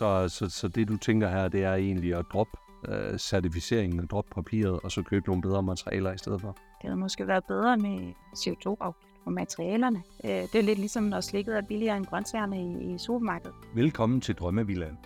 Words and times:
Så, 0.00 0.28
så, 0.28 0.50
så 0.50 0.68
det 0.68 0.88
du 0.88 0.96
tænker 0.96 1.28
her, 1.28 1.48
det 1.48 1.64
er 1.64 1.74
egentlig 1.74 2.14
at 2.14 2.24
droppe 2.32 2.52
øh, 2.88 3.18
certificeringen, 3.18 4.00
at 4.00 4.10
droppe 4.10 4.30
papiret, 4.34 4.80
og 4.84 4.90
så 4.90 5.02
købe 5.02 5.26
nogle 5.26 5.42
bedre 5.42 5.62
materialer 5.62 6.12
i 6.12 6.18
stedet 6.18 6.40
for. 6.40 6.48
Det 6.48 6.82
havde 6.82 6.96
måske 6.96 7.26
været 7.26 7.44
bedre 7.44 7.76
med 7.76 8.12
CO2-afgift 8.36 9.24
på 9.24 9.30
materialerne. 9.30 10.02
Øh, 10.24 10.30
det 10.30 10.54
er 10.54 10.62
lidt 10.62 10.78
ligesom, 10.78 11.02
når 11.02 11.20
slikket 11.20 11.56
er 11.56 11.62
billigere 11.62 11.96
end 11.96 12.06
grøntsagerne 12.06 12.62
i, 12.62 12.94
i 12.94 12.98
supermarkedet. 12.98 13.54
Velkommen 13.74 14.20
til 14.20 14.34
Drømmevillaen. 14.34 14.98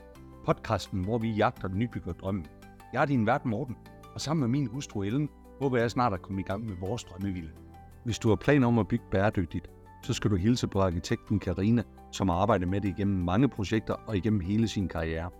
Podcasten, 0.46 1.04
hvor 1.04 1.18
vi 1.18 1.30
jagter 1.30 1.68
den 1.68 1.78
nybygger 1.78 2.12
drømme. 2.12 2.44
Jeg 2.92 3.02
er 3.02 3.06
din 3.06 3.26
vært 3.26 3.44
Morten, 3.44 3.76
og 4.14 4.20
sammen 4.20 4.40
med 4.40 4.48
min 4.48 4.66
hustru 4.66 5.02
Ellen, 5.02 5.28
håber 5.60 5.78
jeg 5.78 5.90
snart 5.90 6.12
at 6.12 6.22
komme 6.22 6.40
i 6.40 6.44
gang 6.44 6.66
med 6.66 6.76
vores 6.80 7.04
drømmevilla. 7.04 7.50
Hvis 8.04 8.18
du 8.18 8.28
har 8.28 8.36
planer 8.36 8.66
om 8.66 8.78
at 8.78 8.88
bygge 8.88 9.04
bæredygtigt, 9.10 9.70
så 10.02 10.12
skal 10.12 10.30
du 10.30 10.36
hilse 10.36 10.68
på 10.68 10.80
arkitekten 10.80 11.38
Karina, 11.38 11.82
som 12.14 12.28
har 12.28 12.36
arbejdet 12.36 12.68
med 12.68 12.80
det 12.80 12.88
igennem 12.88 13.24
mange 13.24 13.48
projekter 13.48 13.94
og 14.06 14.16
igennem 14.16 14.40
hele 14.40 14.68
sin 14.68 14.88
karriere. 14.88 15.30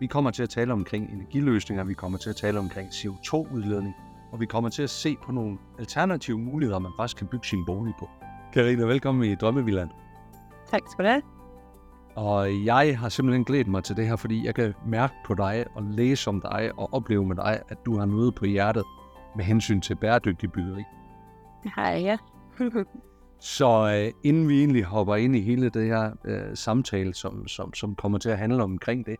Vi 0.00 0.06
kommer 0.06 0.30
til 0.30 0.42
at 0.42 0.48
tale 0.48 0.72
omkring 0.72 1.12
energiløsninger, 1.12 1.84
vi 1.84 1.94
kommer 1.94 2.18
til 2.18 2.30
at 2.30 2.36
tale 2.36 2.58
omkring 2.58 2.88
CO2-udledning, 2.88 3.94
og 4.32 4.40
vi 4.40 4.46
kommer 4.46 4.70
til 4.70 4.82
at 4.82 4.90
se 4.90 5.16
på 5.24 5.32
nogle 5.32 5.58
alternative 5.78 6.38
muligheder, 6.38 6.78
man 6.78 6.92
faktisk 6.96 7.16
kan 7.16 7.26
bygge 7.26 7.46
sin 7.46 7.64
bolig 7.66 7.94
på. 7.98 8.08
Karina, 8.52 8.84
velkommen 8.84 9.24
i 9.24 9.34
Drømmevilland. 9.34 9.90
Tak 10.70 10.80
skal 10.90 11.04
du 11.04 11.10
have. 11.10 11.22
Og 12.16 12.64
jeg 12.64 12.98
har 12.98 13.08
simpelthen 13.08 13.44
glædet 13.44 13.68
mig 13.68 13.84
til 13.84 13.96
det 13.96 14.06
her, 14.06 14.16
fordi 14.16 14.46
jeg 14.46 14.54
kan 14.54 14.74
mærke 14.86 15.14
på 15.26 15.34
dig 15.34 15.64
og 15.74 15.82
læse 15.82 16.28
om 16.28 16.40
dig 16.40 16.70
og 16.76 16.94
opleve 16.94 17.26
med 17.26 17.36
dig, 17.36 17.62
at 17.68 17.78
du 17.86 17.98
har 17.98 18.04
noget 18.04 18.34
på 18.34 18.44
hjertet 18.44 18.84
med 19.36 19.44
hensyn 19.44 19.80
til 19.80 19.94
bæredygtig 19.94 20.52
byggeri. 20.52 20.82
Hej, 21.76 22.00
ja. 22.04 22.16
Så 23.40 23.92
øh, 23.94 24.28
inden 24.28 24.48
vi 24.48 24.58
egentlig 24.58 24.84
hopper 24.84 25.16
ind 25.16 25.36
i 25.36 25.40
hele 25.40 25.70
det 25.70 25.86
her 25.86 26.12
øh, 26.24 26.56
samtale, 26.56 27.14
som, 27.14 27.48
som, 27.48 27.74
som 27.74 27.94
kommer 27.94 28.18
til 28.18 28.28
at 28.28 28.38
handle 28.38 28.62
omkring 28.62 29.06
det, 29.06 29.16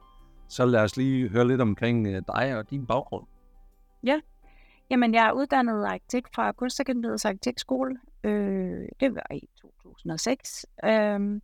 så 0.48 0.66
lad 0.66 0.80
os 0.80 0.96
lige 0.96 1.28
høre 1.28 1.48
lidt 1.48 1.60
omkring 1.60 2.06
øh, 2.06 2.22
dig 2.26 2.56
og 2.56 2.70
din 2.70 2.86
baggrund. 2.86 3.26
Ja, 4.04 4.20
jamen 4.90 5.14
jeg 5.14 5.26
er 5.26 5.32
uddannet 5.32 5.84
arkitekt 5.84 6.34
fra 6.34 6.52
Kunstakademiets 6.52 7.24
Arkitektskole. 7.24 7.96
Øh, 8.24 8.88
det 9.00 9.14
var 9.14 9.34
i 9.34 9.48
2006. 9.60 10.66
Øh, 10.84 11.40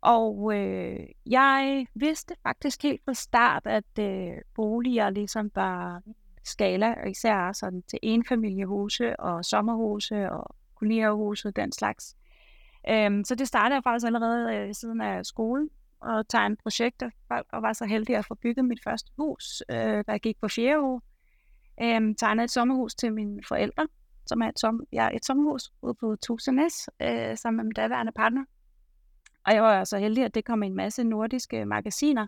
og 0.00 0.52
øh, 0.54 1.00
jeg 1.26 1.86
vidste 1.94 2.34
faktisk 2.42 2.82
helt 2.82 3.04
fra 3.04 3.14
start, 3.14 3.66
at 3.66 3.98
øh, 3.98 4.32
boliger 4.54 5.10
ligesom 5.10 5.50
var 5.54 6.02
skala, 6.44 6.94
og 7.02 7.10
især 7.10 7.52
sådan 7.52 7.82
til 7.82 7.98
enfamiliehuse 8.02 9.20
og 9.20 9.44
sommerhuse 9.44 10.30
og 10.30 10.54
kolonierhuse 10.82 11.48
og 11.48 11.56
den 11.56 11.72
slags. 11.72 12.16
Øhm, 12.88 13.24
så 13.24 13.34
det 13.34 13.48
startede 13.48 13.74
jeg 13.74 13.82
faktisk 13.82 14.06
allerede 14.06 14.56
øh, 14.56 14.74
siden 14.74 15.00
af 15.00 15.26
skolen 15.26 15.70
og 16.00 16.28
tegne 16.28 16.56
projekter 16.56 17.10
og 17.52 17.62
var 17.62 17.72
så 17.72 17.84
heldig 17.84 18.16
at 18.16 18.26
få 18.26 18.34
bygget 18.34 18.64
mit 18.64 18.82
første 18.84 19.10
hus, 19.16 19.62
øh, 19.70 19.76
da 19.76 20.04
jeg 20.08 20.20
gik 20.20 20.40
på 20.40 20.48
fjerde 20.48 20.80
år. 20.80 21.02
Øhm, 21.82 22.14
tegnede 22.14 22.44
et 22.44 22.50
sommerhus 22.50 22.94
til 22.94 23.12
mine 23.12 23.40
forældre, 23.48 23.88
som 24.26 24.42
er 24.42 24.48
et, 24.48 24.60
som, 24.60 24.80
ja, 24.92 25.08
et 25.14 25.24
sommerhus 25.24 25.72
ude 25.82 25.94
på 25.94 26.16
Tusenæs, 26.16 26.88
øh, 27.02 27.36
sammen 27.36 27.56
med 27.56 27.64
min 27.64 27.72
daværende 27.72 28.12
partner. 28.12 28.44
Og 29.46 29.54
jeg 29.54 29.62
var 29.62 29.84
så 29.84 29.98
heldig, 29.98 30.24
at 30.24 30.34
det 30.34 30.44
kom 30.44 30.62
en 30.62 30.74
masse 30.74 31.04
nordiske 31.04 31.64
magasiner, 31.64 32.26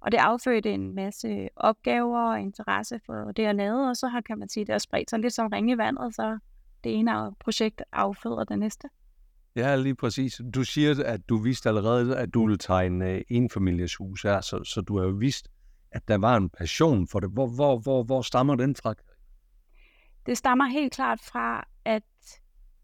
og 0.00 0.12
det 0.12 0.18
affødte 0.18 0.70
en 0.70 0.94
masse 0.94 1.48
opgaver 1.56 2.20
og 2.20 2.40
interesse 2.40 3.00
for 3.06 3.32
det, 3.32 3.42
jeg 3.42 3.54
lavede, 3.54 3.90
og 3.90 3.96
så 3.96 4.08
har, 4.08 4.20
kan 4.20 4.38
man 4.38 4.48
sige, 4.48 4.66
det 4.66 4.72
har 4.72 4.78
spredt 4.78 5.10
sig 5.10 5.18
lidt 5.18 5.34
som 5.34 5.46
ringe 5.46 5.72
i 5.72 5.78
vandet, 5.78 6.14
så 6.14 6.38
det 6.84 6.94
ene 6.94 7.34
projekt 7.40 7.82
afføder 7.92 8.44
det 8.44 8.58
næste. 8.58 8.88
Ja, 9.56 9.76
lige 9.76 9.94
præcis. 9.94 10.40
Du 10.54 10.64
siger, 10.64 11.04
at 11.04 11.28
du 11.28 11.38
vidste 11.38 11.68
allerede, 11.68 12.16
at 12.16 12.34
du 12.34 12.46
ville 12.46 12.58
tegne 12.58 13.10
øh, 13.10 13.22
en 13.28 13.50
families 13.50 13.96
hus 13.96 14.22
her, 14.22 14.40
så, 14.40 14.64
så 14.64 14.80
du 14.80 14.98
har 14.98 15.04
jo 15.04 15.10
vidst, 15.10 15.48
at 15.92 16.08
der 16.08 16.18
var 16.18 16.36
en 16.36 16.50
passion 16.50 17.08
for 17.08 17.20
det. 17.20 17.30
Hvor, 17.30 17.46
hvor, 17.46 17.78
hvor, 17.78 18.02
hvor 18.02 18.22
stammer 18.22 18.54
den 18.54 18.76
fra? 18.76 18.94
Det 20.26 20.38
stammer 20.38 20.66
helt 20.66 20.92
klart 20.92 21.20
fra, 21.20 21.68
at 21.84 22.02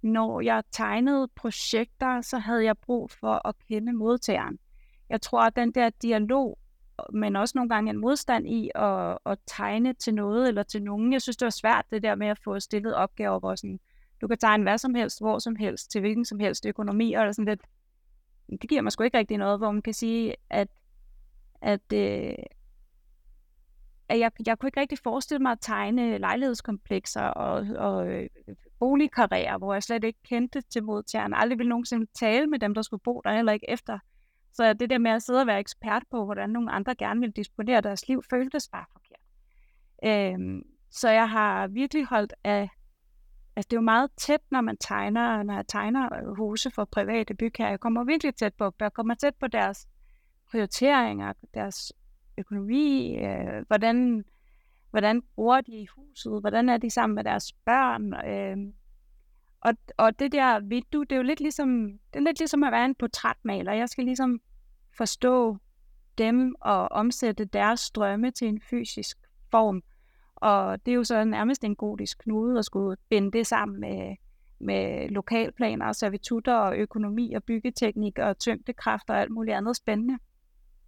når 0.02 0.40
jeg 0.40 0.62
tegnede 0.72 1.28
projekter, 1.36 2.20
så 2.20 2.38
havde 2.38 2.64
jeg 2.64 2.78
brug 2.78 3.10
for 3.10 3.48
at 3.48 3.54
kende 3.68 3.92
modtageren. 3.92 4.58
Jeg 5.10 5.22
tror, 5.22 5.42
at 5.42 5.56
den 5.56 5.72
der 5.72 5.90
dialog, 6.02 6.58
men 7.12 7.36
også 7.36 7.52
nogle 7.54 7.68
gange 7.68 7.90
en 7.90 7.98
modstand 7.98 8.48
i 8.48 8.70
at, 8.74 9.18
at 9.26 9.38
tegne 9.46 9.92
til 9.92 10.14
noget 10.14 10.48
eller 10.48 10.62
til 10.62 10.82
nogen. 10.82 11.12
Jeg 11.12 11.22
synes, 11.22 11.36
det 11.36 11.46
var 11.46 11.50
svært 11.50 11.84
det 11.90 12.02
der 12.02 12.14
med 12.14 12.26
at 12.26 12.38
få 12.44 12.60
stillet 12.60 12.94
opgaver, 12.94 13.38
hvor 13.38 13.54
sådan, 13.54 13.80
du 14.20 14.28
kan 14.28 14.38
tegne 14.38 14.62
hvad 14.62 14.78
som 14.78 14.94
helst, 14.94 15.20
hvor 15.20 15.38
som 15.38 15.56
helst, 15.56 15.90
til 15.90 16.00
hvilken 16.00 16.24
som 16.24 16.40
helst 16.40 16.66
økonomi, 16.66 17.12
og 17.12 17.34
sådan 17.34 17.48
lidt, 17.48 17.60
det 18.60 18.68
giver 18.68 18.82
mig 18.82 18.92
sgu 18.92 19.02
ikke 19.02 19.18
rigtig 19.18 19.38
noget, 19.38 19.58
hvor 19.58 19.72
man 19.72 19.82
kan 19.82 19.94
sige, 19.94 20.34
at, 20.50 20.68
at, 21.62 21.92
øh, 21.92 22.34
at 24.08 24.18
jeg, 24.18 24.30
jeg 24.46 24.58
kunne 24.58 24.68
ikke 24.68 24.80
rigtig 24.80 24.98
forestille 24.98 25.42
mig 25.42 25.52
at 25.52 25.58
tegne 25.60 26.18
lejlighedskomplekser 26.18 27.22
og, 27.22 27.66
og 27.76 28.08
øh, 28.08 28.28
boligkarriere, 28.78 29.58
hvor 29.58 29.72
jeg 29.72 29.82
slet 29.82 30.04
ikke 30.04 30.18
kendte 30.22 30.60
til 30.60 30.84
modtagerne. 30.84 31.36
Aldrig 31.36 31.58
ville 31.58 31.68
nogensinde 31.68 32.06
tale 32.14 32.46
med 32.46 32.58
dem, 32.58 32.74
der 32.74 32.82
skulle 32.82 33.00
bo 33.00 33.20
der, 33.24 33.34
heller 33.34 33.52
ikke 33.52 33.70
efter. 33.70 33.98
Så 34.54 34.72
det 34.72 34.90
der 34.90 34.98
med 34.98 35.10
at 35.10 35.22
sidde 35.22 35.40
og 35.40 35.46
være 35.46 35.60
ekspert 35.60 36.02
på, 36.10 36.24
hvordan 36.24 36.50
nogle 36.50 36.72
andre 36.72 36.94
gerne 36.94 37.20
vil 37.20 37.30
disponere 37.30 37.80
deres 37.80 38.08
liv, 38.08 38.22
føltes 38.30 38.68
bare 38.68 38.84
forkert. 38.92 39.20
Øhm, 40.04 40.62
så 40.90 41.10
jeg 41.10 41.30
har 41.30 41.66
virkelig 41.66 42.04
holdt 42.04 42.32
af 42.44 42.68
Altså, 43.56 43.68
det 43.68 43.76
er 43.76 43.80
jo 43.80 43.84
meget 43.84 44.10
tæt, 44.16 44.40
når 44.50 44.60
man 44.60 44.76
tegner, 44.76 45.42
når 45.42 45.54
jeg 45.54 45.66
tegner 45.68 46.08
øh, 46.14 46.36
huse 46.36 46.70
for 46.70 46.84
private 46.84 47.34
bygherrer. 47.34 47.70
Jeg 47.70 47.80
kommer 47.80 48.04
virkelig 48.04 48.34
tæt 48.34 48.54
på, 48.54 48.74
jeg 48.80 48.92
kommer 48.92 49.14
tæt 49.14 49.34
på 49.40 49.46
deres 49.46 49.88
prioriteringer, 50.50 51.32
deres 51.54 51.92
økonomi, 52.38 53.16
øh, 53.16 53.66
hvordan, 53.66 54.24
hvordan 54.90 55.22
bruger 55.34 55.60
de 55.60 55.86
huset, 55.96 56.40
hvordan 56.40 56.68
er 56.68 56.76
de 56.76 56.90
sammen 56.90 57.14
med 57.14 57.24
deres 57.24 57.52
børn. 57.52 58.14
Øh, 58.14 58.72
og, 59.64 59.74
og 59.96 60.18
det 60.18 60.32
der 60.32 60.60
vindue, 60.60 61.04
det 61.04 61.12
er 61.12 61.16
jo 61.16 61.22
lidt 61.22 61.40
ligesom, 61.40 61.98
det 62.12 62.18
er 62.18 62.20
lidt 62.20 62.38
ligesom 62.38 62.62
at 62.62 62.72
være 62.72 62.84
en 62.84 62.94
portrætmaler. 62.94 63.72
Jeg 63.72 63.88
skal 63.88 64.04
ligesom 64.04 64.40
forstå 64.96 65.58
dem 66.18 66.54
og 66.60 66.92
omsætte 66.92 67.44
deres 67.44 67.90
drømme 67.90 68.30
til 68.30 68.48
en 68.48 68.60
fysisk 68.60 69.18
form. 69.50 69.82
Og 70.36 70.86
det 70.86 70.92
er 70.92 70.96
jo 70.96 71.04
så 71.04 71.24
nærmest 71.24 71.64
en 71.64 71.76
godisk 71.76 72.18
knude 72.18 72.58
at 72.58 72.64
skulle 72.64 72.96
binde 73.08 73.32
det 73.32 73.46
sammen 73.46 73.80
med, 73.80 74.16
med 74.58 75.08
lokalplaner 75.08 75.86
og 75.86 75.94
servitutter 75.96 76.54
og 76.54 76.76
økonomi 76.76 77.32
og 77.34 77.44
byggeteknik 77.44 78.18
og 78.18 78.38
tyngdekraft 78.38 79.10
og 79.10 79.20
alt 79.20 79.30
muligt 79.30 79.56
andet 79.56 79.76
spændende. 79.76 80.18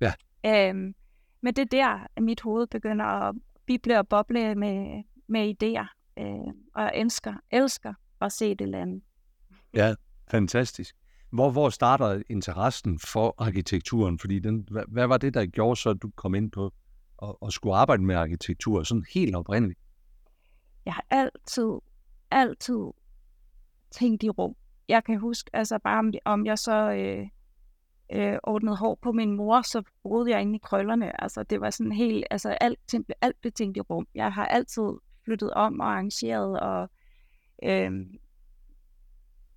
Ja. 0.00 0.12
Øhm, 0.46 0.94
men 1.40 1.54
det 1.54 1.62
er 1.62 2.06
der, 2.16 2.20
mit 2.20 2.40
hoved 2.40 2.66
begynder 2.66 3.04
at 3.04 3.34
bible 3.66 3.98
og 3.98 4.08
boble 4.08 4.54
med, 4.54 5.02
med 5.26 5.54
idéer. 5.54 6.14
Øh, 6.18 6.54
og 6.74 6.82
jeg 6.82 6.92
elsker, 6.94 7.34
elsker 7.50 7.94
at 8.20 8.32
se 8.32 8.54
det 8.54 8.68
lande. 8.68 9.00
Ja, 9.74 9.94
fantastisk. 10.30 10.96
Hvor, 11.30 11.50
hvor 11.50 11.70
starter 11.70 12.22
interessen 12.28 12.98
for 12.98 13.34
arkitekturen? 13.38 14.18
Fordi 14.18 14.38
den, 14.38 14.68
hvad, 14.70 14.84
hvad 14.88 15.06
var 15.06 15.18
det, 15.18 15.34
der 15.34 15.46
gjorde 15.46 15.80
så, 15.80 15.90
at 15.90 16.02
du 16.02 16.10
kom 16.16 16.34
ind 16.34 16.50
på 16.50 16.72
og, 17.16 17.42
og 17.42 17.52
skulle 17.52 17.76
arbejde 17.76 18.02
med 18.02 18.14
arkitektur, 18.14 18.82
sådan 18.82 19.04
helt 19.14 19.36
oprindeligt? 19.36 19.78
Jeg 20.84 20.94
har 20.94 21.04
altid, 21.10 21.70
altid 22.30 22.84
tænkt 23.90 24.22
i 24.22 24.30
rum. 24.30 24.56
Jeg 24.88 25.04
kan 25.04 25.18
huske, 25.18 25.50
altså 25.52 25.78
bare 25.78 25.98
om, 25.98 26.12
om 26.24 26.46
jeg 26.46 26.58
så 26.58 26.90
øh, 26.90 27.28
øh, 28.12 28.38
ordnede 28.42 28.76
hår 28.76 28.98
på 29.02 29.12
min 29.12 29.36
mor, 29.36 29.62
så 29.62 29.82
boede 30.02 30.30
jeg 30.30 30.40
inde 30.40 30.56
i 30.56 30.60
krøllerne. 30.62 31.22
Altså 31.22 31.42
det 31.42 31.60
var 31.60 31.70
sådan 31.70 31.92
helt, 31.92 32.24
altså 32.30 32.48
alt, 32.50 32.94
alt 33.20 33.40
blev 33.40 33.52
tænkt 33.52 33.76
i 33.76 33.80
rum. 33.80 34.06
Jeg 34.14 34.32
har 34.32 34.46
altid 34.46 34.92
flyttet 35.24 35.54
om 35.54 35.80
og 35.80 35.86
arrangeret, 35.86 36.60
og 36.60 36.90
øh, 37.62 38.06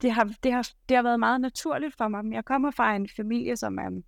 det, 0.02 0.12
har, 0.12 0.32
det, 0.44 0.54
har, 0.54 0.70
det 0.90 0.98
har 0.98 1.04
været 1.04 1.20
meget 1.20 1.42
naturligt 1.42 1.96
for 1.98 2.08
mig. 2.08 2.34
Jeg 2.34 2.46
kommer 2.46 2.72
fra 2.72 2.96
en 2.96 3.10
familie, 3.16 3.56
som 3.56 3.78
er 3.78 4.02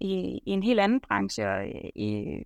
i, 0.00 0.40
i 0.46 0.50
en 0.50 0.62
helt 0.62 0.80
anden 0.80 1.00
branche, 1.00 1.48
og 1.48 1.66
øh, 1.66 1.90
i, 1.94 2.42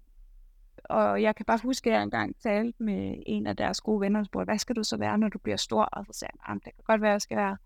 og 0.84 1.22
jeg 1.22 1.36
kan 1.36 1.46
bare 1.46 1.58
huske, 1.62 1.90
at 1.90 1.94
jeg 1.94 2.02
engang 2.02 2.36
talte 2.42 2.82
med 2.82 3.14
en 3.26 3.46
af 3.46 3.56
deres 3.56 3.80
gode 3.80 4.00
venner, 4.00 4.20
og 4.20 4.26
spurgte, 4.26 4.44
hvad 4.44 4.58
skal 4.58 4.76
du 4.76 4.82
så 4.82 4.96
være, 4.96 5.18
når 5.18 5.28
du 5.28 5.38
bliver 5.38 5.56
stor? 5.56 5.82
Og 5.82 6.06
så 6.06 6.18
sagde 6.18 6.32
han, 6.40 6.56
det 6.56 6.64
kan 6.64 6.84
godt 6.84 7.00
være, 7.00 7.10
at 7.10 7.12
jeg 7.12 7.20
skal 7.20 7.36
være 7.36 7.56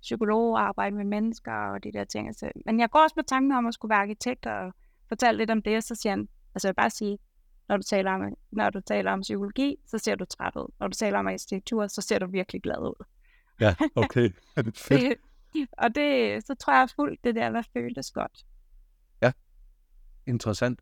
psykolog 0.00 0.52
og 0.52 0.60
arbejde 0.60 0.96
med 0.96 1.04
mennesker 1.04 1.52
og 1.52 1.84
de 1.84 1.92
der 1.92 2.04
ting. 2.04 2.34
Så, 2.34 2.50
men 2.66 2.80
jeg 2.80 2.90
går 2.90 2.98
også 2.98 3.14
med 3.16 3.24
tanken 3.24 3.52
om 3.52 3.66
at 3.66 3.74
skulle 3.74 3.90
være 3.90 4.02
arkitekt 4.02 4.46
og 4.46 4.72
fortælle 5.08 5.38
lidt 5.38 5.50
om 5.50 5.62
det, 5.62 5.76
og 5.76 5.82
så 5.82 5.94
siger 5.94 6.10
han, 6.10 6.28
altså 6.54 6.68
jeg 6.68 6.72
vil 6.72 6.82
bare 6.82 6.90
sige, 6.90 7.18
når 7.68 7.76
du 7.76 7.82
taler 7.82 8.12
om, 8.12 8.34
når 8.52 8.70
du 8.70 8.80
taler 8.80 9.12
om 9.12 9.20
psykologi, 9.20 9.76
så 9.86 9.98
ser 9.98 10.14
du 10.14 10.24
træt 10.24 10.56
ud. 10.56 10.72
Når 10.80 10.88
du 10.88 10.94
taler 10.94 11.18
om 11.18 11.26
arkitektur, 11.26 11.86
så 11.86 12.02
ser 12.02 12.18
du 12.18 12.26
virkelig 12.26 12.62
glad 12.62 12.78
ud. 12.78 13.04
Ja, 13.60 13.74
okay. 13.94 14.30
det, 14.88 15.16
og 15.72 15.94
det, 15.94 16.46
så 16.46 16.54
tror 16.54 16.78
jeg 16.78 16.88
fuldt 16.96 17.24
det 17.24 17.34
der, 17.34 17.50
hvad 17.50 17.62
føltes 17.72 18.10
godt. 18.10 18.44
Ja, 19.22 19.32
interessant. 20.26 20.80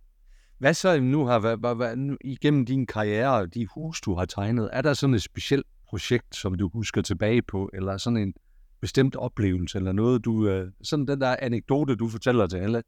Hvad 0.58 0.74
så 0.74 1.00
nu 1.00 1.26
har 1.26 1.38
været, 1.38 1.58
hvad, 1.58 1.74
hvad, 1.74 2.16
igennem 2.24 2.66
din 2.66 2.86
karriere 2.86 3.40
og 3.40 3.54
de 3.54 3.66
hus, 3.66 4.00
du 4.00 4.14
har 4.14 4.24
tegnet, 4.24 4.70
er 4.72 4.82
der 4.82 4.94
sådan 4.94 5.14
et 5.14 5.22
specielt 5.22 5.66
projekt, 5.86 6.36
som 6.36 6.54
du 6.54 6.68
husker 6.68 7.02
tilbage 7.02 7.42
på, 7.42 7.70
eller 7.74 7.96
sådan 7.96 8.16
en 8.16 8.34
bestemt 8.80 9.16
oplevelse, 9.16 9.78
eller 9.78 9.92
noget, 9.92 10.24
du, 10.24 10.48
øh, 10.48 10.72
sådan 10.82 11.06
den 11.06 11.20
der 11.20 11.36
anekdote, 11.38 11.96
du 11.96 12.08
fortæller 12.08 12.46
til 12.46 12.56
alle 12.56 12.82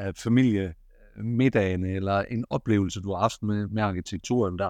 uh, 0.00 0.14
familie 0.16 0.74
middagen, 1.16 1.84
eller 1.84 2.18
en 2.18 2.44
oplevelse, 2.50 3.00
du 3.00 3.12
har 3.12 3.20
haft 3.20 3.42
med, 3.42 3.66
med 3.66 3.82
arkitekturen 3.82 4.58
der? 4.58 4.68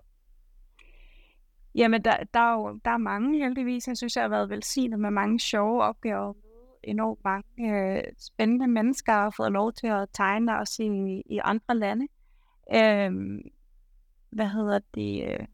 Jamen, 1.75 2.05
der, 2.05 2.17
der, 2.35 2.41
er 2.41 2.53
jo, 2.53 2.81
der 2.85 2.91
er 2.91 2.99
mange 2.99 3.39
heldigvis. 3.39 3.89
Jeg 3.89 3.97
synes, 3.97 4.17
jeg 4.17 4.25
har 4.25 4.29
været 4.29 4.51
velsignet 4.51 5.01
med 5.01 5.11
mange 5.11 5.41
sjove 5.41 5.83
opgaver. 5.83 6.35
Enormt 6.85 7.25
mange 7.25 7.97
øh, 7.97 8.03
spændende 8.19 8.69
mennesker 8.69 9.13
har 9.13 9.35
fået 9.37 9.53
lov 9.53 9.73
til 9.73 9.87
at 9.87 10.09
tegne 10.13 10.59
os 10.59 10.79
i, 10.79 11.23
i 11.27 11.41
andre 11.45 11.77
lande. 11.77 12.09
Øh, 12.75 13.41
hvad 14.31 14.49
hedder 14.49 14.79
det? 14.95 15.25
Øh? 15.29 15.47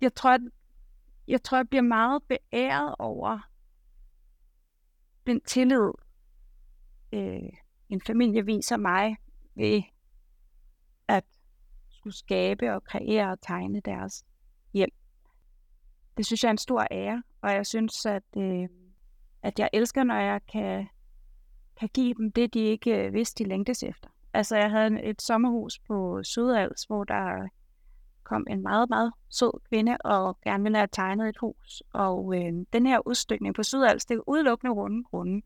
Jeg 0.00 0.14
tror, 0.14 0.30
at, 0.30 0.40
jeg 1.28 1.42
tror, 1.42 1.58
jeg 1.58 1.68
bliver 1.68 1.82
meget 1.82 2.22
beæret 2.22 2.94
over 2.98 3.38
den 5.26 5.40
tillid, 5.40 5.90
øh, 7.12 7.52
en 7.92 8.00
familie 8.00 8.46
viser 8.46 8.76
mig 8.76 9.16
ved 9.54 9.82
at 11.08 11.24
skulle 11.90 12.16
skabe 12.16 12.74
og 12.74 12.84
kreere 12.84 13.30
og 13.30 13.40
tegne 13.40 13.80
deres 13.80 14.24
hjem. 14.72 14.90
Det 16.16 16.26
synes 16.26 16.42
jeg 16.42 16.48
er 16.48 16.52
en 16.52 16.58
stor 16.58 16.86
ære, 16.90 17.22
og 17.42 17.50
jeg 17.50 17.66
synes, 17.66 18.06
at, 18.06 18.22
øh, 18.36 18.68
at 19.42 19.58
jeg 19.58 19.68
elsker, 19.72 20.04
når 20.04 20.14
jeg 20.14 20.40
kan, 20.52 20.88
kan 21.80 21.88
give 21.94 22.14
dem 22.14 22.32
det, 22.32 22.54
de 22.54 22.60
ikke 22.60 23.06
øh, 23.06 23.14
vidste, 23.14 23.44
de 23.44 23.48
længtes 23.48 23.82
efter. 23.82 24.08
Altså, 24.32 24.56
jeg 24.56 24.70
havde 24.70 25.02
et 25.02 25.22
sommerhus 25.22 25.78
på 25.78 26.22
Sydals, 26.22 26.84
hvor 26.84 27.04
der 27.04 27.48
kom 28.22 28.46
en 28.50 28.62
meget, 28.62 28.88
meget 28.88 29.12
sød 29.28 29.60
kvinde 29.68 29.96
og 30.04 30.40
gerne 30.40 30.62
ville 30.62 30.78
have 30.78 30.88
tegnet 30.92 31.28
et 31.28 31.38
hus. 31.40 31.82
Og 31.92 32.34
øh, 32.36 32.52
den 32.72 32.86
her 32.86 33.06
udstykning 33.06 33.54
på 33.54 33.62
Sydals, 33.62 34.04
det 34.04 34.14
er 34.14 34.28
udelukkende 34.28 34.72
runde 34.72 35.04
grunde. 35.04 35.42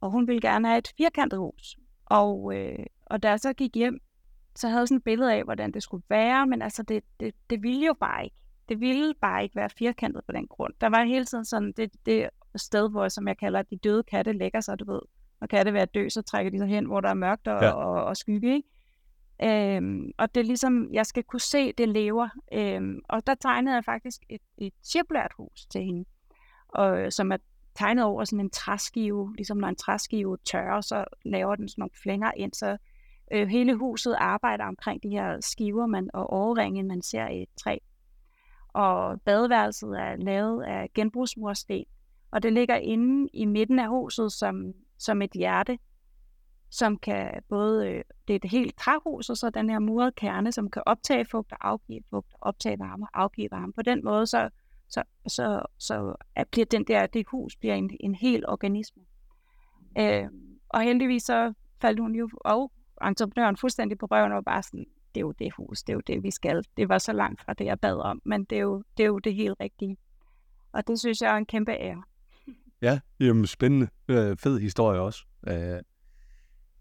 Og 0.00 0.10
hun 0.10 0.26
ville 0.26 0.40
gerne 0.40 0.68
have 0.68 0.78
et 0.78 0.92
firkantet 0.96 1.38
hus. 1.38 1.76
Og, 2.06 2.54
øh, 2.56 2.86
og 3.06 3.22
da 3.22 3.28
jeg 3.28 3.40
så 3.40 3.52
gik 3.52 3.74
hjem, 3.74 4.00
så 4.56 4.68
havde 4.68 4.80
jeg 4.80 4.88
sådan 4.88 4.96
et 4.96 5.04
billede 5.04 5.34
af, 5.34 5.44
hvordan 5.44 5.72
det 5.72 5.82
skulle 5.82 6.04
være, 6.08 6.46
men 6.46 6.62
altså, 6.62 6.82
det, 6.82 7.04
det, 7.20 7.34
det 7.50 7.62
ville 7.62 7.86
jo 7.86 7.94
bare 8.00 8.24
ikke. 8.24 8.36
Det 8.68 8.80
ville 8.80 9.14
bare 9.20 9.42
ikke 9.42 9.56
være 9.56 9.70
firkantet 9.78 10.24
på 10.26 10.32
den 10.32 10.46
grund. 10.46 10.74
Der 10.80 10.86
var 10.86 11.04
hele 11.04 11.24
tiden 11.24 11.44
sådan 11.44 11.72
det, 11.72 11.90
det 12.06 12.28
sted, 12.56 12.90
hvor, 12.90 13.08
som 13.08 13.28
jeg 13.28 13.38
kalder, 13.38 13.62
de 13.62 13.76
døde 13.76 14.02
katte 14.02 14.32
lægger 14.32 14.60
sig, 14.60 14.78
du 14.78 14.92
ved. 14.92 15.00
Når 15.40 15.46
katte 15.46 15.72
vil 15.72 15.88
dø, 15.94 16.08
så 16.08 16.22
trækker 16.22 16.50
de 16.50 16.58
sig 16.58 16.68
hen, 16.68 16.84
hvor 16.84 17.00
der 17.00 17.08
er 17.08 17.14
mørkt 17.14 17.48
og, 17.48 17.62
ja. 17.62 17.70
og, 17.70 18.04
og 18.04 18.16
skygge, 18.16 18.54
ikke? 18.54 18.68
Øhm, 19.42 20.12
og 20.18 20.34
det 20.34 20.40
er 20.40 20.44
ligesom, 20.44 20.92
jeg 20.92 21.06
skal 21.06 21.22
kunne 21.22 21.40
se, 21.40 21.72
det 21.72 21.88
lever. 21.88 22.28
Øhm, 22.52 23.00
og 23.08 23.26
der 23.26 23.34
tegnede 23.34 23.74
jeg 23.74 23.84
faktisk 23.84 24.22
et, 24.28 24.40
et 24.58 24.72
cirkulært 24.84 25.32
hus 25.36 25.66
til 25.66 25.80
hende, 25.82 26.04
og, 26.68 27.12
som 27.12 27.32
er 27.32 27.36
tegnet 27.76 28.04
over 28.04 28.24
sådan 28.24 28.40
en 28.40 28.50
træskive. 28.50 29.34
Ligesom 29.36 29.56
når 29.56 29.68
en 29.68 29.76
træskive 29.76 30.36
tørrer, 30.44 30.80
så 30.80 31.04
laver 31.24 31.54
den 31.54 31.68
sådan 31.68 31.82
nogle 31.82 31.90
flænger 32.02 32.30
ind, 32.36 32.52
så 32.52 32.76
øh, 33.32 33.48
hele 33.48 33.74
huset 33.74 34.16
arbejder 34.18 34.64
omkring 34.64 35.02
de 35.02 35.08
her 35.08 35.40
skiver 35.40 35.86
man, 35.86 36.10
og 36.14 36.30
overringen, 36.30 36.88
man 36.88 37.02
ser 37.02 37.28
i 37.28 37.42
et 37.42 37.48
træ. 37.62 37.78
Og 38.68 39.20
badeværelset 39.20 40.00
er 40.00 40.16
lavet 40.16 40.62
af 40.62 40.88
genbrugsmursten, 40.94 41.84
og 42.30 42.42
det 42.42 42.52
ligger 42.52 42.76
inde 42.76 43.28
i 43.32 43.44
midten 43.44 43.78
af 43.78 43.88
huset 43.88 44.32
som, 44.32 44.72
som 44.98 45.22
et 45.22 45.32
hjerte, 45.32 45.78
som 46.70 46.98
kan 46.98 47.42
både, 47.48 47.88
øh, 47.88 48.02
det 48.28 48.34
er 48.34 48.38
et 48.44 48.50
helt 48.50 48.78
træhus, 48.78 49.30
og 49.30 49.36
så 49.36 49.50
den 49.50 49.70
her 49.70 49.78
murede 49.78 50.12
kerne, 50.12 50.52
som 50.52 50.70
kan 50.70 50.82
optage 50.86 51.24
fugt 51.24 51.52
og 51.52 51.68
afgive 51.68 52.02
fugt, 52.10 52.34
optage 52.40 52.78
varme 52.78 53.06
og 53.14 53.22
afgive 53.22 53.48
varme. 53.50 53.72
På 53.72 53.82
den 53.82 54.04
måde, 54.04 54.26
så, 54.26 54.48
så, 54.88 55.02
så, 55.28 55.62
så 55.78 56.14
bliver 56.50 56.64
den 56.64 56.84
der, 56.84 57.06
det 57.06 57.26
hus 57.28 57.56
bliver 57.56 57.74
en, 57.74 57.90
en 58.00 58.14
hel 58.14 58.48
organisme. 58.48 59.02
Øh, 59.98 60.28
og 60.68 60.82
heldigvis 60.82 61.22
så 61.22 61.52
faldt 61.80 62.00
hun 62.00 62.14
jo, 62.14 62.30
og 62.40 62.72
entreprenøren 63.02 63.56
fuldstændig 63.56 63.98
på 63.98 64.06
røven 64.06 64.32
og 64.32 64.44
bare 64.44 64.62
sådan, 64.62 64.86
det 65.14 65.20
er 65.20 65.24
jo 65.26 65.32
det 65.32 65.52
hus, 65.52 65.82
det 65.82 65.92
er 65.92 65.94
jo 65.94 66.02
det, 66.06 66.22
vi 66.22 66.30
skal. 66.30 66.64
Det 66.76 66.88
var 66.88 66.98
så 66.98 67.12
langt 67.12 67.40
fra 67.44 67.52
det, 67.54 67.64
jeg 67.64 67.80
bad 67.80 67.96
om, 67.96 68.22
men 68.24 68.44
det 68.44 68.58
er 68.58 68.62
jo 68.62 68.82
det, 68.96 69.02
er 69.02 69.06
jo 69.06 69.18
det 69.18 69.34
helt 69.34 69.60
rigtige. 69.60 69.96
Og 70.72 70.86
det 70.86 70.98
synes 70.98 71.20
jeg 71.20 71.32
er 71.32 71.36
en 71.36 71.46
kæmpe 71.46 71.72
ære. 71.72 72.02
Ja, 72.82 73.00
jamen 73.20 73.46
spændende. 73.46 73.88
Øh, 74.08 74.36
fed 74.36 74.58
historie 74.58 75.00
også. 75.00 75.24
Øh, 75.46 75.78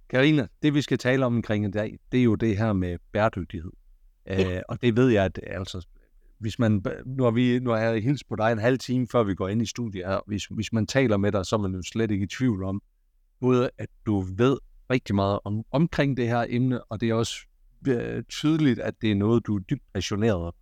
Karina, 0.10 0.48
det 0.62 0.74
vi 0.74 0.82
skal 0.82 0.98
tale 0.98 1.26
om 1.26 1.36
omkring 1.36 1.66
i 1.66 1.72
dag, 1.72 2.00
det 2.12 2.20
er 2.20 2.24
jo 2.24 2.36
det 2.36 2.58
her 2.58 2.74
med 2.74 2.98
bæredygtighed. 3.12 3.72
Ja. 4.28 4.58
Øh, 4.58 4.62
og 4.70 4.82
det 4.82 4.96
ved 4.96 5.10
jeg, 5.10 5.26
at 5.26 5.40
altså, 5.44 5.88
hvis 6.40 6.60
man, 6.60 6.84
nu 7.06 7.24
har, 7.24 7.32
vi, 7.32 7.60
nu 7.60 7.70
har 7.70 7.78
jeg 7.78 8.04
hilst 8.04 8.28
på 8.30 8.36
dig 8.36 8.52
en 8.52 8.60
halv 8.60 8.80
time, 8.80 9.08
før 9.12 9.24
vi 9.24 9.36
går 9.36 9.48
ind 9.48 9.62
i 9.62 9.66
studiet 9.66 10.06
her. 10.08 10.20
Hvis, 10.28 10.46
hvis 10.46 10.74
man 10.74 10.88
taler 10.88 11.18
med 11.18 11.32
dig, 11.32 11.46
så 11.46 11.56
er 11.56 11.60
man 11.60 11.76
jo 11.76 11.82
slet 11.82 12.12
ikke 12.12 12.24
i 12.24 12.28
tvivl 12.28 12.64
om, 12.64 12.82
både 13.40 13.70
at 13.78 13.90
du 14.06 14.20
ved 14.20 14.58
rigtig 14.90 15.16
meget 15.16 15.40
om, 15.44 15.64
omkring 15.72 16.18
det 16.18 16.28
her 16.28 16.46
emne, 16.50 16.84
og 16.84 17.02
det 17.02 17.10
er 17.10 17.14
også 17.14 17.36
øh, 17.88 18.24
tydeligt, 18.24 18.80
at 18.80 18.94
det 19.02 19.12
er 19.12 19.16
noget, 19.16 19.48
du 19.48 19.56
er 19.56 19.60
dybt 19.60 19.84
passioneret 19.94 20.36
om. 20.36 20.54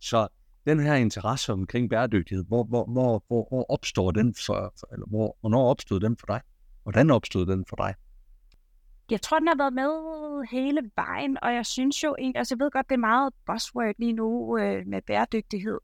Så 0.00 0.28
den 0.66 0.80
her 0.80 0.94
interesse 0.94 1.52
omkring 1.52 1.90
bæredygtighed, 1.90 2.44
hvor, 2.44 2.64
hvor, 2.64 2.84
hvor, 2.84 3.24
hvor 3.28 3.72
opstår 3.72 4.10
den 4.10 4.34
for, 4.34 4.72
for 4.80 4.88
eller 4.92 5.06
hvor, 5.06 5.36
hvornår 5.40 5.70
opstod 5.70 6.00
den 6.00 6.16
for 6.16 6.26
dig? 6.26 6.40
Hvordan 6.82 7.10
opstod 7.10 7.46
den 7.46 7.64
for 7.68 7.76
dig? 7.76 7.94
Jeg 9.10 9.22
tror, 9.22 9.38
den 9.38 9.48
har 9.48 9.56
været 9.56 9.72
med 9.72 9.90
hele 10.50 10.90
vejen, 10.96 11.38
og 11.42 11.54
jeg 11.54 11.66
synes 11.66 12.04
jo 12.04 12.16
egentlig, 12.18 12.38
altså 12.38 12.54
jeg 12.54 12.64
ved 12.64 12.70
godt, 12.70 12.88
det 12.88 12.94
er 12.94 12.98
meget 12.98 13.34
buzzword 13.46 13.94
lige 13.98 14.12
nu 14.12 14.58
øh, 14.58 14.86
med 14.86 15.02
bæredygtighed, 15.02 15.78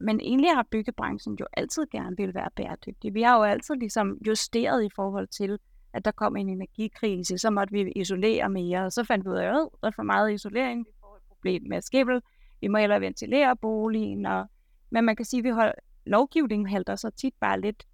men 0.00 0.20
egentlig 0.20 0.50
har 0.50 0.66
byggebranchen 0.70 1.36
jo 1.40 1.46
altid 1.52 1.86
gerne 1.92 2.16
vil 2.16 2.34
være 2.34 2.48
bæredygtig. 2.56 3.14
Vi 3.14 3.22
har 3.22 3.36
jo 3.36 3.42
altid 3.42 3.74
ligesom 3.74 4.18
justeret 4.26 4.84
i 4.84 4.88
forhold 4.96 5.28
til, 5.28 5.58
at 5.92 6.04
der 6.04 6.10
kom 6.10 6.36
en 6.36 6.48
energikrise, 6.48 7.38
så 7.38 7.50
måtte 7.50 7.72
vi 7.72 7.92
isolere 7.96 8.48
mere, 8.48 8.84
og 8.84 8.92
så 8.92 9.04
fandt 9.04 9.24
vi 9.24 9.30
ud 9.30 9.36
af, 9.36 9.46
at 9.46 9.68
der 9.80 9.86
er 9.86 9.92
for 9.96 10.02
meget 10.02 10.32
isolering, 10.32 10.86
vi 10.86 10.92
får 11.00 11.16
et 11.16 11.22
problem 11.28 11.62
med 11.68 11.82
skibbel, 11.82 12.20
vi 12.60 12.68
må 12.68 12.78
hellere 12.78 13.00
ventilere 13.00 13.56
boligen, 13.56 14.26
og, 14.26 14.46
men 14.90 15.04
man 15.04 15.16
kan 15.16 15.24
sige, 15.24 15.38
at 15.38 15.44
vi 15.44 15.50
hold, 15.50 15.74
lovgivningen 16.06 16.68
halter 16.68 16.96
så 16.96 17.10
tit 17.10 17.34
bare 17.40 17.60
lidt, 17.60 17.86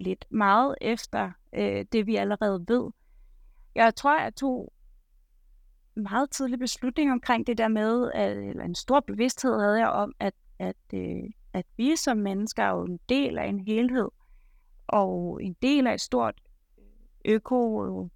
lidt 0.00 0.24
meget 0.30 0.74
efter 0.80 1.30
øh, 1.54 1.84
det, 1.92 2.06
vi 2.06 2.16
allerede 2.16 2.64
ved. 2.68 2.90
Jeg 3.78 3.94
tror, 3.94 4.20
jeg 4.20 4.34
tog 4.34 4.72
meget 5.96 6.30
tidlig 6.30 6.58
beslutning 6.58 7.12
omkring 7.12 7.46
det 7.46 7.58
der 7.58 7.68
med, 7.68 8.12
at, 8.14 8.36
eller 8.36 8.64
en 8.64 8.74
stor 8.74 9.00
bevidsthed 9.00 9.60
havde 9.60 9.78
jeg 9.78 9.88
om, 9.88 10.14
at, 10.20 10.34
at, 10.58 10.76
øh, 10.94 11.22
at 11.52 11.66
vi 11.76 11.96
som 11.96 12.16
mennesker 12.16 12.62
er 12.62 12.70
jo 12.70 12.84
en 12.84 13.00
del 13.08 13.38
af 13.38 13.46
en 13.46 13.60
helhed, 13.60 14.08
og 14.86 15.42
en 15.42 15.56
del 15.62 15.86
af 15.86 15.94
et 15.94 16.00
stort 16.00 16.34
øh, 16.78 17.34
øko, 17.34 18.08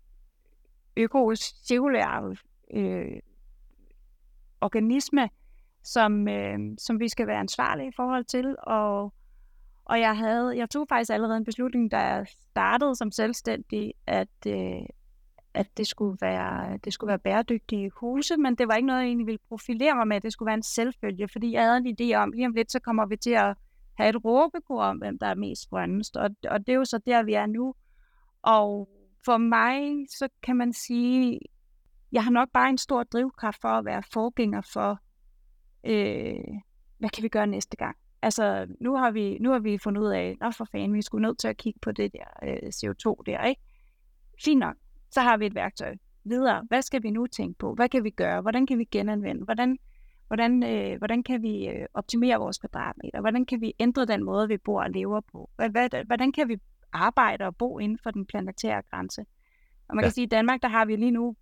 øko-cirkulær 0.96 2.34
øh, 2.74 3.20
organisme, 4.60 5.28
som, 5.82 6.28
øh, 6.28 6.58
som 6.78 7.00
vi 7.00 7.08
skal 7.08 7.26
være 7.26 7.40
ansvarlige 7.40 7.88
i 7.88 7.96
forhold 7.96 8.24
til. 8.24 8.56
Og, 8.62 9.12
og 9.84 10.00
jeg 10.00 10.16
havde, 10.16 10.56
jeg 10.58 10.70
tog 10.70 10.86
faktisk 10.88 11.10
allerede 11.10 11.36
en 11.36 11.44
beslutning, 11.44 11.90
da 11.90 11.98
jeg 11.98 12.26
startede 12.28 12.96
som 12.96 13.10
selvstændig, 13.10 13.94
at, 14.06 14.46
øh, 14.46 14.86
at 15.54 15.66
det 15.76 15.86
skulle 15.86 16.18
være, 16.20 16.78
det 16.84 16.92
skulle 16.92 17.08
være 17.08 17.18
bæredygtige 17.18 17.90
huse, 17.90 18.36
men 18.36 18.54
det 18.54 18.68
var 18.68 18.74
ikke 18.74 18.86
noget, 18.86 19.00
jeg 19.00 19.06
egentlig 19.06 19.26
ville 19.26 19.38
profilere 19.48 19.96
mig 19.96 20.08
med. 20.08 20.20
Det 20.20 20.32
skulle 20.32 20.46
være 20.46 20.54
en 20.54 20.62
selvfølge, 20.62 21.28
fordi 21.28 21.52
jeg 21.52 21.62
havde 21.62 21.76
en 21.76 21.96
idé 22.00 22.14
om, 22.16 22.32
lige 22.32 22.46
om 22.46 22.52
lidt, 22.52 22.72
så 22.72 22.80
kommer 22.80 23.06
vi 23.06 23.16
til 23.16 23.30
at 23.30 23.56
have 23.94 24.08
et 24.08 24.24
råbekor 24.24 24.82
om, 24.82 24.96
hvem 24.96 25.18
der 25.18 25.26
er 25.26 25.34
mest 25.34 25.68
grønnest. 25.70 26.16
Og, 26.16 26.30
og 26.50 26.66
det 26.66 26.68
er 26.68 26.76
jo 26.76 26.84
så 26.84 26.98
der, 27.06 27.22
vi 27.22 27.32
er 27.32 27.46
nu. 27.46 27.74
Og 28.42 28.88
for 29.24 29.36
mig, 29.36 30.06
så 30.10 30.28
kan 30.42 30.56
man 30.56 30.72
sige, 30.72 31.40
jeg 32.12 32.24
har 32.24 32.30
nok 32.30 32.48
bare 32.54 32.68
en 32.68 32.78
stor 32.78 33.02
drivkraft 33.02 33.60
for 33.60 33.68
at 33.68 33.84
være 33.84 34.02
forgænger 34.12 34.60
for, 34.72 34.98
øh, 35.84 36.60
hvad 36.98 37.10
kan 37.10 37.22
vi 37.22 37.28
gøre 37.28 37.46
næste 37.46 37.76
gang? 37.76 37.96
Altså, 38.22 38.66
nu 38.80 38.96
har 38.96 39.10
vi, 39.10 39.38
nu 39.38 39.50
har 39.50 39.58
vi 39.58 39.78
fundet 39.78 40.02
ud 40.02 40.10
af, 40.10 40.36
at 40.40 40.54
for 40.54 40.64
fanden, 40.72 40.94
vi 40.94 41.02
skulle 41.02 41.22
nødt 41.22 41.38
til 41.38 41.48
at 41.48 41.56
kigge 41.56 41.80
på 41.82 41.92
det 41.92 42.12
der 42.12 42.24
øh, 42.42 42.68
CO2 42.68 43.22
der, 43.26 43.44
ikke? 43.44 43.62
Fint 44.44 44.58
nok. 44.60 44.76
Så 45.12 45.20
har 45.20 45.36
vi 45.36 45.46
et 45.46 45.54
værktøj. 45.54 45.94
Videre. 46.24 46.64
Hvad 46.68 46.82
skal 46.82 47.02
vi 47.02 47.10
nu 47.10 47.26
tænke 47.26 47.58
på? 47.58 47.74
Hvad 47.74 47.88
kan 47.88 48.04
vi 48.04 48.10
gøre? 48.10 48.40
Hvordan 48.40 48.66
kan 48.66 48.78
vi 48.78 48.84
genanvende? 48.84 49.44
Hvordan, 49.44 49.78
hvordan, 50.26 50.62
øh, 50.62 50.98
hvordan 50.98 51.22
kan 51.22 51.42
vi 51.42 51.68
øh, 51.68 51.86
optimere 51.94 52.38
vores 52.38 52.58
kvadratmeter? 52.58 53.20
Hvordan 53.20 53.46
kan 53.46 53.60
vi 53.60 53.72
ændre 53.80 54.04
den 54.04 54.24
måde, 54.24 54.48
vi 54.48 54.56
bor 54.56 54.82
og 54.82 54.90
lever 54.90 55.20
på? 55.32 55.50
Hvordan 56.06 56.32
kan 56.32 56.48
vi 56.48 56.56
arbejde 56.92 57.44
og 57.44 57.56
bo 57.56 57.78
inden 57.78 57.98
for 58.02 58.10
den 58.10 58.26
planetære 58.26 58.82
grænse. 58.90 59.24
Og 59.88 59.96
man 59.96 60.02
ja. 60.02 60.06
kan 60.06 60.12
sige, 60.12 60.22
at 60.22 60.26
i 60.26 60.36
Danmark, 60.36 60.62
der 60.62 60.68
har 60.68 60.84
vi 60.84 60.96
lige 60.96 61.10
nu 61.10 61.36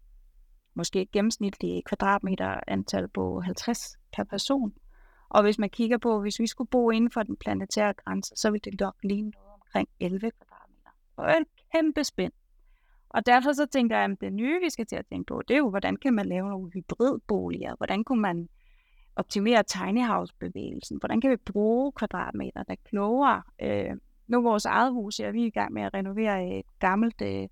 måske 0.75 1.03
et 1.03 1.11
gennemsnitligt 1.11 1.87
kvadratmeter 1.87 2.61
antal 2.67 3.09
på 3.09 3.41
50 3.41 3.97
per 4.17 4.25
person. 4.25 4.73
Og 5.29 5.43
hvis 5.43 5.59
man 5.59 5.71
kigger 5.71 5.99
på, 5.99 6.21
hvis 6.21 6.41
vi 6.41 6.47
skulle 6.47 6.69
bo 6.69 6.91
inden 6.91 7.11
for 7.11 7.23
den 7.23 7.37
planetære 7.37 7.93
grænse, 7.93 8.33
så 8.37 8.51
ville 8.51 8.71
det 8.71 8.81
nok 8.81 8.95
lige 9.03 9.23
noget 9.23 9.49
omkring 9.55 9.89
11 10.01 10.31
kvadratmeter. 10.31 10.91
Og 11.17 11.37
en 11.37 11.47
kæmpe 11.75 12.05
spænd. 12.05 12.33
Og 13.11 13.27
derfor 13.27 13.53
så 13.53 13.67
tænker 13.67 13.97
jeg, 13.97 14.11
at 14.11 14.21
det 14.21 14.33
nye, 14.33 14.61
vi 14.61 14.71
skal 14.71 14.87
til 14.87 14.97
at 14.97 15.07
tænke 15.07 15.27
på, 15.27 15.43
det 15.49 15.55
er 15.55 15.59
jo, 15.59 15.71
hvordan 15.71 15.97
kan 15.97 16.15
man 16.15 16.27
lave 16.27 16.49
nogle 16.49 16.71
hybridboliger? 16.71 17.75
Hvordan 17.77 18.05
kunne 18.05 18.23
man 18.23 18.49
optimere 19.17 19.63
tiny 19.63 20.07
house-bevægelsen? 20.07 20.99
Hvordan 20.99 21.21
kan 21.21 21.31
vi 21.31 21.37
bruge 21.37 21.93
kvadratmeter, 21.93 22.63
der 22.63 22.75
klogere? 22.85 23.43
Øh, 23.63 23.97
nu 24.27 24.43
vores 24.43 24.65
eget 24.65 24.93
hus, 24.93 25.17
her, 25.17 25.31
vi 25.31 25.43
er 25.43 25.47
i 25.47 25.51
gang 25.51 25.73
med 25.73 25.83
at 25.83 25.95
renovere 25.95 26.59
et 26.59 26.67
gammelt 26.79 27.23
øh, 27.23 27.49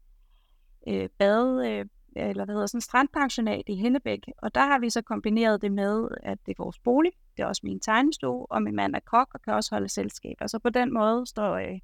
øh 0.88 1.08
bad, 1.18 1.66
øh, 1.66 1.86
eller 2.16 2.44
hvad 2.44 2.54
hedder 2.54 2.66
sådan, 2.66 2.80
strandpensionat 2.80 3.62
i 3.66 3.74
Hennebæk, 3.74 4.20
og 4.38 4.54
der 4.54 4.60
har 4.60 4.78
vi 4.78 4.90
så 4.90 5.02
kombineret 5.02 5.62
det 5.62 5.72
med, 5.72 6.08
at 6.22 6.38
det 6.46 6.52
er 6.52 6.62
vores 6.62 6.78
bolig, 6.78 7.12
det 7.36 7.42
er 7.42 7.46
også 7.46 7.60
min 7.64 7.80
tegnestue, 7.80 8.46
og 8.46 8.62
min 8.62 8.76
mand 8.76 8.94
er 8.94 9.00
kok 9.00 9.28
og 9.34 9.42
kan 9.42 9.52
også 9.52 9.74
holde 9.74 9.88
selskab. 9.88 10.36
Og 10.40 10.50
så 10.50 10.58
på 10.58 10.70
den 10.70 10.94
måde 10.94 11.26
står, 11.26 11.54
øh, 11.54 11.78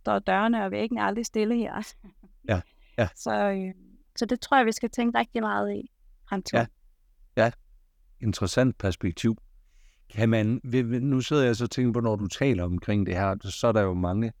står 0.00 0.18
dørene 0.18 0.64
og 0.64 0.70
væggen 0.70 0.98
aldrig 0.98 1.26
stille 1.26 1.56
her. 1.56 1.94
Ja, 2.48 2.60
ja. 2.98 3.08
Så, 3.16 3.50
øh, 3.50 3.74
så 4.16 4.26
det 4.26 4.40
tror 4.40 4.56
jeg, 4.56 4.66
vi 4.66 4.72
skal 4.72 4.90
tænke 4.90 5.18
rigtig 5.18 5.42
meget 5.42 5.74
i 5.74 5.90
fremtiden. 6.28 6.66
Ja. 7.36 7.50
Interessant 8.20 8.78
perspektiv. 8.78 9.36
Kan 10.14 10.28
man, 10.28 10.60
nu 11.02 11.20
sidder 11.20 11.44
jeg 11.44 11.56
så 11.56 11.64
og 11.64 11.70
tænker 11.70 11.92
på, 11.92 12.00
når 12.00 12.16
du 12.16 12.26
taler 12.26 12.64
omkring 12.64 13.06
det 13.06 13.14
her, 13.14 13.36
så 13.42 13.66
er 13.66 13.72
der 13.72 13.82
jo 13.82 13.94
mange, 13.94 14.32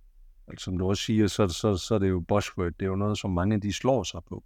altså 0.48 0.64
som 0.64 0.78
du 0.78 0.88
også 0.88 1.02
siger, 1.02 1.26
så, 1.26 1.48
så, 1.48 1.76
så 1.76 1.94
er 1.94 1.98
det 1.98 2.08
jo 2.08 2.20
buzzword, 2.20 2.72
det 2.72 2.82
er 2.82 2.86
jo 2.86 2.96
noget, 2.96 3.18
som 3.18 3.30
mange 3.30 3.60
de 3.60 3.72
slår 3.72 4.02
sig 4.02 4.20
på. 4.28 4.44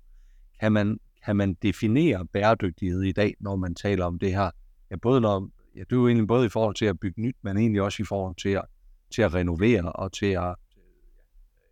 Kan 0.61 0.73
man, 0.73 1.01
kan 1.25 1.37
man 1.37 1.55
definere 1.55 2.27
bæredygtighed 2.27 3.03
i 3.03 3.13
dag, 3.13 3.35
når 3.41 3.57
man 3.57 3.75
taler 3.75 4.05
om 4.05 4.19
det 4.19 4.33
her? 4.33 4.51
Ja, 4.91 4.97
både 4.97 5.21
når, 5.21 5.49
ja, 5.75 5.81
det 5.81 5.93
er 5.93 5.97
jo 5.97 6.07
egentlig 6.07 6.29
både 6.29 6.47
i 6.47 6.49
forhold 6.49 6.75
til 6.75 6.85
at 6.85 7.01
bygge 7.01 7.21
nyt, 7.21 7.37
men 7.43 7.57
egentlig 7.57 7.83
også 7.83 8.03
i 8.03 8.07
forhold 8.07 8.37
til 8.37 8.49
at, 8.49 8.65
til 9.11 9.23
at 9.23 9.35
renovere 9.35 9.93
og 9.93 10.13
til 10.13 10.27
at 10.27 10.55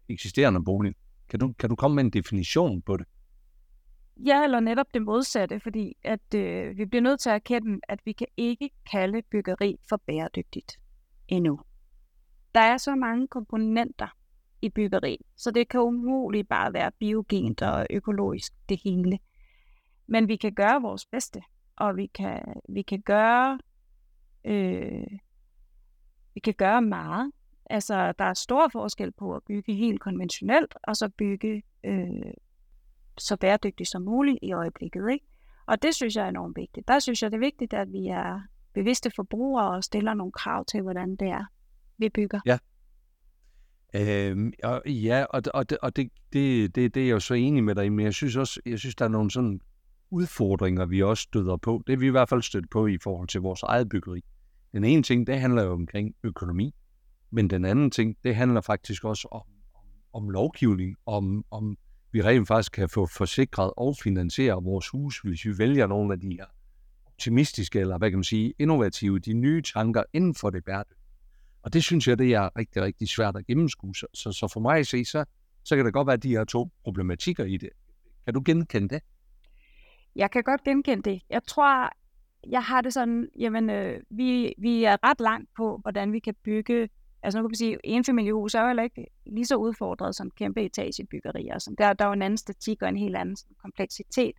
eksisterende 0.09 0.65
bolig. 0.65 0.95
Kan 1.29 1.41
du, 1.41 1.53
kan 1.53 1.69
du 1.69 1.77
komme 1.77 1.95
med 1.95 2.05
en 2.05 2.11
definition 2.11 2.83
på 2.83 2.97
det? 2.97 3.07
Ja, 4.17 4.45
eller 4.45 4.61
netop 4.61 4.87
det 4.95 5.03
modsatte, 5.03 5.61
fordi 5.61 5.97
at 6.03 6.35
øh, 6.35 6.79
vi 6.79 6.87
bliver 6.87 7.03
nødt 7.03 7.21
til 7.21 7.31
at 7.31 7.35
erkende, 7.35 7.81
at 7.89 8.01
vi 8.05 8.13
kan 8.13 8.27
ikke 8.37 8.71
kalde 8.91 9.23
byggeri 9.31 9.77
for 9.89 9.97
bæredygtigt 10.07 10.73
endnu. 11.29 11.61
Der 12.55 12.61
er 12.61 12.77
så 12.77 12.95
mange 12.95 13.29
komponenter 13.29 14.09
i 14.63 14.69
byggeri, 14.69 15.19
så 15.37 15.51
det 15.51 15.69
kan 15.69 15.81
umuligt 15.81 16.49
bare 16.49 16.73
være 16.73 16.91
biogent 16.99 17.63
og 17.63 17.87
økologisk 17.91 18.53
det 18.69 18.81
hele. 18.85 19.19
Men 20.07 20.29
vi 20.29 20.37
kan 20.37 20.55
gøre 20.55 20.83
vores 20.83 21.07
bedste, 21.07 21.43
og 21.77 21.97
vi 21.97 22.07
kan, 22.07 22.43
vi 22.69 22.83
kan 22.83 23.03
gøre 23.03 23.59
øh, 24.45 25.19
vi 26.35 26.41
kan 26.41 26.55
gøre 26.55 26.83
meget. 26.83 27.33
Altså, 27.71 28.13
der 28.19 28.25
er 28.25 28.35
stor 28.35 28.69
forskel 28.73 29.13
på 29.13 29.35
at 29.35 29.43
bygge 29.47 29.75
helt 29.75 30.01
konventionelt, 30.01 30.75
og 30.83 30.97
så 30.97 31.09
bygge 31.09 31.63
øh, 31.85 32.09
så 33.19 33.37
bæredygtigt 33.37 33.91
som 33.91 34.03
muligt 34.03 34.39
i 34.43 34.53
øjeblikket. 34.53 35.11
Ikke? 35.13 35.27
Og 35.67 35.83
det 35.83 35.95
synes 35.95 36.17
jeg 36.17 36.25
er 36.25 36.29
enormt 36.29 36.57
vigtigt. 36.57 36.89
Der 36.89 36.99
synes 36.99 37.23
jeg, 37.23 37.31
det 37.31 37.37
er 37.37 37.41
vigtigt, 37.41 37.73
at 37.73 37.93
vi 37.93 38.07
er 38.07 38.41
bevidste 38.75 39.11
forbrugere 39.17 39.71
og 39.71 39.85
stiller 39.85 40.15
nogle 40.15 40.33
krav 40.33 40.65
til, 40.65 40.83
hvordan 40.83 41.17
det 41.17 41.29
er, 41.29 41.45
vi 41.99 42.09
bygger. 42.09 42.41
Ja. 42.47 42.59
Øhm, 43.95 44.53
og, 44.65 44.83
ja, 44.87 45.25
og, 45.25 45.43
og, 45.55 45.71
det, 45.71 45.79
og 45.79 45.97
det, 45.97 46.11
det, 46.33 46.75
det, 46.75 46.95
det 46.95 47.03
er 47.03 47.07
jeg 47.07 47.13
jo 47.13 47.21
så 47.21 47.35
enig 47.35 47.65
med 47.65 47.75
dig 47.75 47.85
i, 47.85 47.89
men 47.89 48.05
jeg 48.05 48.15
synes 48.15 48.37
også, 48.37 48.61
jeg 48.67 48.79
synes, 48.79 48.95
der 48.95 49.05
er 49.05 49.09
nogle 49.09 49.31
sådan 49.31 49.61
udfordringer, 50.11 50.87
vi 50.87 51.03
også 51.03 51.23
støder 51.23 51.57
på. 51.57 51.83
Det 51.87 51.93
er 51.93 51.97
vi 51.97 52.07
i 52.07 52.11
hvert 52.11 52.29
fald 52.29 52.43
stødt 52.43 52.71
på 52.71 52.87
i 52.87 52.99
forhold 53.03 53.29
til 53.29 53.41
vores 53.41 53.63
eget 53.63 53.89
byggeri. 53.89 54.25
Den 54.73 54.85
ene 54.85 55.03
ting, 55.03 55.27
det 55.27 55.41
handler 55.41 55.63
jo 55.63 55.73
omkring 55.73 56.15
økonomi, 56.25 56.75
men 57.31 57.51
den 57.51 57.65
anden 57.65 57.91
ting, 57.91 58.17
det 58.25 58.37
handler 58.37 58.61
faktisk 58.61 59.05
også 59.05 59.29
om, 59.31 59.43
om, 59.75 59.85
om 60.13 60.31
lovgivning, 60.31 60.97
om, 61.07 61.45
om 61.51 61.77
vi 62.13 62.23
rent 62.23 62.49
faktisk 62.49 62.73
kan 62.73 62.89
få 62.89 63.07
forsikret 63.07 63.73
og 63.77 63.97
finansiere 64.03 64.63
vores 64.63 64.89
hus, 64.89 65.21
hvis 65.21 65.45
vi 65.45 65.59
vælger 65.59 65.87
nogle 65.87 66.13
af 66.13 66.21
de 66.21 66.29
her 66.29 66.47
optimistiske, 67.07 67.81
eller 67.81 67.99
hvad 67.99 68.11
kan 68.11 68.19
man 68.19 68.25
sige, 68.25 68.55
innovative, 68.59 69.19
de 69.19 69.33
nye 69.33 69.63
tanker 69.63 70.03
inden 70.13 70.35
for 70.35 70.51
det 70.51 70.65
bæredygtige. 70.65 70.97
Og 71.63 71.73
det 71.73 71.85
synes 71.85 72.09
jeg, 72.09 72.19
det 72.19 72.35
er 72.35 72.59
rigtig, 72.59 72.83
rigtig 72.83 73.09
svært 73.09 73.37
at 73.37 73.47
gennemskue. 73.47 73.95
Så, 73.97 74.07
så, 74.15 74.33
så 74.33 74.49
for 74.53 74.61
mig 74.61 74.79
at 74.79 74.87
se, 74.87 75.05
så, 75.05 75.25
så 75.65 75.77
kan 75.77 75.85
det 75.85 75.93
godt 75.93 76.07
være 76.07 76.17
de 76.17 76.29
her 76.29 76.45
to 76.45 76.71
problematikker 76.85 77.45
i 77.45 77.57
det. 77.57 77.71
Kan 78.25 78.35
du 78.35 78.43
genkende 78.45 78.89
det? 78.89 79.03
Jeg 80.17 80.31
kan 80.31 80.43
godt 80.43 80.65
genkende 80.65 81.11
det. 81.11 81.23
Jeg 81.31 81.43
tror, 81.47 81.91
jeg 82.51 82.63
har 82.63 82.81
det 82.81 82.93
sådan, 82.93 83.29
jamen, 83.39 83.71
øh, 83.71 84.01
vi, 84.11 84.55
vi 84.59 84.85
er 84.85 84.97
ret 85.03 85.21
langt 85.21 85.51
på, 85.57 85.79
hvordan 85.83 86.13
vi 86.13 86.19
kan 86.19 86.35
bygge 86.45 86.89
Altså 87.27 87.39
nu 87.39 87.43
kan 87.43 87.51
man 87.51 87.57
sige, 87.57 87.73
at 87.73 87.81
enfamiliehus 87.85 88.55
er 88.55 88.61
jo 88.61 88.67
heller 88.67 88.83
ikke 88.83 89.07
lige 89.27 89.47
så 89.47 89.57
udfordret 89.57 90.15
som 90.15 90.31
kæmpe 90.31 90.63
etagebyggerier. 90.63 91.59
Så 91.59 91.75
der, 91.79 91.93
der 91.93 92.05
er 92.05 92.09
jo 92.09 92.13
en 92.13 92.23
anden 92.23 92.37
statik 92.37 92.83
og 92.83 92.89
en 92.89 92.97
helt 92.97 93.17
anden 93.17 93.37
kompleksitet. 93.63 94.37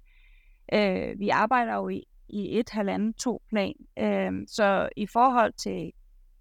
Øh, 0.73 1.19
vi 1.19 1.29
arbejder 1.29 1.75
jo 1.75 1.89
i, 1.89 2.03
i 2.29 2.59
et, 2.59 2.69
halvandet, 2.69 3.15
to 3.15 3.41
plan. 3.49 3.73
Øh, 3.99 4.31
så 4.47 4.89
i 4.95 5.07
forhold 5.07 5.53
til 5.53 5.91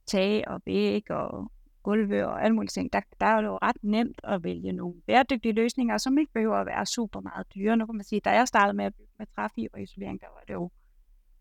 tag 0.07 0.49
og 0.49 0.63
væg 0.67 1.11
og 1.11 1.51
gulve 1.83 2.27
og 2.27 2.45
alle 2.45 2.55
mulige 2.55 2.69
ting, 2.69 2.93
der, 2.93 3.01
der 3.21 3.27
er 3.27 3.41
det 3.41 3.49
jo 3.49 3.59
ret 3.63 3.77
nemt 3.83 4.21
at 4.25 4.45
vælge 4.45 4.73
nogle 4.73 4.95
bæredygtige 5.07 5.53
løsninger, 5.53 5.99
som 5.99 6.19
ikke 6.19 6.33
behøver 6.33 6.57
at 6.57 6.67
være 6.67 6.87
super 6.87 7.21
meget 7.21 7.47
dyre. 7.55 7.77
Nu 7.77 7.87
kan 7.87 7.95
man 7.95 8.05
sige, 8.05 8.21
da 8.21 8.31
jeg 8.31 8.49
startede 8.49 8.77
med 8.77 8.85
at 8.85 8.95
bygge 8.95 9.13
med 9.19 9.27
træfiberisolering, 9.35 10.21
der 10.21 10.27
var 10.35 10.43
det 10.49 10.55
jo 10.55 10.71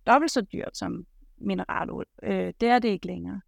dobbelt 0.07 0.31
så 0.31 0.41
dyrt 0.41 0.77
som 0.77 1.05
mineraluld. 1.37 2.07
Øh, 2.23 2.53
det 2.61 2.69
er 2.69 2.79
det 2.79 2.89
ikke 2.89 3.07
længere. 3.07 3.41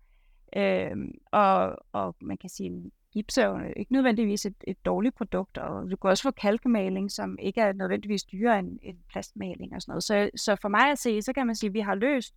Øh, 0.55 0.91
og, 1.31 1.77
og 1.91 2.15
man 2.21 2.37
kan 2.37 2.49
sige, 2.49 2.91
gips 3.13 3.37
er 3.37 3.47
jo 3.47 3.73
ikke 3.75 3.93
nødvendigvis 3.93 4.45
et, 4.45 4.55
et 4.67 4.85
dårligt 4.85 5.15
produkt, 5.15 5.57
og 5.57 5.91
du 5.91 5.95
kan 5.95 6.09
også 6.09 6.23
få 6.23 6.31
kalkmaling, 6.31 7.11
som 7.11 7.37
ikke 7.39 7.61
er 7.61 7.73
nødvendigvis 7.73 8.23
dyrere 8.23 8.59
end, 8.59 8.79
end 8.81 8.97
plastmaling 9.09 9.75
og 9.75 9.81
sådan 9.81 9.91
noget. 9.91 10.03
Så, 10.03 10.29
så 10.35 10.55
for 10.61 10.69
mig 10.69 10.91
at 10.91 10.99
se, 10.99 11.21
så 11.21 11.33
kan 11.33 11.47
man 11.47 11.55
sige, 11.55 11.67
at 11.67 11.73
vi 11.73 11.79
har 11.79 11.95
løst 11.95 12.35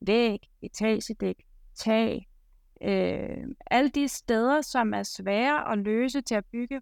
væg, 0.00 0.50
etagedæk, 0.62 1.46
tag, 1.74 2.28
øh, 2.82 3.46
alle 3.66 3.90
de 3.90 4.08
steder, 4.08 4.60
som 4.60 4.94
er 4.94 5.02
svære 5.02 5.72
at 5.72 5.78
løse 5.78 6.20
til 6.20 6.34
at 6.34 6.44
bygge 6.44 6.80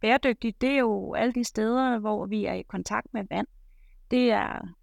bæredygtigt, 0.00 0.60
det 0.60 0.70
er 0.70 0.78
jo 0.78 1.14
alle 1.14 1.32
de 1.32 1.44
steder, 1.44 1.98
hvor 1.98 2.26
vi 2.26 2.44
er 2.44 2.54
i 2.54 2.62
kontakt 2.62 3.06
med 3.12 3.24
vand. 3.30 3.46
Det 4.10 4.30
er 4.30 4.74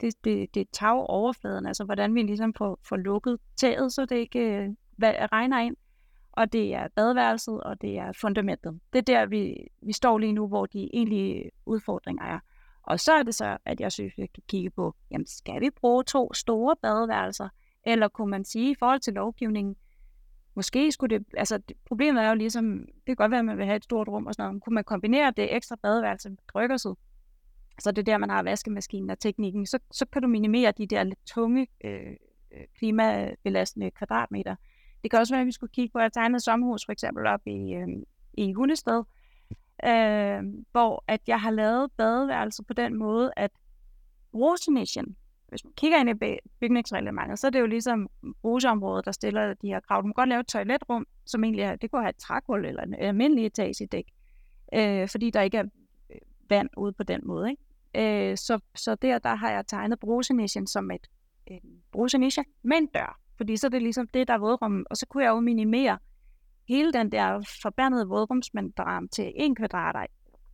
det, 0.00 0.24
det, 0.24 0.54
det 0.54 0.60
er 0.60 0.64
tagoverfladen, 0.72 1.66
altså 1.66 1.84
hvordan 1.84 2.14
vi 2.14 2.22
ligesom 2.22 2.54
får, 2.54 2.78
får 2.88 2.96
lukket 2.96 3.38
taget, 3.56 3.92
så 3.92 4.04
det 4.04 4.16
ikke 4.16 4.40
øh, 4.40 4.68
regner 5.32 5.60
ind. 5.60 5.76
Og 6.32 6.52
det 6.52 6.74
er 6.74 6.88
badeværelset, 6.96 7.60
og 7.60 7.80
det 7.80 7.98
er 7.98 8.12
fundamentet. 8.12 8.80
Det 8.92 8.98
er 8.98 9.02
der, 9.02 9.26
vi, 9.26 9.68
vi 9.82 9.92
står 9.92 10.18
lige 10.18 10.32
nu, 10.32 10.48
hvor 10.48 10.66
de 10.66 10.88
egentlige 10.94 11.50
udfordringer 11.66 12.24
er. 12.24 12.38
Og 12.82 13.00
så 13.00 13.12
er 13.12 13.22
det 13.22 13.34
så, 13.34 13.56
at 13.64 13.80
jeg 13.80 13.92
synes, 13.92 14.12
vi 14.16 14.26
kan 14.26 14.42
kigge 14.48 14.70
på, 14.70 14.94
jamen 15.10 15.26
skal 15.26 15.60
vi 15.60 15.70
bruge 15.70 16.04
to 16.04 16.34
store 16.34 16.76
badeværelser? 16.82 17.48
Eller 17.84 18.08
kunne 18.08 18.30
man 18.30 18.44
sige 18.44 18.70
i 18.70 18.74
forhold 18.78 19.00
til 19.00 19.14
lovgivningen, 19.14 19.76
måske 20.54 20.92
skulle 20.92 21.18
det, 21.18 21.26
altså 21.36 21.60
problemet 21.84 22.22
er 22.22 22.28
jo 22.28 22.34
ligesom, 22.34 22.78
det 22.78 23.06
kan 23.06 23.16
godt 23.16 23.30
være, 23.30 23.38
at 23.38 23.44
man 23.44 23.58
vil 23.58 23.66
have 23.66 23.76
et 23.76 23.84
stort 23.84 24.08
rum 24.08 24.26
og 24.26 24.34
sådan 24.34 24.50
noget, 24.50 24.62
kunne 24.62 24.74
man 24.74 24.84
kombinere 24.84 25.32
det 25.36 25.56
ekstra 25.56 25.76
badeværelse 25.82 26.28
med 26.28 26.38
drykkerset, 26.52 26.96
så 27.80 27.90
det 27.90 27.98
er 27.98 28.12
der, 28.12 28.18
man 28.18 28.30
har 28.30 28.42
vaskemaskinen 28.42 29.10
og 29.10 29.18
teknikken. 29.18 29.66
Så, 29.66 29.78
så 29.92 30.06
kan 30.12 30.22
du 30.22 30.28
minimere 30.28 30.72
de 30.78 30.86
der 30.86 31.02
lidt 31.02 31.26
tunge 31.26 31.66
øh, 31.84 32.10
øh 32.52 32.64
klimabelastende 32.78 33.90
kvadratmeter. 33.90 34.56
Det 35.02 35.10
kan 35.10 35.20
også 35.20 35.34
være, 35.34 35.40
at 35.40 35.46
vi 35.46 35.52
skulle 35.52 35.72
kigge 35.72 35.92
på 35.92 35.98
at 35.98 36.12
tegne 36.12 36.36
et 36.36 36.42
sommerhus, 36.42 36.84
for 36.84 36.92
eksempel 36.92 37.26
op 37.26 37.40
i, 37.46 37.74
øh, 37.74 37.88
i 38.34 38.52
Hundested, 38.52 39.02
øh, 39.84 40.42
hvor 40.72 41.04
at 41.08 41.20
jeg 41.26 41.40
har 41.40 41.50
lavet 41.50 41.90
badeværelser 41.96 42.62
på 42.62 42.72
den 42.72 42.94
måde, 42.94 43.32
at 43.36 43.50
rosenischen, 44.34 45.16
hvis 45.48 45.64
man 45.64 45.72
kigger 45.76 45.98
ind 45.98 46.10
i 46.10 46.38
bygningsreglementet, 46.60 47.38
så 47.38 47.46
er 47.46 47.50
det 47.50 47.60
jo 47.60 47.66
ligesom 47.66 48.08
roseområdet, 48.44 49.04
der 49.04 49.12
stiller 49.12 49.54
de 49.54 49.68
her 49.68 49.80
krav. 49.80 50.02
Du 50.02 50.06
må 50.06 50.12
godt 50.12 50.28
lave 50.28 50.40
et 50.40 50.46
toiletrum, 50.46 51.06
som 51.26 51.44
egentlig 51.44 51.62
er, 51.62 51.76
det 51.76 51.90
kunne 51.90 52.02
have 52.02 52.10
et 52.10 52.16
trækul 52.16 52.64
eller 52.64 52.82
en 52.82 52.94
almindelig 52.94 53.46
etagedæk, 53.46 54.04
øh, 54.74 55.08
fordi 55.08 55.30
der 55.30 55.42
ikke 55.42 55.58
er 55.58 55.64
øh, 56.10 56.18
vand 56.48 56.68
ude 56.76 56.92
på 56.92 57.02
den 57.02 57.20
måde. 57.24 57.50
Ikke? 57.50 57.62
Øh, 57.94 58.36
så, 58.36 58.60
så 58.74 58.94
der, 58.94 59.18
der 59.18 59.34
har 59.34 59.50
jeg 59.50 59.66
tegnet 59.66 60.00
brusenischen 60.00 60.66
som 60.66 60.90
et 60.90 61.06
en 61.46 61.82
brusenische 61.92 62.44
med 62.62 62.76
en 62.76 62.86
dør. 62.86 63.20
Fordi 63.36 63.56
så 63.56 63.66
er 63.66 63.68
det 63.68 63.82
ligesom 63.82 64.08
det, 64.08 64.28
der 64.28 64.34
er 64.34 64.38
vådrum. 64.38 64.86
Og 64.90 64.96
så 64.96 65.06
kunne 65.06 65.24
jeg 65.24 65.30
jo 65.30 65.40
minimere 65.40 65.98
hele 66.68 66.92
den 66.92 67.12
der 67.12 67.56
forbandede 67.62 68.08
vådrumsmembran 68.08 69.08
til 69.08 69.32
1 69.36 69.56
kvadrat, 69.56 70.10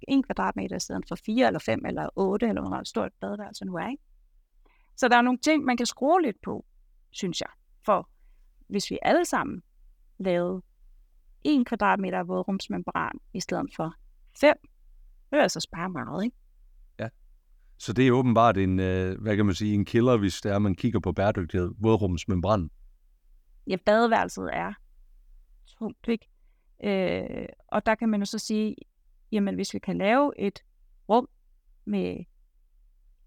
1 0.08 0.26
kvadratmeter 0.26 0.76
i 0.76 0.80
stedet 0.80 1.04
for 1.08 1.16
4 1.26 1.46
eller 1.46 1.60
5 1.60 1.86
eller 1.86 2.08
8, 2.16 2.48
eller 2.48 2.62
hvor 2.62 2.84
stort 2.84 3.12
badeværelse 3.20 3.64
nu 3.64 3.74
er. 3.74 3.88
Ikke? 3.88 4.02
Så 4.96 5.08
der 5.08 5.16
er 5.16 5.22
nogle 5.22 5.38
ting, 5.38 5.64
man 5.64 5.76
kan 5.76 5.86
skrue 5.86 6.22
lidt 6.22 6.42
på, 6.42 6.64
synes 7.10 7.40
jeg. 7.40 7.50
For 7.84 8.08
hvis 8.68 8.90
vi 8.90 8.98
alle 9.02 9.24
sammen 9.24 9.62
lavede 10.18 10.62
1 11.44 11.66
kvadratmeter 11.66 12.22
vådrumsmembran 12.22 13.18
i 13.34 13.40
stedet 13.40 13.70
for 13.76 13.94
5, 14.40 14.56
det 15.30 15.36
vil 15.36 15.42
altså 15.42 15.60
spare 15.60 15.88
meget, 15.90 16.24
ikke? 16.24 16.36
Så 17.82 17.92
det 17.92 18.08
er 18.08 18.12
åbenbart 18.12 18.56
en, 18.58 18.80
øh, 18.80 19.20
hvad 19.20 19.36
kan 19.36 19.46
man 19.46 19.54
sige, 19.54 19.74
en 19.74 19.84
killer, 19.84 20.16
hvis 20.16 20.40
det 20.40 20.52
er, 20.52 20.58
man 20.58 20.74
kigger 20.74 21.00
på 21.00 21.12
bæredygtighed, 21.12 21.70
vådrumsmembran. 21.78 22.70
Ja, 23.66 23.76
badeværelset 23.86 24.50
er 24.52 24.72
tungt, 25.78 26.08
ikke? 26.08 26.28
Øh, 26.84 27.46
og 27.68 27.86
der 27.86 27.94
kan 27.94 28.08
man 28.08 28.20
jo 28.20 28.26
så 28.26 28.38
sige, 28.38 28.76
jamen 29.32 29.54
hvis 29.54 29.74
vi 29.74 29.78
kan 29.78 29.98
lave 29.98 30.32
et 30.38 30.62
rum 31.08 31.28
med 31.84 32.24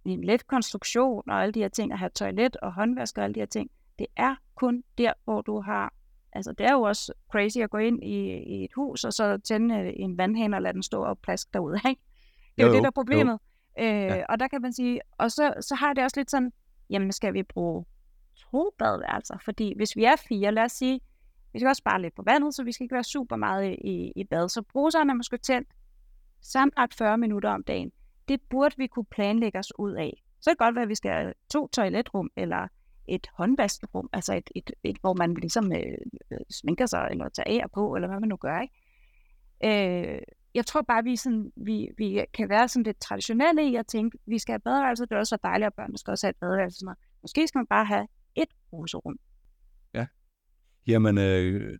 en 0.06 0.24
let 0.24 0.48
konstruktion 0.48 1.30
og 1.30 1.42
alle 1.42 1.52
de 1.52 1.60
her 1.60 1.68
ting, 1.68 1.92
at 1.92 2.00
have 2.00 2.10
toilet 2.10 2.56
og 2.56 2.74
håndvask 2.74 3.18
og 3.18 3.24
alle 3.24 3.34
de 3.34 3.40
her 3.40 3.48
ting, 3.48 3.72
det 4.00 4.08
er 4.18 4.36
kun 4.56 4.84
der, 4.98 5.14
hvor 5.24 5.42
du 5.42 5.62
har, 5.62 5.94
altså 6.34 6.52
det 6.52 6.66
er 6.66 6.74
jo 6.74 6.82
også 6.82 7.14
crazy 7.32 7.58
at 7.58 7.70
gå 7.70 7.78
ind 7.78 8.04
i, 8.04 8.44
i 8.44 8.64
et 8.64 8.72
hus 8.76 9.04
og 9.04 9.14
så 9.14 9.38
tænde 9.38 10.00
en 10.00 10.18
vandhane 10.18 10.58
og 10.58 10.62
lade 10.62 10.74
den 10.74 10.84
stå 10.84 11.04
og 11.04 11.20
plaske 11.20 11.50
derude, 11.54 11.80
ikke? 11.90 12.02
Det 12.56 12.64
er 12.64 12.68
jo, 12.68 12.68
Jo, 12.68 12.74
det, 12.74 12.84
der 12.84 12.88
jo, 12.88 12.88
er 12.88 12.92
problemet. 12.92 13.40
Øh, 13.80 13.86
Ja. 13.86 14.26
Og 14.30 14.40
der 14.40 14.48
kan 14.48 14.62
man 14.62 14.74
sige, 14.74 15.02
og 15.18 15.32
så, 15.32 15.54
så 15.62 15.76
har 15.76 15.94
det 15.94 16.04
også 16.04 16.20
lidt 16.20 16.32
sådan, 16.32 16.54
jamen 16.90 17.12
skal 17.12 17.34
vi 17.34 17.44
bruge 17.44 17.86
to 18.36 18.72
badeværelser? 18.78 19.38
Fordi 19.46 19.74
hvis 19.76 19.96
vi 19.96 20.04
er 20.04 20.16
fire, 20.30 20.52
lad 20.52 20.64
os 20.64 20.72
sige, 20.72 21.02
vi 21.54 21.60
skal 21.60 21.68
også 21.68 21.80
spare 21.80 22.02
lidt 22.02 22.16
på 22.16 22.24
vandet, 22.26 22.56
så 22.56 22.64
vi 22.64 22.72
skal 22.72 22.84
ikke 22.84 22.94
være 22.94 23.04
super 23.04 23.36
meget 23.36 23.76
i, 23.82 24.12
i 24.16 24.24
bad. 24.24 24.50
Så 24.50 24.62
bruseren 24.62 25.10
er 25.10 25.14
måske 25.14 25.38
tændt 25.38 25.70
samlet 26.42 26.94
40 26.98 27.18
minutter 27.18 27.50
om 27.50 27.64
dagen. 27.64 27.92
Det 28.28 28.42
burde 28.50 28.76
vi 28.78 28.88
kunne 28.88 29.06
planlægge 29.06 29.60
os 29.60 29.80
ud 29.80 29.94
af. 29.94 30.24
Så 30.42 30.50
kan 30.50 30.54
det 30.54 30.60
godt 30.60 30.76
være, 30.76 30.84
at 30.84 30.90
vi 30.90 30.96
skal 30.96 31.12
have 31.12 31.34
to 31.54 31.68
toiletrum, 31.68 32.30
eller 32.36 32.68
et 33.08 33.28
håndvaskerum, 33.34 34.10
altså 34.14 34.34
et, 34.34 34.50
et, 34.56 34.72
et 34.84 34.98
hvor 35.02 35.14
man 35.14 35.34
ligesom 35.34 35.72
øh, 35.72 35.98
øh 36.32 36.40
sminker 36.52 36.86
sig, 36.86 37.08
eller 37.12 37.30
tager 37.30 37.64
af 37.64 37.72
på, 37.72 37.96
eller 37.96 38.08
hvad 38.08 38.20
man 38.20 38.30
nu 38.30 38.36
gør, 38.36 38.60
ikke? 38.60 40.14
Øh, 40.14 40.22
jeg 40.56 40.66
tror 40.66 40.82
bare, 40.82 41.04
vi, 41.04 41.16
sådan, 41.16 41.52
vi, 41.56 41.90
vi 41.98 42.26
kan 42.34 42.50
være 42.50 42.68
sådan 42.68 42.84
lidt 42.84 43.02
traditionelle 43.02 43.70
i 43.72 43.76
at 43.76 43.88
tænke, 43.88 44.18
vi 44.26 44.40
skal 44.40 44.54
have 44.54 44.60
badeværelse, 44.60 45.04
det 45.04 45.12
er 45.12 45.18
også 45.18 45.30
så 45.30 45.38
dejligt, 45.44 45.68
at 45.68 45.74
børnene 45.74 45.98
skal 45.98 46.12
også 46.12 46.28
have 46.28 46.32
et 46.32 46.36
badeværelse. 46.42 46.80
Sådan 46.80 46.86
noget. 46.86 46.98
Måske 47.22 47.48
skal 47.48 47.60
man 47.60 47.68
bare 47.68 47.86
have 47.86 48.08
et 48.36 48.50
bruserum. 48.70 49.18
Jamen, 50.88 51.18
øh, 51.18 51.78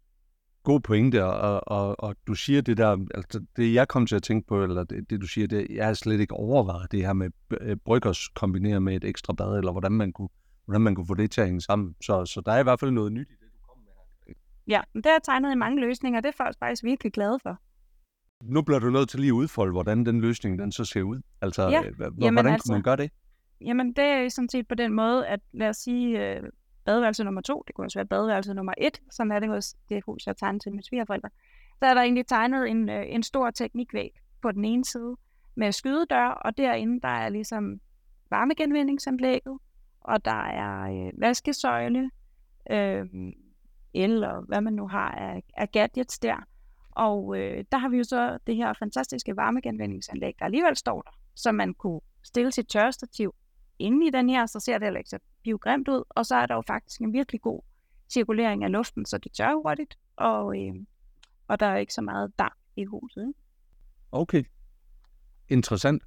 god 0.64 0.80
pointe, 0.80 1.26
og, 1.26 1.62
og, 1.68 1.96
og 2.00 2.16
du 2.28 2.34
siger 2.34 2.62
det 2.62 2.78
der, 2.78 3.06
altså 3.16 3.46
det 3.56 3.74
jeg 3.74 3.88
kom 3.88 4.06
til 4.06 4.16
at 4.16 4.24
tænke 4.24 4.48
på, 4.48 4.64
eller 4.64 4.84
det, 4.84 5.10
det 5.10 5.22
du 5.22 5.28
siger, 5.28 5.48
det, 5.48 5.68
jeg 5.70 5.86
har 5.86 5.94
slet 5.94 6.20
ikke 6.20 6.34
overvejet 6.34 6.92
det 6.92 7.06
her 7.06 7.14
med 7.14 7.30
øh, 7.62 7.78
bryggers 7.86 8.28
kombineret 8.28 8.84
med 8.84 8.96
et 8.96 9.04
ekstra 9.04 9.34
bad, 9.34 9.58
eller 9.58 9.72
hvordan 9.72 9.92
man 9.92 10.14
kunne, 10.14 10.30
hvordan 10.66 10.82
man 10.82 10.96
kunne 10.96 11.08
få 11.08 11.14
det 11.14 11.32
til 11.32 11.42
at 11.42 11.48
hænge 11.48 11.62
sammen. 11.62 11.96
Så, 12.02 12.26
så 12.26 12.42
der 12.46 12.52
er 12.52 12.60
i 12.60 12.64
hvert 12.64 12.80
fald 12.80 12.92
noget 12.92 13.12
nyt 13.12 13.28
i 13.30 13.34
det, 13.34 13.50
du 13.54 13.60
kom 13.68 13.78
med 13.78 13.92
her. 14.28 14.34
Ja, 14.68 14.82
men 14.94 15.04
det 15.04 15.12
er 15.12 15.20
tegnet 15.20 15.52
i 15.52 15.56
mange 15.56 15.82
løsninger, 15.82 16.20
og 16.20 16.24
det 16.24 16.30
er 16.30 16.44
folk 16.44 16.60
faktisk 16.60 16.84
virkelig 16.84 17.14
glade 17.14 17.40
for. 17.44 17.60
Nu 18.44 18.62
bliver 18.62 18.80
du 18.80 18.90
nødt 18.90 19.10
til 19.10 19.20
lige 19.20 19.30
at 19.30 19.34
udfolde, 19.34 19.72
hvordan 19.72 20.06
den 20.06 20.22
løsning 20.22 20.60
den 20.60 20.72
så 20.72 20.86
ser 20.86 21.02
ud. 21.02 21.22
Altså, 21.42 21.70
Ja, 21.70 21.84
øh, 21.84 21.94
h- 21.94 22.02
jamen 22.02 22.34
hvordan 22.34 22.54
altså- 22.54 22.68
kunne 22.68 22.76
man 22.76 22.82
gøre 22.84 22.96
det? 22.98 23.12
Jamen, 23.62 23.94
det 23.94 24.04
er 24.04 24.30
sådan 24.30 24.50
set 24.50 24.68
på 24.68 24.76
den 24.76 24.94
måde, 24.94 25.28
at 25.28 25.40
lad 25.54 25.70
os 25.70 25.78
sige, 25.78 26.36
øh, 26.36 26.44
badeværelse 26.86 27.24
nummer 27.24 27.42
to, 27.42 27.64
det 27.68 27.76
kunne 27.76 27.86
også 27.88 28.00
være 28.00 28.06
badeværelse 28.06 28.54
nummer 28.54 28.74
et, 28.78 29.02
sådan 29.12 29.32
er 29.32 29.40
det 29.40 29.50
hos 29.50 29.74
det 29.90 30.04
hus, 30.06 30.28
jeg 30.28 30.38
tegnet 30.38 30.62
til 30.62 30.72
mine 30.72 30.84
svigerforældre. 30.84 31.30
Så 31.80 31.86
er 31.86 31.94
der 31.94 32.02
egentlig 32.02 32.28
tegnet 32.28 32.70
en, 32.70 32.90
øh, 32.90 33.04
en 33.08 33.24
stor 33.24 33.52
teknikvæg 33.52 34.10
på 34.42 34.52
den 34.52 34.66
ene 34.66 34.86
side 34.86 35.16
med 35.56 35.72
skydedør, 35.72 36.28
og 36.28 36.58
derinde 36.58 37.02
der 37.02 37.08
er 37.08 37.30
ligesom 37.30 37.80
varmegenvindingsanlægget, 38.30 39.58
og 40.02 40.26
der 40.26 40.42
er 40.46 40.82
øh, 41.08 41.22
vaskesøjle, 41.22 42.10
øh, 42.72 43.06
el 43.94 44.24
og 44.24 44.42
hvad 44.42 44.62
man 44.62 44.74
nu 44.74 44.88
har 44.88 45.10
af, 45.12 45.44
af 45.58 45.72
gadgets 45.72 46.20
der. 46.20 46.48
Og 46.96 47.38
øh, 47.38 47.64
der 47.72 47.78
har 47.78 47.90
vi 47.90 47.98
jo 47.98 48.04
så 48.04 48.38
det 48.48 48.56
her 48.56 48.74
fantastiske 48.80 49.36
varmegenvindingsanlæg, 49.36 50.34
der 50.40 50.46
alligevel 50.46 50.76
står 50.76 51.02
der, 51.02 51.12
så 51.36 51.52
man 51.52 51.74
kunne 51.74 52.02
stille 52.24 52.52
sit 52.52 52.68
tørrestativ 52.68 53.36
inde 53.80 54.08
i 54.08 54.10
den 54.10 54.30
her, 54.30 54.46
så 54.46 54.60
ser 54.60 54.78
det 54.78 54.86
heller 54.86 54.98
ikke 54.98 55.10
så 55.10 55.20
biogrimt 55.44 55.88
ud, 55.88 56.04
og 56.10 56.26
så 56.26 56.36
er 56.36 56.46
der 56.46 56.56
jo 56.56 56.64
faktisk 56.68 57.02
en 57.02 57.14
virkelig 57.14 57.42
god 57.42 57.62
cirkulering 58.10 58.64
af 58.64 58.72
luften, 58.72 59.06
så 59.06 59.18
det 59.18 59.32
tør 59.32 59.56
hurtigt, 59.64 59.98
og, 60.16 60.62
øh, 60.62 60.74
og 61.48 61.60
der 61.60 61.66
er 61.66 61.78
ikke 61.78 61.94
så 61.94 62.02
meget 62.02 62.40
damp 62.40 62.56
i 62.76 62.86
huset. 62.86 63.22
Ikke? 63.22 63.40
Okay. 64.12 64.44
Interessant. 65.50 66.04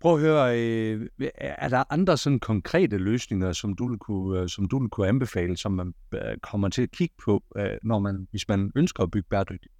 Prøv 0.00 0.14
at 0.14 0.20
høre, 0.20 0.60
øh, 0.60 1.08
er 1.34 1.68
der 1.68 1.84
andre 1.90 2.16
sådan 2.16 2.40
konkrete 2.40 2.98
løsninger, 2.98 3.52
som 3.52 3.76
du 3.76 3.88
vil 3.88 3.98
kunne, 3.98 4.40
øh, 4.40 4.48
som 4.48 4.68
du 4.68 4.78
vil 4.78 4.90
kunne 4.90 5.08
anbefale, 5.08 5.56
som 5.56 5.72
man 5.72 5.94
øh, 6.14 6.38
kommer 6.42 6.68
til 6.68 6.82
at 6.82 6.90
kigge 6.90 7.14
på, 7.24 7.42
øh, 7.56 7.78
når 7.82 7.98
man, 7.98 8.28
hvis 8.30 8.48
man 8.48 8.72
ønsker 8.76 9.02
at 9.02 9.10
bygge 9.10 9.28
bæredygtigt? 9.30 9.73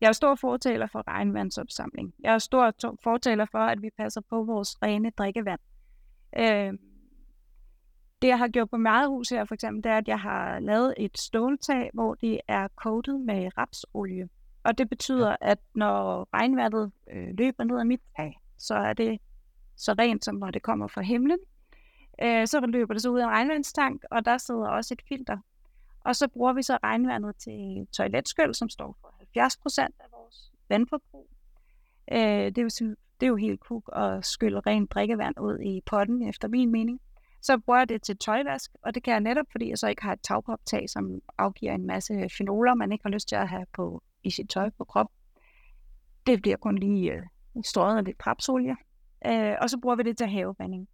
Jeg 0.00 0.08
er 0.08 0.12
stor 0.12 0.34
fortaler 0.34 0.86
for 0.86 1.04
regnvandsopsamling. 1.08 2.14
Jeg 2.20 2.34
er 2.34 2.38
stor 2.38 2.70
to- 2.70 2.96
fortaler 3.02 3.46
for, 3.50 3.58
at 3.58 3.82
vi 3.82 3.90
passer 3.98 4.20
på 4.30 4.44
vores 4.44 4.82
rene 4.82 5.10
drikkevand. 5.10 5.60
Øh, 6.38 6.72
det, 8.22 8.28
jeg 8.28 8.38
har 8.38 8.48
gjort 8.48 8.70
på 8.70 8.76
meget 8.76 9.08
hus 9.08 9.28
her, 9.28 9.44
for 9.44 9.54
eksempel, 9.54 9.84
det 9.84 9.92
er, 9.92 9.98
at 9.98 10.08
jeg 10.08 10.20
har 10.20 10.58
lavet 10.58 10.94
et 10.98 11.18
ståltag, 11.18 11.90
hvor 11.94 12.14
det 12.14 12.40
er 12.48 12.68
coated 12.76 13.18
med 13.18 13.58
rapsolie. 13.58 14.28
Og 14.62 14.78
det 14.78 14.88
betyder, 14.88 15.36
at 15.40 15.58
når 15.74 16.28
regnvandet 16.34 16.92
øh, 17.12 17.28
løber 17.38 17.64
ned 17.64 17.78
ad 17.78 17.84
mit 17.84 18.00
tag, 18.16 18.40
så 18.58 18.74
er 18.74 18.92
det 18.92 19.20
så 19.76 19.92
rent, 19.98 20.24
som 20.24 20.34
når 20.34 20.50
det 20.50 20.62
kommer 20.62 20.86
fra 20.86 21.00
himlen. 21.02 21.38
Øh, 22.22 22.46
så 22.46 22.60
løber 22.60 22.94
det 22.94 23.02
så 23.02 23.10
ud 23.10 23.18
af 23.20 23.24
en 23.24 23.30
regnvandstank, 23.30 24.02
og 24.10 24.24
der 24.24 24.38
sidder 24.38 24.68
også 24.68 24.94
et 24.94 25.02
filter. 25.08 25.38
Og 26.00 26.16
så 26.16 26.28
bruger 26.28 26.52
vi 26.52 26.62
så 26.62 26.78
regnvandet 26.82 27.36
til 27.36 27.86
toiletskyld, 27.92 28.54
som 28.54 28.68
står 28.68 28.96
for 29.00 29.14
70 29.34 29.56
procent 29.56 29.94
af 30.00 30.06
vores 30.12 30.52
vandforbrug. 30.68 31.28
Øh, 32.12 32.18
det, 32.18 32.58
er 32.58 32.62
jo, 32.62 32.96
det 33.20 33.26
er 33.26 33.30
jo 33.30 33.36
helt 33.36 33.60
kuk 33.60 33.90
at 33.96 34.26
skylle 34.26 34.60
rent 34.60 34.90
drikkevand 34.90 35.40
ud 35.40 35.60
i 35.60 35.80
potten, 35.86 36.28
efter 36.28 36.48
min 36.48 36.70
mening. 36.70 37.00
Så 37.42 37.58
bruger 37.58 37.78
jeg 37.78 37.88
det 37.88 38.02
til 38.02 38.18
tøjvask, 38.18 38.70
og 38.82 38.94
det 38.94 39.02
kan 39.02 39.12
jeg 39.12 39.20
netop, 39.20 39.46
fordi 39.50 39.68
jeg 39.68 39.78
så 39.78 39.88
ikke 39.88 40.02
har 40.02 40.12
et 40.12 40.20
tagpoptag, 40.22 40.90
som 40.90 41.20
afgiver 41.38 41.74
en 41.74 41.86
masse 41.86 42.28
fenoler, 42.38 42.74
man 42.74 42.92
ikke 42.92 43.04
har 43.04 43.10
lyst 43.10 43.28
til 43.28 43.36
at 43.36 43.48
have 43.48 43.66
på, 43.72 44.02
i 44.22 44.30
sit 44.30 44.50
tøj 44.50 44.70
på 44.78 44.84
krop. 44.84 45.06
Det 46.26 46.42
bliver 46.42 46.56
kun 46.56 46.78
lige 46.78 47.12
øh, 47.12 47.22
strøget 47.64 47.98
af 47.98 48.04
lidt 48.04 48.26
rapsolie. 48.26 48.76
Øh, 49.26 49.54
og 49.60 49.70
så 49.70 49.78
bruger 49.82 49.96
vi 49.96 50.02
det 50.02 50.18
til 50.18 50.26
havevanding. 50.26 50.88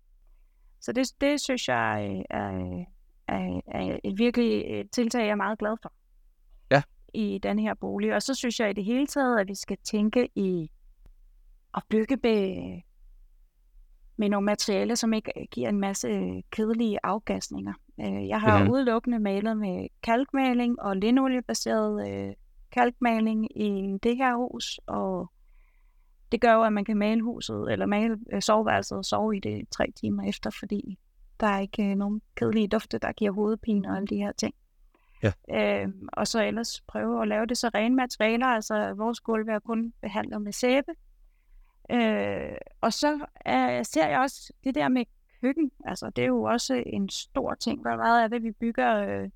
Så 0.80 0.92
det, 0.92 1.12
det 1.20 1.40
synes 1.40 1.68
jeg 1.68 2.10
øh, 2.10 2.38
er, 2.38 2.54
øh, 2.54 2.84
er, 3.28 3.60
er 3.68 3.98
et 4.04 4.18
virkelig 4.18 4.64
øh, 4.70 4.84
tiltag, 4.92 5.20
jeg 5.20 5.30
er 5.30 5.34
meget 5.34 5.58
glad 5.58 5.76
for. 5.82 5.92
I 7.14 7.38
den 7.42 7.58
her 7.58 7.74
bolig. 7.74 8.14
Og 8.14 8.22
så 8.22 8.34
synes 8.34 8.60
jeg 8.60 8.70
i 8.70 8.72
det 8.72 8.84
hele 8.84 9.06
taget, 9.06 9.40
at 9.40 9.48
vi 9.48 9.54
skal 9.54 9.76
tænke 9.84 10.28
i 10.34 10.70
at 11.74 11.82
bygge 11.90 12.16
med, 12.22 12.80
med 14.16 14.28
nogle 14.28 14.44
materialer, 14.46 14.94
som 14.94 15.12
ikke 15.12 15.32
giver 15.50 15.68
en 15.68 15.80
masse 15.80 16.42
kedelige 16.50 16.98
afgasninger. 17.02 17.72
Øh, 18.00 18.28
Jeg 18.28 18.40
har 18.40 18.48
Mhm. 18.58 18.60
mm-hmm. 18.62 18.72
udelukkende 18.74 19.18
malet 19.18 19.56
med 19.56 19.86
kalkmaling 20.02 20.80
og 20.82 20.96
linoljebaseret 20.96 22.10
øh, 22.10 22.34
kalkmaling 22.72 23.58
i 23.62 23.98
det 24.02 24.16
her 24.16 24.36
hus, 24.36 24.80
og 24.86 25.30
det 26.32 26.40
gør 26.40 26.52
jo, 26.52 26.62
at 26.62 26.72
man 26.72 26.84
kan 26.84 26.96
male 26.96 27.22
huset, 27.22 27.72
eller 27.72 27.86
male 27.86 28.18
øh, 28.32 28.42
soveværelset 28.42 28.98
og 28.98 29.04
sove 29.04 29.36
i 29.36 29.40
det 29.40 29.68
tre 29.70 29.92
timer 30.00 30.22
efter, 30.28 30.50
fordi 30.58 30.98
der 31.40 31.46
er 31.46 31.60
ikke 31.60 31.90
øh, 31.90 31.96
nogen 31.96 32.20
kedelige 32.36 32.68
dufte, 32.68 32.98
der 32.98 33.12
giver 33.12 33.32
hovedpine 33.32 33.88
og 33.90 33.96
alle 33.96 34.06
de 34.06 34.16
her 34.16 34.32
ting. 34.32 34.54
Ja. 35.22 35.32
Øh, 35.50 35.88
og 36.12 36.26
så 36.26 36.42
ellers 36.42 36.80
prøve 36.80 37.22
at 37.22 37.28
lave 37.28 37.46
det 37.46 37.58
så 37.58 37.70
rene 37.74 37.96
materialer, 37.96 38.46
altså 38.46 38.94
vores 38.94 39.20
gulv 39.20 39.48
er 39.48 39.58
kun 39.58 39.92
behandlet 40.00 40.42
med 40.42 40.52
sæbe. 40.52 40.92
Øh, 41.90 42.56
og 42.80 42.92
så 42.92 43.14
øh, 43.48 43.84
ser 43.84 44.08
jeg 44.08 44.20
også 44.20 44.52
det 44.64 44.74
der 44.74 44.88
med 44.88 45.04
køkken, 45.40 45.70
altså 45.84 46.10
det 46.10 46.22
er 46.22 46.28
jo 46.28 46.42
også 46.42 46.82
en 46.86 47.08
stor 47.08 47.54
ting. 47.54 47.80
Hvor 47.80 47.96
meget 47.96 48.24
er 48.24 48.28
det, 48.28 48.42
vi 48.42 48.50
bygger 48.50 48.96
øh, 48.96 49.30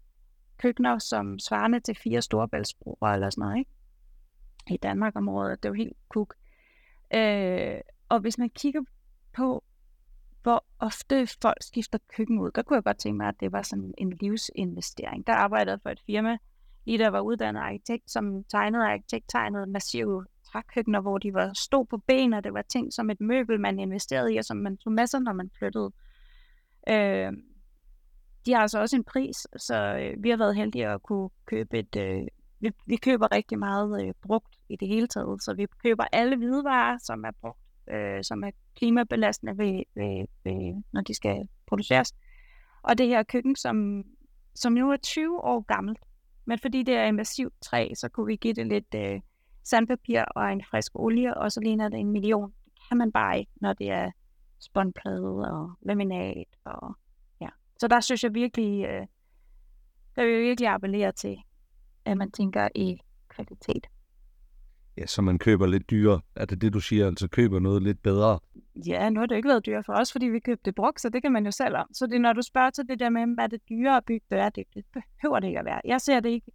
køkkener, 0.58 0.98
som 0.98 1.38
svarende 1.38 1.80
til 1.80 1.94
fire 1.94 2.22
storebæltsbroer 2.22 3.08
eller 3.08 3.30
sådan 3.30 3.42
noget, 3.42 3.58
ikke? 3.58 3.70
I 4.70 4.76
Danmark 4.76 5.16
området, 5.16 5.62
det 5.62 5.68
er 5.68 5.70
jo 5.70 5.74
helt 5.74 5.96
kuk. 6.08 6.34
Øh, 7.14 7.80
og 8.08 8.20
hvis 8.20 8.38
man 8.38 8.50
kigger 8.50 8.80
på, 9.32 9.64
ofte 10.84 11.26
folk 11.42 11.62
skifter 11.62 11.98
køkken 12.16 12.38
ud, 12.38 12.50
der 12.54 12.62
kunne 12.62 12.74
jeg 12.74 12.84
godt 12.84 12.98
tænke 12.98 13.16
mig, 13.16 13.28
at 13.28 13.40
det 13.40 13.52
var 13.52 13.62
sådan 13.62 13.94
en 13.98 14.10
livsinvestering. 14.20 15.26
Der 15.26 15.32
arbejdede 15.32 15.78
for 15.82 15.90
et 15.90 16.00
firma, 16.06 16.38
lige 16.84 16.98
der 16.98 17.08
var 17.08 17.20
uddannet 17.20 17.60
arkitekt, 17.60 18.10
som 18.10 18.44
tegnede 18.44 18.84
arkitekt, 18.84 19.24
tegnede 19.28 19.66
massive 19.66 20.26
trækøkkener, 20.52 21.00
hvor 21.00 21.18
de 21.18 21.34
var 21.34 21.52
stod 21.54 21.86
på 21.86 21.98
ben, 21.98 22.32
og 22.32 22.44
det 22.44 22.54
var 22.54 22.62
ting 22.62 22.92
som 22.92 23.10
et 23.10 23.20
møbel, 23.20 23.60
man 23.60 23.78
investerede 23.78 24.34
i, 24.34 24.36
og 24.36 24.44
som 24.44 24.56
man 24.56 24.76
tog 24.76 24.92
masser, 24.92 25.18
når 25.18 25.32
man 25.32 25.50
flyttede. 25.58 25.90
Øh, 26.88 27.32
de 28.46 28.52
har 28.52 28.60
altså 28.60 28.80
også 28.80 28.96
en 28.96 29.04
pris, 29.04 29.36
så 29.56 29.74
øh, 29.74 30.22
vi 30.22 30.30
har 30.30 30.36
været 30.36 30.56
heldige 30.56 30.88
at 30.88 31.02
kunne 31.02 31.30
købe 31.46 31.78
et... 31.78 31.96
Øh, 31.96 32.22
vi, 32.60 32.70
vi 32.86 32.96
køber 32.96 33.32
rigtig 33.32 33.58
meget 33.58 34.06
øh, 34.06 34.14
brugt 34.22 34.54
i 34.68 34.76
det 34.76 34.88
hele 34.88 35.06
taget, 35.06 35.42
så 35.42 35.54
vi 35.54 35.66
køber 35.82 36.04
alle 36.12 36.36
hvidevarer, 36.36 36.98
som 36.98 37.24
er 37.24 37.30
brugt, 37.40 37.63
øh, 37.90 38.24
som 38.24 38.44
er 38.44 38.50
klimabelastende, 38.76 39.58
ved, 39.58 39.82
ved, 39.94 40.26
ved, 40.44 40.82
når 40.92 41.00
de 41.00 41.14
skal 41.14 41.48
produceres. 41.66 42.14
Og 42.82 42.98
det 42.98 43.08
her 43.08 43.22
køkken, 43.22 43.56
som, 43.56 44.04
som 44.54 44.72
nu 44.72 44.90
er 44.90 44.96
20 44.96 45.44
år 45.44 45.60
gammelt, 45.60 45.98
men 46.44 46.58
fordi 46.58 46.82
det 46.82 46.94
er 46.94 47.06
en 47.06 47.16
massivt 47.16 47.54
træ, 47.62 47.88
så 47.94 48.08
kunne 48.08 48.26
vi 48.26 48.36
give 48.36 48.54
det 48.54 48.66
lidt 48.66 48.94
øh, 48.94 49.20
sandpapir 49.64 50.22
og 50.22 50.52
en 50.52 50.64
frisk 50.70 50.92
olie, 50.94 51.36
og 51.36 51.52
så 51.52 51.60
ligner 51.60 51.88
det 51.88 52.00
en 52.00 52.10
million. 52.10 52.54
Det 52.64 52.82
kan 52.88 52.98
man 52.98 53.12
bare 53.12 53.38
ikke, 53.38 53.52
når 53.56 53.72
det 53.72 53.90
er 53.90 54.10
spåndplade 54.58 55.50
og 55.52 55.72
laminat. 55.82 56.46
Og, 56.64 56.94
ja. 57.40 57.48
Så 57.80 57.88
der 57.88 58.00
synes 58.00 58.24
jeg 58.24 58.34
virkelig, 58.34 58.84
øh, 58.84 59.06
der 60.16 60.24
vil 60.24 60.32
jeg 60.32 60.42
virkelig 60.42 60.68
appellere 60.68 61.12
til, 61.12 61.36
at 62.04 62.16
man 62.16 62.30
tænker 62.30 62.68
i 62.74 62.98
kvalitet. 63.28 63.86
Ja, 64.96 65.06
så 65.06 65.22
man 65.22 65.38
køber 65.38 65.66
lidt 65.66 65.90
dyrere. 65.90 66.20
Er 66.36 66.44
det 66.44 66.60
det, 66.60 66.72
du 66.72 66.80
siger? 66.80 67.06
Altså 67.06 67.28
køber 67.28 67.58
noget 67.58 67.82
lidt 67.82 68.02
bedre? 68.02 68.38
Ja, 68.86 69.10
nu 69.10 69.20
har 69.20 69.26
det 69.26 69.36
ikke 69.36 69.48
været 69.48 69.66
dyrt 69.66 69.86
for 69.86 69.92
os, 69.92 70.12
fordi 70.12 70.26
vi 70.26 70.38
købte 70.38 70.72
brugt, 70.72 71.00
så 71.00 71.08
det 71.08 71.22
kan 71.22 71.32
man 71.32 71.44
jo 71.44 71.50
selv 71.50 71.76
om. 71.76 71.94
Så 71.94 72.06
det, 72.06 72.20
når 72.20 72.32
du 72.32 72.42
spørger 72.42 72.70
til 72.70 72.88
det 72.88 73.00
der 73.00 73.10
med, 73.10 73.34
hvad 73.34 73.44
er 73.44 73.48
det 73.48 73.68
dyrere 73.68 73.96
at 73.96 74.04
bygge 74.04 74.26
bæredygtigt, 74.28 74.86
det 74.94 75.02
behøver 75.20 75.40
det 75.40 75.46
ikke 75.46 75.58
at 75.58 75.64
være. 75.64 75.80
Jeg 75.84 76.00
ser 76.00 76.20
det 76.20 76.28
ikke 76.28 76.52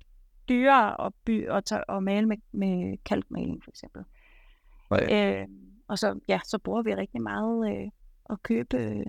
dyrere 0.49 1.05
at, 1.05 1.13
by, 1.25 1.47
at, 1.47 1.65
tage, 1.65 1.83
at 1.89 2.03
male 2.03 2.27
med, 2.27 2.37
med 2.51 2.97
kalkmaling, 3.05 3.63
for 3.63 3.71
eksempel. 3.71 4.03
Nej. 4.91 5.13
Øh, 5.13 5.47
og 5.87 5.99
så, 5.99 6.19
ja, 6.27 6.39
så 6.45 6.57
bruger 6.57 6.81
vi 6.81 6.95
rigtig 6.95 7.21
meget 7.21 7.71
øh, 7.71 7.87
at 8.29 8.43
købe, 8.43 8.77
øh, 8.77 9.05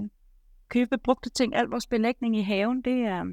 købe 0.69 0.99
brugte 0.99 1.31
ting. 1.31 1.55
Al 1.55 1.67
vores 1.67 1.87
belægning 1.87 2.37
i 2.37 2.43
haven, 2.43 2.83
det 2.83 3.01
er, 3.01 3.25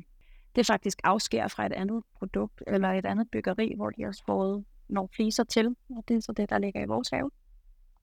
det 0.56 0.62
er 0.62 0.64
faktisk 0.64 1.00
afskær 1.04 1.48
fra 1.48 1.66
et 1.66 1.74
andet 1.74 2.04
produkt, 2.18 2.64
eller 2.68 2.90
et 2.90 3.06
andet 3.06 3.32
byggeri, 3.32 3.74
hvor 3.76 3.90
de 3.90 4.04
har 4.04 4.12
spået 4.12 4.66
nogle 4.90 5.10
fliser 5.16 5.44
til, 5.44 5.76
og 5.90 6.04
det 6.08 6.16
er 6.16 6.20
så 6.20 6.32
det, 6.32 6.50
der 6.50 6.58
ligger 6.58 6.82
i 6.82 6.86
vores 6.86 7.10
have. 7.10 7.32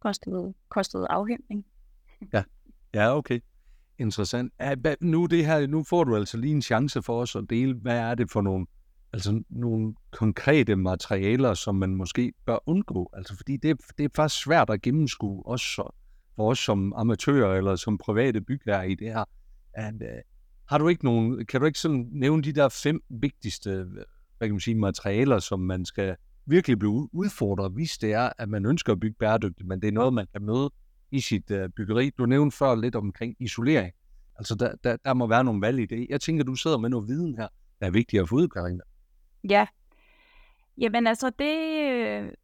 Kostede, 0.01 0.55
kostede 0.69 1.07
afhentning. 1.11 1.67
Ja, 2.33 2.43
ja 2.95 3.17
okay. 3.17 3.41
Interessant. 3.99 4.53
Ja, 4.61 4.75
nu, 5.01 5.27
det 5.27 5.47
her, 5.47 5.67
nu 5.67 5.85
får 5.85 6.05
du 6.05 6.17
altså 6.17 6.37
lige 6.37 6.55
en 6.55 6.63
chance 6.63 7.03
for 7.03 7.21
os 7.21 7.37
at 7.37 7.45
dele, 7.51 7.75
hvad 7.75 7.99
er 7.99 8.15
det 8.15 8.31
for 8.31 8.41
nogle, 8.41 8.67
altså 9.13 9.43
nogle 9.49 9.95
konkrete 10.11 10.77
materialer, 10.77 11.55
som 11.55 11.75
man 11.75 11.95
måske 11.95 12.33
bør 12.47 12.59
undgå. 12.67 13.11
Altså 13.13 13.37
fordi 13.37 13.57
det, 13.57 13.81
det 13.99 14.05
er 14.05 14.09
faktisk 14.17 14.43
svært 14.43 14.71
at 14.71 14.83
gennemskue, 14.83 15.47
også 15.47 15.93
for 16.37 16.51
os 16.51 16.59
som 16.59 16.93
amatører 16.97 17.57
eller 17.57 17.77
som 17.77 17.99
private 17.99 18.41
bygherrer 18.41 18.83
i 18.83 18.95
det 18.95 19.13
her. 19.13 19.25
And, 19.75 20.03
uh, 20.03 20.09
øh, 20.09 20.23
har 20.69 20.79
du 20.79 20.89
ikke 20.89 21.05
nogen, 21.05 21.47
kan 21.47 21.61
du 21.61 21.67
ikke 21.67 21.79
sådan 21.79 22.09
nævne 22.13 22.43
de 22.43 22.53
der 22.53 22.69
fem 22.69 23.03
vigtigste 23.09 23.87
hvad 24.39 24.49
kan 24.49 24.55
man 24.55 24.61
sige, 24.61 24.75
materialer, 24.75 25.39
som 25.39 25.61
man 25.61 25.85
skal 25.85 26.17
virkelig 26.47 26.79
blive 26.79 27.09
udfordret, 27.13 27.73
hvis 27.73 27.99
det 27.99 28.13
er, 28.13 28.31
at 28.39 28.49
man 28.49 28.67
ønsker 28.67 28.93
at 28.93 29.01
bygge 29.01 29.17
bæredygtigt, 29.19 29.69
men 29.69 29.83
det 29.83 29.89
er 29.89 29.93
noget, 29.93 30.15
man 30.15 30.27
kan 30.33 30.43
møde 30.43 30.71
i 31.11 31.21
sit 31.21 31.51
uh, 31.51 31.69
byggeri. 31.77 32.11
Du 32.19 32.27
nævnte 32.27 32.57
før 32.57 32.75
lidt 32.75 32.97
omkring 32.97 33.37
isolering. 33.41 33.93
Altså, 34.37 34.55
der, 34.55 34.75
der, 34.85 34.97
der 35.05 35.15
må 35.15 35.27
være 35.27 35.45
nogle 35.45 35.61
valg 35.61 35.79
i 35.81 35.87
det. 35.87 36.07
Jeg 36.11 36.21
tænker, 36.21 36.45
du 36.45 36.55
sidder 36.55 36.79
med 36.79 36.91
noget 36.91 37.09
viden 37.09 37.35
her, 37.35 37.49
der 37.81 37.87
er 37.87 37.91
vigtigt 37.91 38.23
at 38.23 38.29
få 38.29 38.35
ud, 38.37 38.49
Karina. 38.49 38.83
Ja. 39.49 39.67
Jamen 40.79 41.07
altså, 41.07 41.27
det, 41.27 42.37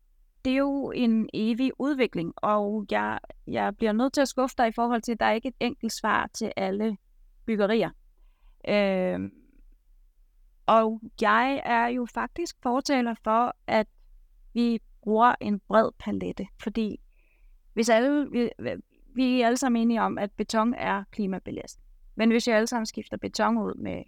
det 0.44 0.52
er 0.52 0.56
jo 0.56 0.90
en 0.90 1.28
evig 1.34 1.72
udvikling, 1.78 2.32
og 2.36 2.86
jeg, 2.90 3.18
jeg 3.46 3.76
bliver 3.76 3.92
nødt 3.92 4.12
til 4.12 4.20
at 4.20 4.28
skuffe 4.28 4.54
dig 4.58 4.68
i 4.68 4.72
forhold 4.74 5.02
til, 5.02 5.12
at 5.12 5.20
der 5.20 5.26
er 5.26 5.32
ikke 5.32 5.48
et 5.48 5.54
enkelt 5.60 5.92
svar 5.92 6.30
til 6.34 6.52
alle 6.56 6.96
byggerier. 7.46 7.90
Øh, 8.68 9.30
og 10.70 11.00
jeg 11.20 11.62
er 11.64 11.87
jo 11.87 12.06
faktisk 12.14 12.56
fortaler 12.62 13.14
for, 13.24 13.56
at 13.66 13.87
vi 14.54 14.80
bruger 15.02 15.35
en 15.40 15.61
bred 15.68 15.90
palette, 15.98 16.46
fordi 16.62 17.00
hvis 17.72 17.88
alle, 17.88 18.30
vi, 18.30 18.50
vi 19.14 19.40
er 19.40 19.46
alle 19.46 19.56
sammen 19.56 19.83
enige 19.83 20.02
om, 20.02 20.18
at 20.18 20.30
beton 20.33 20.74
er 20.74 21.04
klimabelastende. 21.11 21.87
Men 22.14 22.30
hvis 22.30 22.46
vi 22.46 22.52
alle 22.52 22.66
sammen 22.66 22.87
skifter 22.87 23.16
beton 23.16 23.59
ud 23.59 23.74
med, 23.74 24.02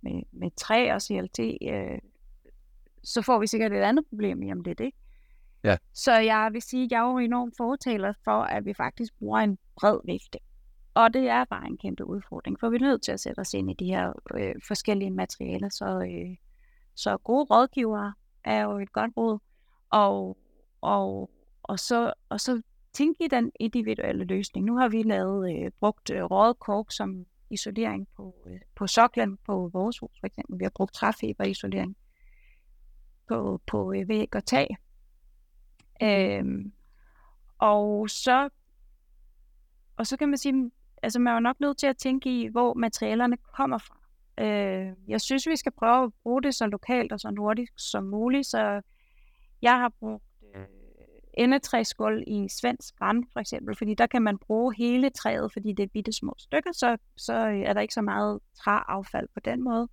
med, 0.00 0.22
med 0.32 0.50
træ 0.56 0.92
og 0.94 1.02
CLT, 1.02 1.40
øh, 1.40 1.98
så 3.04 3.22
får 3.22 3.38
vi 3.38 3.46
sikkert 3.46 3.72
et 3.72 3.80
andet 3.80 4.06
problem 4.08 4.42
i 4.42 4.52
om 4.52 4.60
lidt, 4.60 4.80
ikke? 4.80 4.98
Ja. 5.64 5.76
Så 5.92 6.12
jeg 6.12 6.50
vil 6.52 6.62
sige, 6.62 6.84
at 6.84 6.90
jeg 6.90 6.98
er 6.98 7.10
jo 7.10 7.18
enormt 7.18 7.54
fortaler 7.56 8.12
for, 8.24 8.42
at 8.42 8.64
vi 8.64 8.74
faktisk 8.74 9.18
bruger 9.18 9.38
en 9.38 9.58
bred 9.76 9.98
vifte. 10.04 10.38
Og 10.96 11.14
det 11.14 11.28
er 11.28 11.44
bare 11.44 11.66
en 11.66 11.78
kæmpe 11.78 12.04
udfordring, 12.04 12.60
for 12.60 12.68
vi 12.68 12.76
er 12.76 12.80
nødt 12.80 13.02
til 13.02 13.12
at 13.12 13.20
sætte 13.20 13.40
os 13.40 13.54
ind 13.54 13.70
i 13.70 13.74
de 13.74 13.86
her 13.86 14.12
øh, 14.34 14.54
forskellige 14.68 15.10
materialer. 15.10 15.68
Så, 15.68 15.84
øh, 15.84 16.36
så 16.94 17.16
gode 17.16 17.44
rådgivere 17.44 18.14
er 18.44 18.62
jo 18.62 18.78
et 18.78 18.92
godt 18.92 19.10
råd. 19.16 19.38
Og, 19.90 20.36
og, 20.80 21.30
og, 21.62 21.78
så, 21.78 22.12
og 22.28 22.40
så 22.40 22.62
tænke 22.92 23.24
i 23.24 23.28
den 23.28 23.52
individuelle 23.60 24.24
løsning. 24.24 24.66
Nu 24.66 24.76
har 24.76 24.88
vi 24.88 25.02
lavet 25.02 25.56
øh, 25.56 25.70
brugt 25.80 26.10
øh, 26.10 26.24
røget 26.24 26.58
kork 26.58 26.92
som 26.92 27.26
isolering 27.50 28.08
på, 28.16 28.34
øh, 28.46 28.60
på 28.74 28.86
soklen 28.86 29.38
på 29.46 29.70
vores 29.72 29.98
hus, 29.98 30.20
for 30.20 30.26
eksempel. 30.26 30.58
Vi 30.58 30.64
har 30.64 30.72
brugt 30.74 30.94
træfiberisolering 30.94 31.96
på, 33.28 33.60
på 33.66 33.92
øh, 33.92 34.08
væg 34.08 34.34
og 34.34 34.44
tag. 34.44 34.76
Øhm, 36.02 36.72
og 37.58 38.10
så 38.10 38.48
og 39.96 40.06
så 40.06 40.16
kan 40.16 40.28
man 40.28 40.38
sige, 40.38 40.70
altså 41.06 41.18
man 41.18 41.30
er 41.30 41.34
jo 41.34 41.40
nok 41.40 41.60
nødt 41.60 41.78
til 41.78 41.86
at 41.86 41.96
tænke 41.96 42.40
i, 42.40 42.48
hvor 42.48 42.74
materialerne 42.74 43.36
kommer 43.56 43.78
fra. 43.78 43.98
Øh, 44.40 44.92
jeg 45.08 45.20
synes, 45.20 45.46
vi 45.46 45.56
skal 45.56 45.72
prøve 45.72 46.04
at 46.04 46.12
bruge 46.22 46.42
det 46.42 46.54
så 46.54 46.66
lokalt 46.66 47.12
og 47.12 47.20
så 47.20 47.30
nordisk 47.30 47.72
som 47.76 48.04
muligt, 48.04 48.46
så 48.46 48.80
jeg 49.62 49.78
har 49.78 49.92
brugt 50.00 50.24
øh, 50.56 50.64
endetræskuld 51.34 52.24
i 52.26 52.48
svensk 52.60 52.98
brand, 52.98 53.24
for 53.32 53.40
eksempel, 53.40 53.76
fordi 53.76 53.94
der 53.94 54.06
kan 54.06 54.22
man 54.22 54.38
bruge 54.38 54.74
hele 54.76 55.10
træet, 55.10 55.52
fordi 55.52 55.72
det 55.72 55.82
er 55.82 55.86
bitte 55.92 56.12
små 56.12 56.34
stykker, 56.38 56.72
så, 56.72 56.96
så 57.16 57.48
øh, 57.48 57.60
er 57.60 57.72
der 57.72 57.80
ikke 57.80 57.94
så 57.94 58.02
meget 58.02 58.40
træaffald 58.56 59.28
på 59.34 59.40
den 59.40 59.64
måde. 59.64 59.88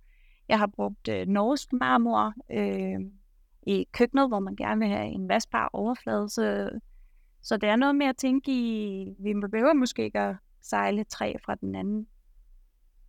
Jeg 0.48 0.58
har 0.58 0.66
brugt 0.66 1.08
øh, 1.08 1.26
norsk 1.26 1.72
marmor 1.72 2.34
øh, 2.52 3.00
i 3.66 3.86
køkkenet, 3.92 4.28
hvor 4.28 4.38
man 4.38 4.56
gerne 4.56 4.78
vil 4.78 4.88
have 4.88 5.06
en 5.06 5.28
vaskbar 5.28 5.70
overflade, 5.72 6.28
så, 6.28 6.70
så 7.42 7.56
det 7.56 7.68
er 7.68 7.76
noget 7.76 7.96
med 7.96 8.06
at 8.06 8.16
tænke 8.16 8.52
i, 8.52 9.04
vi 9.18 9.34
behøver 9.50 9.72
måske 9.72 10.04
ikke 10.04 10.20
at 10.20 10.36
sejle 10.64 11.04
træ 11.04 11.32
fra 11.44 11.54
den 11.54 11.74
anden 11.74 12.06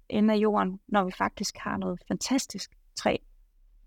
ende 0.09 0.33
af 0.33 0.37
jorden, 0.37 0.79
når 0.87 1.03
vi 1.03 1.11
faktisk 1.17 1.57
har 1.57 1.77
noget 1.77 1.99
fantastisk 2.07 2.71
træ 2.95 3.17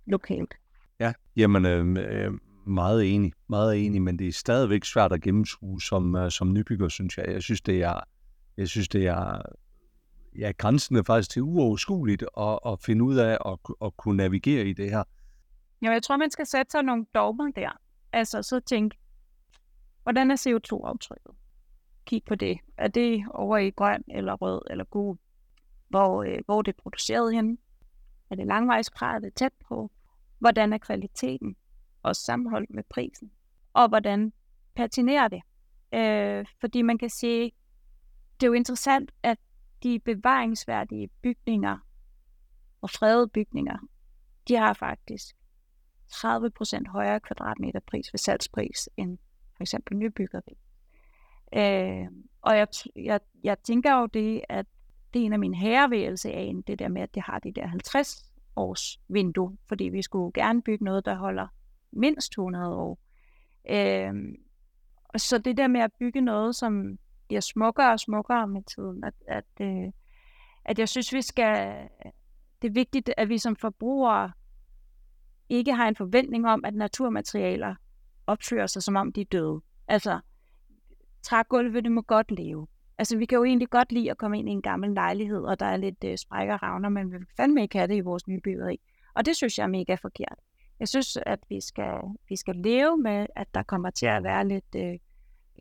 lokalt. 0.07 0.55
Ja, 1.01 1.13
jamen 1.37 1.67
øh, 1.67 1.97
øh, 1.99 2.33
meget 2.67 3.15
enig, 3.15 3.33
meget 3.49 3.87
enig, 3.87 4.03
men 4.03 4.19
det 4.19 4.29
er 4.29 4.33
stadigvæk 4.33 4.85
svært 4.85 5.13
at 5.13 5.21
gennemskue 5.21 5.83
som, 5.83 6.15
uh, 6.15 6.29
som 6.29 6.53
nybygger, 6.53 6.89
synes 6.89 7.19
jeg. 7.19 7.27
Jeg 7.29 7.43
synes, 7.43 7.61
det 7.61 7.83
er, 7.83 8.01
jeg 8.57 8.69
synes, 8.69 8.89
det 8.89 9.07
er 9.07 9.43
ja, 10.39 10.53
grænsen 10.59 10.97
er 10.97 11.03
faktisk 11.03 11.31
til 11.31 11.43
uoverskueligt 11.43 12.25
at, 12.39 12.59
at 12.67 12.83
finde 12.83 13.05
ud 13.05 13.17
af 13.17 13.39
at, 13.47 13.59
at 13.83 13.97
kunne 13.97 14.17
navigere 14.17 14.67
i 14.67 14.73
det 14.73 14.91
her. 14.91 15.05
Ja, 15.83 15.91
jeg 15.91 16.03
tror, 16.03 16.17
man 16.17 16.31
skal 16.31 16.47
sætte 16.47 16.71
sig 16.71 16.83
nogle 16.83 17.07
dogmer 17.15 17.51
der. 17.57 17.71
Altså 18.13 18.43
så 18.43 18.61
tænke, 18.61 18.99
hvordan 20.03 20.31
er 20.31 20.37
CO2-aftrykket? 20.37 21.33
Kigge 22.09 22.27
på 22.29 22.35
det. 22.35 22.59
Er 22.77 22.89
det 22.89 23.25
over 23.31 23.57
i 23.57 23.71
grøn 23.71 24.05
eller 24.11 24.35
rød 24.35 24.61
eller 24.71 24.85
gul? 24.85 25.19
Hvor, 25.89 26.23
øh, 26.23 26.39
hvor 26.47 26.63
det 26.63 26.73
er 26.73 26.83
produceret 26.83 27.35
henne? 27.35 27.59
Er 28.31 28.35
det 28.35 28.47
langvejskrat? 28.47 29.15
Er 29.15 29.19
det 29.19 29.35
tæt 29.35 29.53
på? 29.69 29.91
Hvordan 30.39 30.73
er 30.73 30.79
kvaliteten? 30.79 31.57
Og 32.03 32.17
sammenholdt 32.17 32.71
med 32.71 32.83
prisen. 32.91 33.31
Og 33.73 33.89
hvordan 33.89 34.33
patinerer 34.75 35.29
det? 35.29 35.43
Øh, 35.95 36.47
fordi 36.61 36.83
man 36.83 36.99
kan 36.99 37.11
sige, 37.11 37.53
det 38.41 38.47
er 38.47 38.51
jo 38.51 38.53
interessant, 38.53 39.13
at 39.23 39.39
de 39.83 39.99
bevaringsværdige 39.99 41.09
bygninger 41.23 41.79
og 42.81 42.91
fredede 42.91 43.29
bygninger, 43.29 43.79
de 44.49 44.57
har 44.57 44.73
faktisk 44.73 45.37
30% 46.13 46.91
højere 46.91 47.21
kvadratmeterpris 47.21 48.13
ved 48.13 48.19
salgspris 48.19 48.89
end 48.97 49.19
for 49.57 49.63
eksempel 49.63 49.97
nybyggeri. 49.97 50.59
Øh, 51.57 52.07
og 52.43 52.57
jeg, 52.57 52.69
jeg, 52.97 53.21
jeg 53.45 53.59
tænker 53.59 54.01
jo 54.01 54.07
det, 54.07 54.41
at 54.49 54.67
det 55.15 55.23
er 55.23 55.27
en 55.27 55.33
af 55.33 55.39
mine 55.39 55.57
herrevægelse 55.57 56.33
af 56.33 56.53
det 56.67 56.79
der 56.79 56.89
med, 56.89 57.03
at 57.03 57.15
det 57.15 57.23
har 57.23 57.39
det 57.39 57.57
der 57.57 57.67
50 57.67 58.33
års 58.57 59.01
vindue, 59.09 59.57
fordi 59.69 59.85
vi 59.85 60.03
skulle 60.03 60.33
gerne 60.33 60.63
bygge 60.63 60.85
noget, 60.85 61.05
der 61.05 61.15
holder 61.15 61.47
mindst 61.93 62.31
100 62.31 62.75
år. 62.77 62.99
Øh, 63.71 64.15
og 65.09 65.21
så 65.21 65.39
det 65.39 65.57
der 65.57 65.69
med 65.69 65.81
at 65.81 65.93
bygge 65.99 66.21
noget, 66.21 66.57
som 66.57 66.99
bliver 67.29 67.41
smukkere 67.41 67.93
og 67.93 68.01
smukkere 68.01 68.49
med 68.49 68.63
tiden, 68.63 69.05
at, 69.05 69.15
at, 69.29 69.45
øh, 69.61 69.93
at 70.65 70.79
jeg 70.79 70.89
synes, 70.89 71.15
vi 71.15 71.23
skal, 71.23 71.89
det 72.63 72.69
er 72.69 72.73
vigtigt, 72.73 73.11
at 73.17 73.29
vi 73.29 73.39
som 73.39 73.57
forbrugere 73.57 74.33
ikke 75.49 75.75
har 75.75 75.89
en 75.89 75.97
forventning 75.97 76.47
om, 76.49 76.65
at 76.65 76.75
naturmaterialer 76.75 77.75
opfører 78.27 78.67
sig, 78.67 78.83
som 78.83 78.97
om 78.97 79.13
de 79.13 79.21
er 79.21 79.25
døde. 79.25 79.61
Altså, 79.89 80.21
trægulve, 81.29 81.81
det 81.81 81.93
må 81.93 82.01
godt 82.01 82.31
leve. 82.31 82.67
Altså, 82.99 83.19
vi 83.19 83.27
kan 83.27 83.37
jo 83.37 83.45
egentlig 83.45 83.71
godt 83.71 83.93
lide 83.93 84.11
at 84.11 84.19
komme 84.19 84.39
ind 84.39 84.49
i 84.49 84.53
en 84.53 84.63
gammel 84.63 84.91
lejlighed, 84.91 85.43
og 85.43 85.61
der 85.61 85.67
er 85.67 85.77
lidt 85.77 86.05
øh, 86.05 86.19
sprækker 86.19 86.55
og 86.55 86.63
ravner, 86.63 86.89
men 86.89 87.13
vi 87.13 87.17
vil 87.17 87.27
fandme 87.37 87.63
ikke 87.63 87.79
have 87.79 87.89
det 87.89 87.97
i 87.97 88.01
vores 88.01 88.29
nye 88.29 88.41
byggeri. 88.41 88.81
Og 89.15 89.27
det 89.27 89.37
synes 89.37 89.59
jeg 89.59 89.65
er 89.65 89.69
mega 89.69 89.95
forkert. 89.95 90.39
Jeg 90.81 90.89
synes, 90.89 91.19
at 91.27 91.39
vi 91.49 91.61
skal, 91.61 91.95
vi 92.29 92.37
skal 92.37 92.57
leve 92.57 92.99
med, 92.99 93.27
at 93.37 93.55
der 93.55 93.63
kommer 93.63 93.91
til 93.91 94.07
at 94.07 94.23
være 94.23 94.49
lidt, 94.49 94.75
øh, 94.77 94.99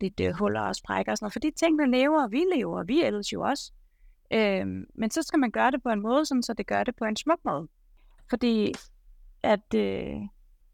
lidt 0.02 0.20
øh, 0.20 0.34
huller 0.34 0.62
og 0.62 0.76
sprækker 0.76 1.12
og 1.12 1.18
sådan 1.18 1.26
noget. 1.26 1.34
Fordi 1.34 1.52
tingene 1.52 1.92
lever, 1.92 2.24
og 2.24 2.32
vi 2.32 2.44
lever, 2.56 2.80
og 2.80 2.88
vi 2.88 3.04
ellers 3.04 3.34
jo 3.34 3.42
også. 3.42 3.72
Øhm, 4.34 4.86
men 4.96 5.12
så 5.12 5.22
skal 5.22 5.40
man 5.40 5.52
gøre 5.52 5.72
det 5.72 5.84
på 5.84 5.90
en 5.90 6.02
måde, 6.02 6.26
sådan, 6.26 6.44
så 6.44 6.54
det 6.54 6.68
gør 6.68 6.84
det 6.84 6.96
på 6.96 7.06
en 7.06 7.16
smuk 7.16 7.40
måde. 7.46 7.68
Fordi 8.30 8.74
at, 9.44 9.74
øh, 9.76 10.16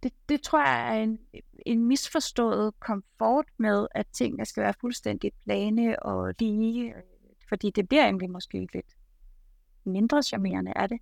det, 0.03 0.13
det 0.29 0.41
tror 0.41 0.59
jeg 0.59 0.97
er 0.97 1.03
en, 1.03 1.19
en 1.65 1.85
misforstået 1.85 2.73
komfort 2.79 3.45
med, 3.57 3.87
at 3.91 4.07
tingene 4.13 4.45
skal 4.45 4.63
være 4.63 4.73
fuldstændig 4.81 5.31
plane 5.43 6.03
og 6.03 6.33
lige. 6.39 6.95
Øh, 6.95 7.01
fordi 7.49 7.71
det 7.71 7.89
bliver 7.89 8.03
egentlig 8.03 8.31
måske 8.31 8.67
lidt 8.73 8.95
mindre 9.85 10.23
charmerende 10.23 10.73
er 10.75 10.87
det. 10.87 10.99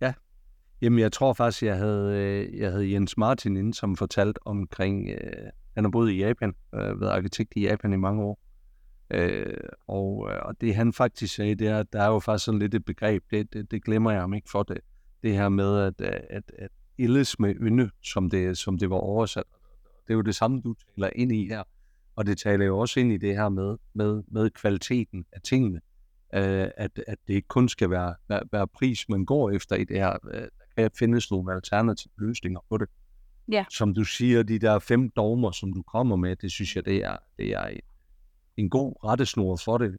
Ja, 0.00 0.12
Jamen, 0.82 0.98
jeg 0.98 1.12
tror 1.12 1.32
faktisk, 1.32 1.62
jeg 1.62 1.76
havde, 1.76 2.16
øh, 2.16 2.58
jeg 2.58 2.70
havde 2.70 2.92
Jens 2.92 3.16
Martin 3.16 3.56
inde, 3.56 3.74
som 3.74 3.96
fortalte 3.96 4.46
omkring, 4.46 5.08
øh, 5.08 5.50
han 5.74 5.84
har 5.84 5.90
boet 5.90 6.10
i 6.10 6.18
Japan, 6.18 6.54
øh, 6.74 7.00
været 7.00 7.10
arkitekt 7.10 7.52
i 7.56 7.60
Japan 7.60 7.92
i 7.92 7.96
mange 7.96 8.22
år. 8.22 8.40
Øh, 9.10 9.56
og, 9.86 10.28
øh, 10.30 10.38
og 10.42 10.60
det 10.60 10.74
han 10.74 10.92
faktisk 10.92 11.34
sagde, 11.34 11.54
det 11.54 11.68
er, 11.68 11.78
at 11.78 11.92
der 11.92 12.02
er 12.02 12.08
jo 12.08 12.18
faktisk 12.18 12.44
sådan 12.44 12.58
lidt 12.60 12.74
et 12.74 12.84
begreb, 12.84 13.24
det, 13.30 13.52
det, 13.52 13.70
det 13.70 13.84
glemmer 13.84 14.10
jeg 14.10 14.20
ham 14.20 14.34
ikke 14.34 14.50
for 14.50 14.62
det, 14.62 14.78
det 15.22 15.34
her 15.34 15.48
med 15.48 15.78
at, 15.78 16.00
at, 16.30 16.52
at 16.58 16.70
ildes 17.00 17.38
med 17.38 17.54
ynde, 17.54 17.90
som 18.02 18.30
det, 18.30 18.58
som 18.58 18.78
det 18.78 18.90
var 18.90 18.96
oversat. 18.96 19.44
Det 20.06 20.12
er 20.12 20.14
jo 20.14 20.22
det 20.22 20.34
samme, 20.34 20.60
du 20.60 20.74
taler 20.74 21.10
ind 21.14 21.32
i 21.32 21.48
her. 21.48 21.62
Og 22.16 22.26
det 22.26 22.38
taler 22.38 22.66
jo 22.66 22.78
også 22.78 23.00
ind 23.00 23.12
i 23.12 23.16
det 23.16 23.36
her 23.36 23.48
med, 23.48 23.76
med, 23.94 24.22
med 24.28 24.50
kvaliteten 24.50 25.24
af 25.32 25.40
tingene. 25.40 25.80
Øh, 26.34 26.68
at, 26.76 27.02
at 27.06 27.18
det 27.26 27.34
ikke 27.34 27.48
kun 27.48 27.68
skal 27.68 27.90
være, 27.90 28.14
være, 28.28 28.42
være 28.52 28.66
pris, 28.66 29.08
man 29.08 29.24
går 29.24 29.50
efter 29.50 29.76
i 29.76 29.84
det 29.84 29.96
her. 29.96 30.16
Øh, 30.32 30.40
der 30.40 30.48
kan 30.76 30.90
findes 30.98 31.30
nogle 31.30 31.54
alternative 31.54 32.12
løsninger 32.18 32.60
på 32.68 32.78
det. 32.78 32.88
Ja. 33.48 33.64
Som 33.70 33.94
du 33.94 34.04
siger, 34.04 34.42
de 34.42 34.58
der 34.58 34.78
fem 34.78 35.10
dogmer, 35.10 35.50
som 35.50 35.72
du 35.72 35.82
kommer 35.82 36.16
med, 36.16 36.36
det 36.36 36.52
synes 36.52 36.76
jeg, 36.76 36.84
det 36.84 37.04
er, 37.04 37.16
det 37.38 37.52
er 37.52 37.64
en, 37.66 37.80
en 38.56 38.70
god 38.70 39.04
rettesnor 39.04 39.56
for 39.56 39.78
det, 39.78 39.96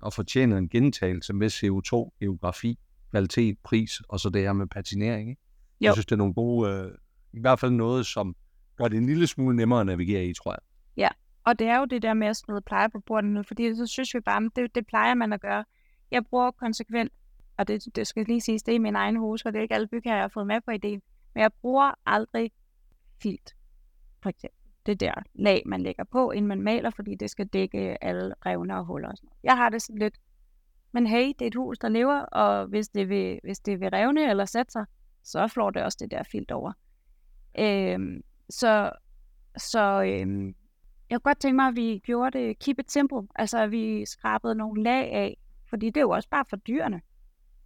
og 0.00 0.12
fortjener 0.12 0.56
en 0.56 0.68
gentagelse 0.68 1.32
med 1.32 1.50
CO2, 1.50 2.18
geografi, 2.20 2.78
kvalitet, 3.10 3.58
pris, 3.64 4.00
og 4.08 4.20
så 4.20 4.28
det 4.30 4.42
her 4.42 4.52
med 4.52 4.66
patinering. 4.66 5.30
Ikke? 5.30 5.42
Jo. 5.80 5.86
Jeg 5.86 5.92
synes, 5.92 6.06
det 6.06 6.12
er 6.12 6.16
nogle 6.16 6.34
gode, 6.34 6.70
øh, 6.70 6.92
i 7.32 7.40
hvert 7.40 7.60
fald 7.60 7.70
noget, 7.70 8.06
som 8.06 8.36
gør 8.76 8.88
det 8.88 8.98
en 8.98 9.06
lille 9.06 9.26
smule 9.26 9.56
nemmere 9.56 9.80
at 9.80 9.86
navigere 9.86 10.24
i, 10.24 10.34
tror 10.34 10.52
jeg. 10.52 10.60
Og 11.44 11.58
det 11.58 11.66
er 11.66 11.78
jo 11.78 11.84
det 11.84 12.02
der 12.02 12.14
med 12.14 12.26
at 12.26 12.36
smide 12.36 12.60
pleje 12.60 12.90
på 12.90 13.00
bordet 13.00 13.30
nu, 13.30 13.42
fordi 13.42 13.74
så 13.74 13.86
synes 13.86 14.14
vi 14.14 14.20
bare, 14.20 14.44
at 14.44 14.50
det, 14.56 14.74
det 14.74 14.86
plejer 14.86 15.14
man 15.14 15.32
at 15.32 15.40
gøre. 15.40 15.64
Jeg 16.10 16.26
bruger 16.26 16.50
konsekvent, 16.50 17.12
og 17.56 17.68
det, 17.68 17.96
det 17.96 18.06
skal 18.06 18.26
lige 18.26 18.40
siges, 18.40 18.62
det 18.62 18.72
er 18.72 18.76
i 18.76 18.78
min 18.78 18.96
egen 18.96 19.16
hus, 19.16 19.42
for 19.42 19.50
det 19.50 19.58
er 19.58 19.62
ikke 19.62 19.74
alle 19.74 19.88
bygherrer, 19.88 20.16
jeg 20.16 20.22
har 20.22 20.28
fået 20.28 20.46
med 20.46 20.60
på 20.60 20.70
ideen, 20.70 21.02
men 21.34 21.42
jeg 21.42 21.50
bruger 21.60 21.92
aldrig 22.06 22.50
filt, 23.22 23.54
for 24.22 24.28
eksempel. 24.30 24.58
Det 24.86 25.00
der 25.00 25.12
lag, 25.34 25.62
man 25.66 25.82
lægger 25.82 26.04
på, 26.04 26.30
inden 26.30 26.48
man 26.48 26.62
maler, 26.62 26.90
fordi 26.90 27.14
det 27.14 27.30
skal 27.30 27.46
dække 27.46 28.04
alle 28.04 28.34
revner 28.46 28.76
og 28.76 28.84
huller 28.84 29.08
og 29.08 29.16
sådan 29.16 29.26
noget. 29.26 29.38
Jeg 29.42 29.56
har 29.56 29.68
det 29.68 29.82
sådan 29.82 29.98
lidt, 29.98 30.14
men 30.92 31.06
hey, 31.06 31.28
det 31.28 31.42
er 31.42 31.46
et 31.46 31.54
hus, 31.54 31.78
der 31.78 31.88
lever, 31.88 32.20
og 32.20 32.66
hvis 32.66 32.88
det 32.88 33.08
vil, 33.08 33.40
hvis 33.44 33.58
det 33.58 33.80
vil 33.80 33.88
revne 33.88 34.30
eller 34.30 34.44
sætte 34.44 34.72
sig, 34.72 34.84
så 35.24 35.48
flår 35.48 35.70
det 35.70 35.82
også 35.82 35.98
det 36.00 36.10
der 36.10 36.22
filt 36.22 36.50
over. 36.50 36.72
Øhm, 37.58 38.22
så 38.50 38.92
så 39.56 40.02
øhm, 40.02 40.54
jeg 41.10 41.20
kunne 41.20 41.30
godt 41.30 41.40
tænke 41.40 41.56
mig, 41.56 41.66
at 41.66 41.76
vi 41.76 42.02
gjorde 42.04 42.38
det 42.38 42.58
keep 42.58 42.78
it 42.78 42.92
simple. 42.92 43.22
Altså, 43.34 43.58
at 43.58 43.70
vi 43.70 44.06
skrabede 44.06 44.54
nogle 44.54 44.82
lag 44.82 45.12
af. 45.12 45.36
Fordi 45.70 45.86
det 45.86 45.96
er 45.96 46.00
jo 46.00 46.10
også 46.10 46.28
bare 46.28 46.44
for 46.50 46.56
dyrene. 46.56 47.00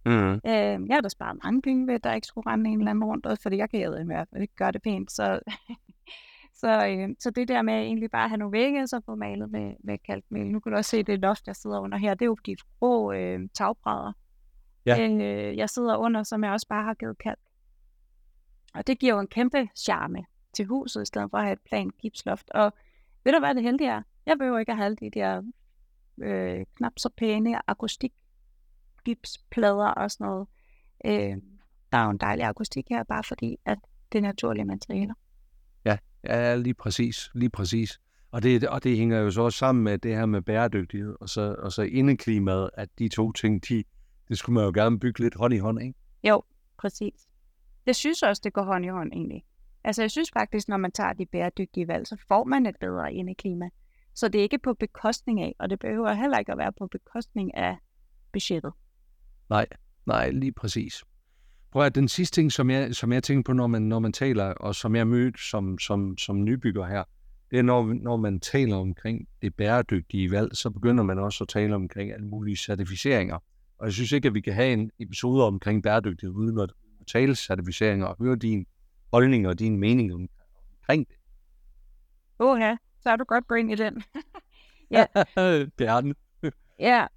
Mm. 0.05 0.33
Øh, 0.33 0.87
jeg 0.87 0.95
har 0.95 1.01
da 1.01 1.09
sparet 1.09 1.39
mange 1.43 1.61
penge 1.61 1.87
ved, 1.87 1.93
at 1.93 2.03
der 2.03 2.13
ikke 2.13 2.27
skulle 2.27 2.51
rende 2.51 2.69
en 2.69 2.79
eller 2.79 2.91
anden 2.91 3.03
rundt, 3.03 3.25
også 3.25 3.41
fordi 3.41 3.57
jeg 3.57 3.69
kan 3.69 4.05
hvert 4.05 4.27
fald 4.29 4.41
ikke 4.41 4.55
gøre 4.55 4.71
det 4.71 4.81
pænt. 4.81 5.11
Så, 5.11 5.39
så, 6.61 6.87
øh, 6.87 7.09
så 7.19 7.29
det 7.29 7.47
der 7.47 7.61
med 7.61 7.73
egentlig 7.73 8.11
bare 8.11 8.23
at 8.23 8.29
have 8.29 8.37
nogle 8.37 8.51
vægge, 8.51 8.87
så 8.87 9.01
få 9.05 9.15
malet 9.15 9.51
med, 9.51 9.73
med 9.83 9.97
kalkmel. 9.97 10.45
Nu 10.45 10.59
kan 10.59 10.71
du 10.71 10.77
også 10.77 10.89
se 10.89 11.03
det 11.03 11.19
loft, 11.19 11.47
jeg 11.47 11.55
sidder 11.55 11.79
under 11.79 11.97
her. 11.97 12.13
Det 12.13 12.21
er 12.21 12.25
jo 12.25 12.37
de 12.45 12.55
grå 12.79 13.11
øh, 13.11 13.39
tagbrædder. 13.53 14.13
Ja. 14.85 15.09
Øh, 15.09 15.57
jeg 15.57 15.69
sidder 15.69 15.97
under, 15.97 16.23
som 16.23 16.43
jeg 16.43 16.51
også 16.51 16.67
bare 16.67 16.83
har 16.83 16.93
givet 16.93 17.17
kalk. 17.17 17.39
Og 18.73 18.87
det 18.87 18.99
giver 18.99 19.13
jo 19.13 19.19
en 19.19 19.27
kæmpe 19.27 19.69
charme 19.75 20.25
til 20.53 20.65
huset, 20.65 21.01
i 21.01 21.05
stedet 21.05 21.29
for 21.31 21.37
at 21.37 21.43
have 21.43 21.53
et 21.53 21.61
plan 21.69 21.89
gipsloft. 21.89 22.49
Og 22.49 22.73
ved 23.23 23.33
du 23.33 23.39
hvad 23.39 23.55
det 23.55 23.63
heldige 23.63 23.89
er? 23.89 24.01
Jeg 24.25 24.37
behøver 24.37 24.59
ikke 24.59 24.71
at 24.71 24.77
have 24.77 24.85
alle 24.85 24.97
de 24.97 25.09
der 25.09 25.41
øh, 26.21 26.65
knap 26.75 26.93
så 26.97 27.09
pæne 27.17 27.69
akustik 27.69 28.13
gipsplader 29.05 29.87
og 29.87 30.11
sådan 30.11 30.27
noget. 30.27 30.47
Øh, 31.05 31.37
der 31.91 31.97
er 31.97 32.03
jo 32.03 32.09
en 32.09 32.17
dejlig 32.17 32.45
akustik 32.45 32.85
her, 32.89 33.03
bare 33.03 33.23
fordi, 33.23 33.57
at 33.65 33.77
det 34.11 34.17
er 34.17 34.21
naturlige 34.21 34.65
materialer. 34.65 35.13
Ja, 36.23 36.55
lige 36.55 36.73
præcis. 36.73 37.29
Lige 37.33 37.49
præcis. 37.49 37.99
Og 38.31 38.43
det, 38.43 38.67
og 38.67 38.83
det 38.83 38.97
hænger 38.97 39.19
jo 39.19 39.31
så 39.31 39.41
også 39.41 39.57
sammen 39.57 39.83
med 39.83 39.97
det 39.97 40.15
her 40.15 40.25
med 40.25 40.41
bæredygtighed, 40.41 41.15
og 41.21 41.29
så, 41.29 41.55
og 41.59 41.71
så 41.71 41.81
indeklimaet, 41.81 42.69
at 42.73 42.89
de 42.99 43.09
to 43.09 43.31
ting, 43.31 43.69
de, 43.69 43.83
det 44.27 44.37
skulle 44.37 44.53
man 44.53 44.63
jo 44.63 44.71
gerne 44.73 44.99
bygge 44.99 45.19
lidt 45.19 45.35
hånd 45.35 45.53
i 45.53 45.57
hånd, 45.57 45.81
ikke? 45.81 45.99
Jo, 46.23 46.43
præcis. 46.77 47.28
Jeg 47.89 47.95
synes 47.95 48.23
også, 48.23 48.41
det 48.43 48.53
går 48.53 48.63
hånd 48.63 48.85
i 48.85 48.87
hånd 48.87 49.13
egentlig. 49.13 49.43
Altså 49.83 50.01
jeg 50.01 50.11
synes 50.11 50.31
faktisk, 50.33 50.67
når 50.67 50.77
man 50.77 50.91
tager 50.91 51.13
de 51.13 51.25
bæredygtige 51.25 51.87
valg, 51.87 52.07
så 52.07 52.17
får 52.27 52.43
man 52.43 52.65
et 52.65 52.75
bedre 52.79 53.13
indeklima. 53.13 53.69
Så 54.13 54.27
det 54.27 54.39
er 54.39 54.43
ikke 54.43 54.59
på 54.59 54.73
bekostning 54.73 55.41
af, 55.41 55.55
og 55.59 55.69
det 55.69 55.79
behøver 55.79 56.13
heller 56.13 56.37
ikke 56.37 56.51
at 56.51 56.57
være 56.57 56.71
på 56.79 56.87
bekostning 56.87 57.55
af 57.55 57.77
budgettet. 58.33 58.71
Nej, 59.49 59.65
nej, 60.05 60.31
lige 60.31 60.51
præcis. 60.51 61.03
Prøv 61.71 61.85
at 61.85 61.95
den 61.95 62.07
sidste 62.07 62.41
ting, 62.41 62.51
som 62.51 62.69
jeg, 62.69 62.95
som 62.95 63.13
jeg 63.13 63.23
tænker 63.23 63.43
på, 63.43 63.53
når 63.53 63.67
man, 63.67 63.81
når 63.81 63.99
man 63.99 64.13
taler, 64.13 64.45
og 64.45 64.75
som 64.75 64.95
jeg 64.95 65.07
mødte 65.07 65.49
som, 65.49 65.79
som, 65.79 66.17
som 66.17 66.43
nybygger 66.43 66.85
her, 66.85 67.03
det 67.51 67.59
er, 67.59 67.63
når, 67.63 67.93
når 67.93 68.17
man 68.17 68.39
taler 68.39 68.75
omkring 68.75 69.27
det 69.41 69.55
bæredygtige 69.55 70.31
valg, 70.31 70.55
så 70.55 70.69
begynder 70.69 71.03
man 71.03 71.19
også 71.19 71.43
at 71.43 71.47
tale 71.47 71.75
omkring 71.75 72.11
alle 72.11 72.27
mulige 72.27 72.57
certificeringer. 72.57 73.35
Og 73.77 73.85
jeg 73.85 73.93
synes 73.93 74.11
ikke, 74.11 74.27
at 74.27 74.33
vi 74.33 74.41
kan 74.41 74.53
have 74.53 74.73
en 74.73 74.91
episode 74.99 75.47
omkring 75.47 75.83
bæredygtighed, 75.83 76.35
uden 76.35 76.59
at 76.59 76.69
tale 77.11 77.35
certificeringer 77.35 78.05
og 78.05 78.15
høre 78.19 78.35
din 78.35 78.65
holdning 79.13 79.47
og 79.47 79.59
din 79.59 79.77
mening 79.77 80.13
omkring 80.13 81.07
det. 81.07 81.15
Åh 82.39 82.59
ja, 82.59 82.77
så 82.99 83.09
er 83.09 83.15
du 83.15 83.23
godt 83.23 83.47
gå 83.47 83.55
ind 83.55 83.71
i 83.71 83.75
den. 83.75 84.03
Ja. 84.91 85.05
Gerne. 85.77 86.15
Ja. 86.79 87.07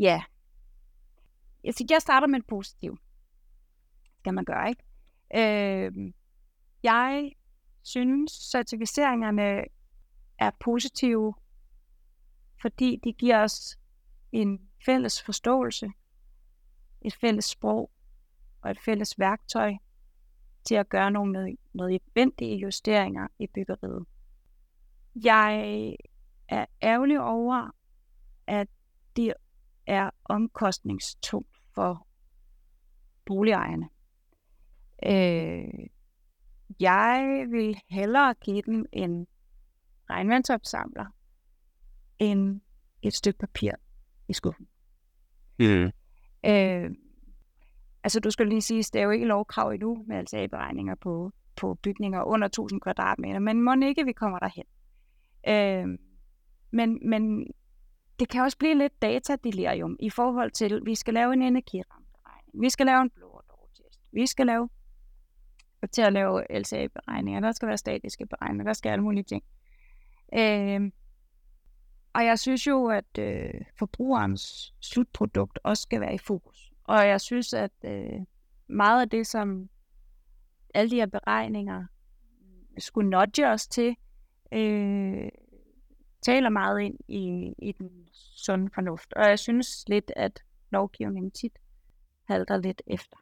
Ja. 0.00 0.22
Jeg, 1.64 1.74
siger, 1.74 1.86
jeg 1.90 2.02
starter 2.02 2.26
med 2.26 2.38
et 2.38 2.46
positiv. 2.46 2.98
Skal 4.18 4.34
man 4.34 4.44
gøre, 4.44 4.68
ikke? 4.68 4.84
Øh, 5.34 6.12
jeg 6.82 7.32
synes, 7.82 8.32
certificeringerne 8.32 9.64
er 10.38 10.50
positive, 10.60 11.34
fordi 12.60 13.00
de 13.04 13.12
giver 13.12 13.42
os 13.42 13.78
en 14.32 14.60
fælles 14.84 15.22
forståelse, 15.22 15.90
et 17.04 17.14
fælles 17.20 17.44
sprog 17.44 17.90
og 18.62 18.70
et 18.70 18.78
fælles 18.84 19.18
værktøj 19.18 19.74
til 20.64 20.74
at 20.74 20.88
gøre 20.88 21.10
nogle 21.10 21.56
nødvendige 21.72 22.56
justeringer 22.56 23.28
i 23.38 23.46
byggeriet. 23.46 24.06
Jeg 25.14 25.96
er 26.48 26.66
ærgerlig 26.82 27.20
over, 27.20 27.70
at 28.46 28.68
det 29.16 29.32
er 29.86 30.10
omkostningstungt 30.24 31.56
for 31.74 32.06
boligejerne. 33.24 33.88
Øh, 35.06 35.88
jeg 36.80 37.46
vil 37.50 37.80
hellere 37.90 38.34
give 38.34 38.62
dem 38.62 38.86
en 38.92 39.26
regnvandsopsamler 40.10 41.06
end 42.18 42.60
et 43.02 43.14
stykke 43.14 43.38
papir 43.38 43.72
i 44.28 44.32
skuffen. 44.32 44.68
Mm. 45.58 45.92
Øh, 46.46 46.90
altså 48.04 48.20
du 48.20 48.30
skal 48.30 48.48
lige 48.48 48.62
sige, 48.62 48.82
det 48.82 49.00
er 49.00 49.04
jo 49.04 49.10
ikke 49.10 49.26
lovkrav 49.26 49.70
endnu 49.70 50.04
med 50.06 50.16
altså 50.16 50.48
beregninger 50.50 50.94
på, 50.94 51.32
på 51.56 51.74
bygninger 51.74 52.22
under 52.22 52.46
1000 52.46 52.80
kvadratmeter, 52.80 53.38
men 53.38 53.62
må 53.62 53.74
ikke, 53.86 54.04
vi 54.04 54.12
kommer 54.12 54.38
derhen. 54.38 54.64
Øh, 55.48 55.98
men, 56.70 56.98
men 57.08 57.46
det 58.18 58.28
kan 58.28 58.42
også 58.42 58.58
blive 58.58 58.78
lidt 58.78 59.02
datadelirium 59.02 59.96
i 60.00 60.10
forhold 60.10 60.50
til, 60.50 60.72
at 60.72 60.82
vi 60.86 60.94
skal 60.94 61.14
lave 61.14 61.32
en 61.32 61.42
energirammeberegning, 61.42 62.62
vi 62.62 62.70
skal 62.70 62.86
lave 62.86 63.02
en 63.02 63.10
blå 63.10 63.42
test, 63.74 64.00
vi 64.12 64.26
skal 64.26 64.46
lave 64.46 64.68
til 65.92 66.02
at 66.02 66.12
lave 66.12 66.58
LCA-beregninger, 66.58 67.40
der 67.40 67.52
skal 67.52 67.68
være 67.68 67.78
statiske 67.78 68.26
beregninger, 68.26 68.64
der 68.64 68.72
skal 68.72 68.90
alle 68.90 69.04
mulige 69.04 69.24
ting. 69.24 69.44
Øh, 70.34 70.90
og 72.14 72.24
jeg 72.24 72.38
synes 72.38 72.66
jo, 72.66 72.86
at 72.86 73.18
øh, 73.18 73.54
forbrugerens 73.78 74.74
slutprodukt 74.80 75.58
også 75.62 75.82
skal 75.82 76.00
være 76.00 76.14
i 76.14 76.18
fokus. 76.18 76.72
Og 76.84 77.08
jeg 77.08 77.20
synes, 77.20 77.52
at 77.52 77.72
øh, 77.84 78.20
meget 78.66 79.00
af 79.00 79.10
det, 79.10 79.26
som 79.26 79.68
alle 80.74 80.90
de 80.90 80.96
her 80.96 81.06
beregninger 81.06 81.86
skulle 82.78 83.10
nudge 83.10 83.48
os 83.48 83.68
til, 83.68 83.96
øh, 84.52 85.28
taler 86.22 86.48
meget 86.48 86.80
ind 86.80 86.98
i, 87.08 87.54
i 87.58 87.72
den 87.72 88.08
sunde 88.12 88.70
fornuft. 88.74 89.12
Og 89.12 89.22
jeg 89.24 89.38
synes 89.38 89.84
lidt, 89.88 90.12
at 90.16 90.42
lovgivningen 90.70 91.30
tit 91.30 91.58
halter 92.24 92.56
lidt 92.56 92.82
efter. 92.86 93.16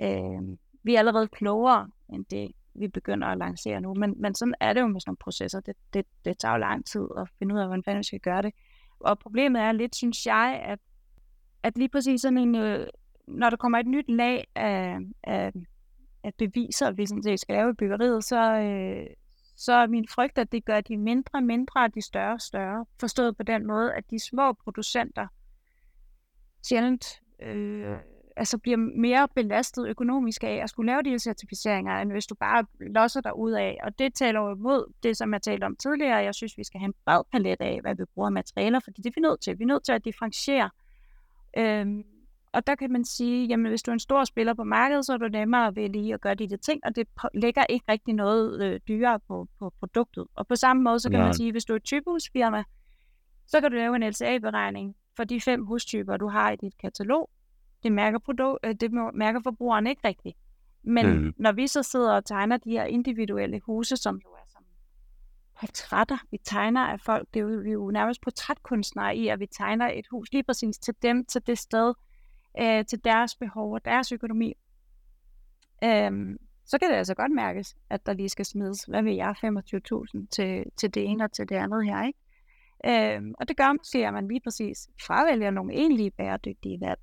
Øh, 0.00 0.58
vi 0.82 0.94
er 0.94 0.98
allerede 0.98 1.28
klogere 1.28 1.90
end 2.08 2.24
det, 2.24 2.52
vi 2.78 2.88
begynder 2.88 3.28
at 3.28 3.38
lancere 3.38 3.80
nu. 3.80 3.94
Men, 3.94 4.14
men 4.16 4.34
sådan 4.34 4.54
er 4.60 4.72
det 4.72 4.80
jo 4.80 4.86
med 4.86 5.00
sådan 5.00 5.10
nogle 5.10 5.16
processer. 5.16 5.60
Det, 5.60 5.76
det, 5.94 6.06
det 6.24 6.38
tager 6.38 6.52
jo 6.54 6.58
lang 6.58 6.86
tid 6.86 7.06
at 7.18 7.28
finde 7.38 7.54
ud 7.54 7.60
af, 7.60 7.66
hvordan 7.66 7.98
vi 7.98 8.02
skal 8.02 8.20
gøre 8.20 8.42
det. 8.42 8.54
Og 9.00 9.18
problemet 9.18 9.62
er 9.62 9.72
lidt, 9.72 9.96
synes 9.96 10.26
jeg, 10.26 10.60
at, 10.64 10.78
at 11.62 11.78
lige 11.78 11.88
præcis 11.88 12.20
sådan 12.20 12.38
en, 12.38 12.54
øh, 12.54 12.86
når 13.28 13.50
der 13.50 13.56
kommer 13.56 13.78
et 13.78 13.86
nyt 13.86 14.08
lag 14.08 14.46
af, 14.54 14.98
af, 15.22 15.52
af 16.24 16.34
beviser, 16.34 16.90
vi 16.90 17.06
sådan 17.06 17.22
set 17.22 17.40
skal 17.40 17.54
lave 17.54 17.70
i 17.70 17.74
byggeriet, 17.74 18.24
så, 18.24 18.60
øh, 18.60 19.06
så 19.56 19.72
er 19.72 19.86
min 19.86 20.08
frygt, 20.08 20.38
at 20.38 20.52
det 20.52 20.64
gør 20.64 20.80
de 20.80 20.96
mindre 20.96 21.42
mindre, 21.42 21.84
og 21.84 21.94
de 21.94 22.02
større 22.02 22.40
større. 22.40 22.86
Forstået 23.00 23.36
på 23.36 23.42
den 23.42 23.66
måde, 23.66 23.94
at 23.94 24.10
de 24.10 24.18
små 24.18 24.52
producenter 24.52 25.26
sjældent 26.68 27.20
øh, 27.42 27.96
altså 28.36 28.58
bliver 28.58 28.76
mere 28.76 29.28
belastet 29.34 29.88
økonomisk 29.88 30.44
af 30.44 30.60
at 30.62 30.70
skulle 30.70 30.92
lave 30.92 31.02
de 31.02 31.10
her 31.10 31.18
certificeringer, 31.18 31.92
end 31.98 32.12
hvis 32.12 32.26
du 32.26 32.34
bare 32.34 32.64
losser 32.80 33.20
dig 33.20 33.38
ud 33.38 33.52
af. 33.52 33.78
Og 33.82 33.98
det 33.98 34.14
taler 34.14 34.40
jo 34.40 34.54
imod 34.54 34.92
det, 35.02 35.16
som 35.16 35.32
jeg 35.32 35.42
talte 35.42 35.64
om 35.64 35.76
tidligere. 35.76 36.16
Jeg 36.16 36.34
synes, 36.34 36.58
vi 36.58 36.64
skal 36.64 36.80
have 36.80 36.86
en 36.86 36.94
bred 37.04 37.22
palet 37.32 37.60
af, 37.60 37.78
hvad 37.82 37.94
vi 37.94 38.04
bruger 38.14 38.30
materialer, 38.30 38.80
fordi 38.80 39.02
det 39.02 39.10
er 39.10 39.12
vi 39.14 39.20
nødt 39.20 39.40
til. 39.40 39.58
Vi 39.58 39.64
er 39.64 39.68
nødt 39.68 39.84
til 39.84 39.92
at 39.92 40.04
differentiere. 40.04 40.70
Øhm, 41.58 42.02
og 42.52 42.66
der 42.66 42.74
kan 42.74 42.92
man 42.92 43.04
sige, 43.04 43.46
jamen 43.46 43.66
hvis 43.66 43.82
du 43.82 43.90
er 43.90 43.92
en 43.92 44.00
stor 44.00 44.24
spiller 44.24 44.54
på 44.54 44.64
markedet, 44.64 45.06
så 45.06 45.12
er 45.12 45.16
det 45.16 45.32
nemmere 45.32 45.76
ved 45.76 45.88
lige 45.88 46.14
at 46.14 46.20
gøre 46.20 46.34
de 46.34 46.48
der 46.48 46.56
ting, 46.56 46.80
og 46.84 46.96
det 46.96 47.08
lægger 47.34 47.64
ikke 47.68 47.84
rigtig 47.88 48.14
noget 48.14 48.62
øh, 48.62 48.80
dyrere 48.88 49.20
på, 49.28 49.48
på 49.58 49.72
produktet. 49.80 50.26
Og 50.34 50.46
på 50.46 50.56
samme 50.56 50.82
måde, 50.82 51.00
så 51.00 51.10
kan 51.10 51.18
ja. 51.18 51.24
man 51.24 51.34
sige, 51.34 51.52
hvis 51.52 51.64
du 51.64 51.72
er 51.72 51.76
et 51.76 51.84
typehusfirma, 51.84 52.64
så 53.46 53.60
kan 53.60 53.70
du 53.70 53.76
lave 53.76 53.96
en 53.96 54.02
LCA-beregning 54.02 54.96
for 55.16 55.24
de 55.24 55.40
fem 55.40 55.64
hustyper, 55.64 56.16
du 56.16 56.28
har 56.28 56.50
i 56.50 56.56
dit 56.56 56.78
katalog. 56.78 57.30
Det 57.86 57.92
mærker, 57.92 58.18
produkt, 58.18 58.58
øh, 58.64 58.74
det 58.74 58.92
mærker 59.14 59.40
forbrugeren 59.42 59.86
ikke 59.86 60.08
rigtigt. 60.08 60.36
Men 60.82 61.06
mm. 61.06 61.34
når 61.36 61.52
vi 61.52 61.66
så 61.66 61.82
sidder 61.82 62.12
og 62.12 62.24
tegner 62.24 62.56
de 62.56 62.70
her 62.70 62.84
individuelle 62.84 63.60
huse, 63.60 63.96
som 63.96 64.16
jo 64.24 64.28
er 64.28 64.46
som 64.48 64.62
portrætter, 65.60 66.18
vi 66.30 66.38
tegner 66.44 66.80
af 66.80 67.00
folk, 67.00 67.28
det 67.34 67.40
er 67.40 67.44
jo, 67.44 67.60
vi 67.60 67.68
er 67.68 67.72
jo 67.72 67.90
nærmest 67.90 68.20
portrætkunstnere 68.22 69.16
i, 69.16 69.28
at 69.28 69.40
vi 69.40 69.46
tegner 69.46 69.88
et 69.88 70.06
hus 70.10 70.32
lige 70.32 70.42
præcis 70.42 70.78
til 70.78 70.94
dem, 71.02 71.24
til 71.24 71.46
det 71.46 71.58
sted, 71.58 71.94
øh, 72.60 72.84
til 72.84 73.04
deres 73.04 73.36
behov 73.36 73.74
og 73.74 73.84
deres 73.84 74.12
økonomi. 74.12 74.54
Øhm, 75.84 76.36
så 76.64 76.78
kan 76.78 76.90
det 76.90 76.96
altså 76.96 77.14
godt 77.14 77.32
mærkes, 77.32 77.76
at 77.90 78.06
der 78.06 78.12
lige 78.12 78.28
skal 78.28 78.44
smides, 78.44 78.84
hvad 78.84 79.02
ved 79.02 79.12
jeg, 79.12 79.34
25.000 79.44 80.26
til, 80.30 80.64
til 80.76 80.94
det 80.94 81.04
ene 81.04 81.24
og 81.24 81.32
til 81.32 81.48
det 81.48 81.56
andet 81.56 81.86
her, 81.86 82.06
ikke? 82.06 82.18
Øhm, 83.16 83.34
og 83.40 83.48
det 83.48 83.56
gør 83.56 83.72
måske, 83.72 84.06
at 84.06 84.12
man 84.12 84.28
lige 84.28 84.40
præcis 84.40 84.88
fravælger 85.06 85.50
nogle 85.50 85.74
egentlige 85.74 86.10
bæredygtige 86.10 86.80
valg. 86.80 87.00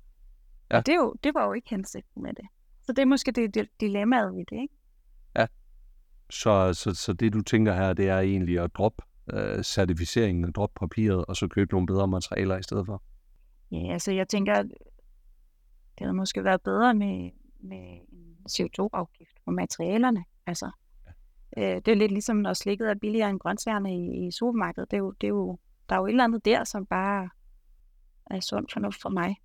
Ja. 0.70 0.76
Og 0.76 0.86
det, 0.86 0.92
er 0.92 0.96
jo, 0.96 1.14
det 1.24 1.34
var 1.34 1.46
jo 1.46 1.52
ikke 1.52 1.70
hensigten 1.70 2.22
med 2.22 2.34
det. 2.34 2.44
Så 2.82 2.92
det 2.92 3.02
er 3.02 3.06
måske 3.06 3.32
det, 3.32 3.54
det 3.54 3.68
dilemmaet 3.80 4.34
i 4.34 4.44
det, 4.50 4.62
ikke? 4.62 4.74
Ja. 5.36 5.46
Så, 6.30 6.72
så, 6.74 6.94
så 6.94 7.12
det, 7.12 7.32
du 7.32 7.42
tænker 7.42 7.74
her, 7.74 7.92
det 7.92 8.08
er 8.08 8.18
egentlig 8.18 8.60
at 8.60 8.74
droppe 8.74 9.02
øh, 9.32 9.62
certificeringen, 9.62 10.52
droppe 10.52 10.78
papiret, 10.80 11.24
og 11.24 11.36
så 11.36 11.48
købe 11.48 11.72
nogle 11.72 11.86
bedre 11.86 12.08
materialer 12.08 12.58
i 12.58 12.62
stedet 12.62 12.86
for? 12.86 13.02
Ja, 13.72 13.92
altså 13.92 14.12
jeg 14.12 14.28
tænker, 14.28 14.62
det 14.62 16.00
havde 16.00 16.14
måske 16.14 16.44
været 16.44 16.62
bedre 16.62 16.94
med, 16.94 17.30
med 17.60 17.98
en 18.12 18.36
CO2-afgift 18.50 19.36
på 19.44 19.50
materialerne. 19.50 20.24
Altså, 20.46 20.70
ja. 21.56 21.74
øh, 21.76 21.82
det 21.84 21.88
er 21.88 21.94
lidt 21.94 22.12
ligesom, 22.12 22.36
når 22.36 22.52
slikket 22.52 22.90
er 22.90 22.94
billigere 22.94 23.30
end 23.30 23.40
grøntsagerne 23.40 23.96
i, 23.96 24.26
i 24.26 24.30
supermarkedet. 24.30 24.90
Det 24.90 24.96
er 24.96 25.00
jo, 25.00 25.10
det 25.10 25.26
er 25.26 25.28
jo, 25.28 25.58
der 25.88 25.94
er 25.94 26.00
jo 26.00 26.06
et 26.06 26.10
eller 26.10 26.24
andet 26.24 26.44
der, 26.44 26.64
som 26.64 26.86
bare 26.86 27.28
er 28.26 28.40
sund 28.40 28.66
fornuft 28.72 29.02
for 29.02 29.08
mig. 29.08 29.36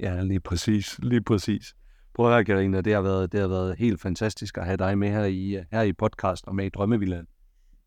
Ja, 0.00 0.22
lige 0.22 0.40
præcis. 0.40 0.98
Lige 0.98 1.22
præcis. 1.22 1.74
Prøv 2.14 2.26
at 2.26 2.32
høre, 2.32 2.44
Karina, 2.44 2.80
det 2.80 2.94
har, 2.94 3.00
været, 3.00 3.32
det 3.32 3.40
har 3.40 3.48
været 3.48 3.78
helt 3.78 4.00
fantastisk 4.00 4.58
at 4.58 4.64
have 4.64 4.76
dig 4.76 4.98
med 4.98 5.10
her 5.10 5.24
i, 5.24 5.64
her 5.72 5.82
i 5.82 5.92
podcast 5.92 6.46
og 6.46 6.54
med 6.54 6.66
i 6.66 6.68
Drømmevilland. 6.68 7.26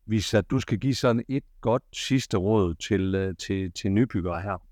Hvis 0.04 0.34
at 0.34 0.50
du 0.50 0.60
skal 0.60 0.78
give 0.78 0.94
sådan 0.94 1.24
et 1.28 1.44
godt 1.60 1.82
sidste 1.92 2.36
råd 2.36 2.74
til, 2.74 3.14
øh, 3.14 3.36
til, 3.36 3.72
til 3.72 3.92
nybyggere 3.92 4.42
her, 4.42 4.66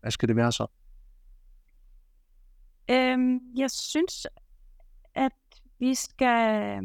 hvad 0.00 0.10
skal 0.10 0.28
det 0.28 0.36
være 0.36 0.52
så? 0.52 0.66
Øhm, 2.90 3.40
jeg 3.56 3.70
synes, 3.70 4.26
at 5.14 5.32
vi 5.78 5.94
skal, 5.94 6.80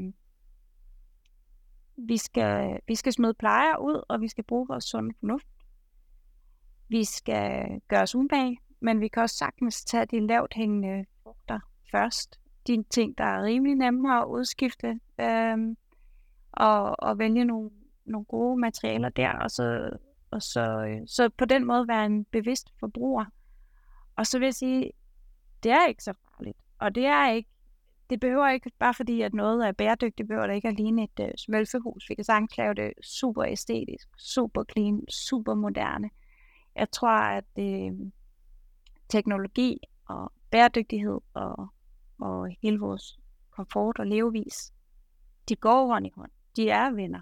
vi 1.98 2.18
skal, 2.18 2.80
vi 2.88 2.96
skal 2.96 3.14
smide 3.14 3.34
plejer 3.34 3.78
ud, 3.78 4.04
og 4.10 4.22
vi 4.22 4.28
skal 4.28 4.44
bruge 4.44 4.68
vores 4.68 4.84
sunde 4.84 5.16
fornuft. 5.20 5.48
Vi 6.90 7.04
skal 7.04 7.82
gøre 7.88 8.02
os 8.02 8.16
umage, 8.16 8.58
men 8.82 9.02
vi 9.02 9.08
kan 9.08 9.24
også 9.24 9.36
sagtens 9.36 9.86
tage 9.86 10.06
de 10.06 10.28
lavt 10.28 10.54
hængende 10.54 11.06
frugter 11.24 11.60
først. 11.92 12.40
De 12.68 12.84
ting, 12.90 13.18
der 13.18 13.24
er 13.24 13.44
rimelig 13.44 13.76
nemme 13.76 14.20
at 14.20 14.26
udskifte, 14.26 15.00
øhm, 15.20 15.78
og, 16.52 17.00
og 17.00 17.20
vælge 17.20 17.46
nogle, 17.46 17.70
nogle 18.06 18.26
gode 18.26 18.60
materialer 18.60 19.10
der, 19.10 19.32
og 19.32 19.52
så, 19.52 19.90
og 20.32 20.42
så, 20.42 20.86
øh, 20.90 21.08
så 21.08 21.30
på 21.30 21.46
den 21.46 21.66
måde 21.66 21.88
være 21.88 22.06
en 22.06 22.26
bevidst 22.26 22.74
forbruger. 22.80 23.26
Og 24.16 24.28
så 24.28 24.40
vil 24.40 24.46
jeg 24.46 24.56
sige, 24.56 24.92
det 25.64 25.72
er 25.72 25.88
ikke 25.88 26.04
så 26.04 26.14
farligt, 26.14 26.58
og 26.80 26.96
det 26.96 27.06
er 27.06 27.32
ikke 27.32 27.50
det 28.12 28.20
behøver 28.20 28.50
ikke, 28.50 28.72
bare 28.80 28.94
fordi 28.94 29.22
at 29.22 29.34
noget 29.34 29.68
er 29.68 29.72
bæredygtigt, 29.72 30.28
behøver 30.28 30.48
det 30.48 30.56
ikke 30.56 30.68
at 30.68 30.76
ligne 30.76 31.04
et 31.04 31.20
øh, 31.20 31.26
uh, 31.26 31.32
smølfehus. 31.38 32.10
Vi 32.10 32.16
kan 32.16 32.24
sagtens 32.24 32.58
lave 32.58 32.74
det 32.74 32.94
super 33.04 33.44
æstetisk, 33.44 34.08
super 34.18 34.64
clean, 34.72 35.08
super 35.10 35.54
moderne. 35.54 36.10
Jeg 36.76 36.92
tror, 36.92 37.10
at 37.10 37.44
øh, 37.60 37.92
teknologi 39.12 39.78
og 40.06 40.32
bæredygtighed 40.52 41.20
og 41.34 41.68
og 42.22 42.50
hele 42.62 42.80
vores 42.80 43.20
komfort 43.52 44.00
og 44.00 44.08
levevis, 44.08 44.74
de 45.50 45.56
går 45.56 45.88
hånd 45.88 46.08
i 46.08 46.12
hånd. 46.16 46.32
De 46.56 46.70
er 46.70 46.92
venner. 46.92 47.22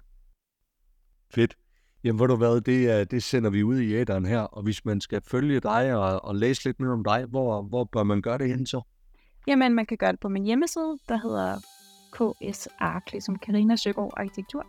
Fedt. 1.34 1.58
Jamen, 2.04 2.18
hvor 2.18 2.28
du 2.28 2.36
hvad, 2.36 2.62
det, 2.62 3.12
det 3.12 3.24
sender 3.24 3.50
vi 3.50 3.64
ud 3.64 3.80
i 3.80 3.94
æderen 3.94 4.26
her, 4.26 4.40
og 4.40 4.64
hvis 4.64 4.86
man 4.86 5.02
skal 5.02 5.22
følge 5.22 5.60
dig 5.60 5.96
og, 5.96 6.26
og 6.26 6.36
læse 6.36 6.66
lidt 6.66 6.80
mere 6.80 6.92
om 6.92 7.04
dig, 7.04 7.26
hvor, 7.26 7.62
hvor 7.62 7.84
bør 7.84 8.04
man 8.04 8.22
gøre 8.22 8.38
det 8.38 8.48
hen 8.48 8.66
så? 8.66 8.82
Jamen, 9.48 9.76
man 9.76 9.86
kan 9.86 9.98
gøre 9.98 10.12
det 10.12 10.20
på 10.20 10.30
min 10.30 10.44
hjemmeside, 10.44 10.98
der 11.10 11.18
hedder 11.18 11.58
KSARK, 12.12 13.12
ligesom 13.12 13.36
Karina 13.36 13.76
Søgaard 13.76 14.14
Arkitektur. 14.18 14.66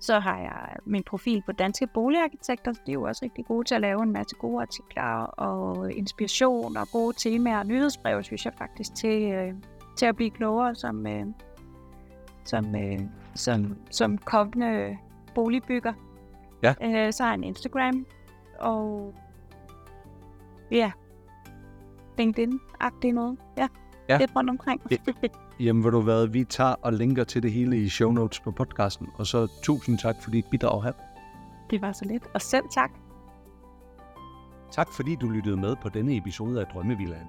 Så 0.00 0.18
har 0.18 0.38
jeg 0.38 0.76
min 0.84 1.02
profil 1.02 1.42
på 1.46 1.52
Danske 1.52 1.86
Boligarkitekter. 1.86 2.72
De 2.72 2.90
er 2.90 2.94
jo 2.94 3.02
også 3.02 3.24
rigtig 3.24 3.44
gode 3.44 3.68
til 3.68 3.74
at 3.74 3.80
lave 3.80 4.02
en 4.02 4.12
masse 4.12 4.36
gode 4.36 4.62
artikler 4.62 5.22
og 5.22 5.92
inspiration 5.92 6.76
og 6.76 6.88
gode 6.88 7.16
temaer 7.16 7.58
og 7.58 7.66
nyhedsbreve, 7.66 8.22
synes 8.22 8.44
jeg 8.44 8.52
faktisk, 8.58 8.94
til, 8.94 9.32
øh, 9.32 9.54
til 9.96 10.06
at 10.06 10.16
blive 10.16 10.30
klogere 10.30 10.74
som, 10.74 11.06
øh, 11.06 11.26
som, 12.44 12.76
øh, 12.76 13.00
som, 13.34 13.76
som 13.90 14.18
kommende 14.18 14.98
boligbygger. 15.34 15.92
Ja. 16.62 16.74
Øh, 16.82 17.12
så 17.12 17.22
har 17.22 17.30
jeg 17.30 17.38
en 17.38 17.44
Instagram, 17.44 18.06
og 18.58 19.14
ja, 20.70 20.92
LinkedIn-agtig 22.18 23.12
noget. 23.12 23.38
Ja, 23.56 23.68
ja. 24.08 24.18
lidt 24.18 24.36
rundt 24.36 24.50
omkring. 24.50 24.82
Jamen, 25.60 25.84
vil 25.84 25.92
du 25.92 26.00
hvad, 26.00 26.26
vi 26.26 26.44
tager 26.44 26.74
og 26.82 26.92
linker 26.92 27.24
til 27.24 27.42
det 27.42 27.52
hele 27.52 27.78
i 27.78 27.88
show 27.88 28.12
notes 28.12 28.40
på 28.40 28.50
podcasten. 28.50 29.08
Og 29.14 29.26
så 29.26 29.48
tusind 29.62 29.98
tak 29.98 30.14
for 30.22 30.30
dit 30.30 30.44
bidrag 30.50 30.82
her. 30.82 30.92
Det 31.70 31.82
var 31.82 31.92
så 31.92 32.04
lidt. 32.04 32.26
Og 32.34 32.40
selv 32.40 32.64
tak. 32.70 32.90
Tak 34.72 34.88
fordi 34.96 35.14
du 35.14 35.28
lyttede 35.28 35.56
med 35.56 35.76
på 35.82 35.88
denne 35.88 36.16
episode 36.16 36.60
af 36.60 36.66
Drømmevillagen. 36.66 37.26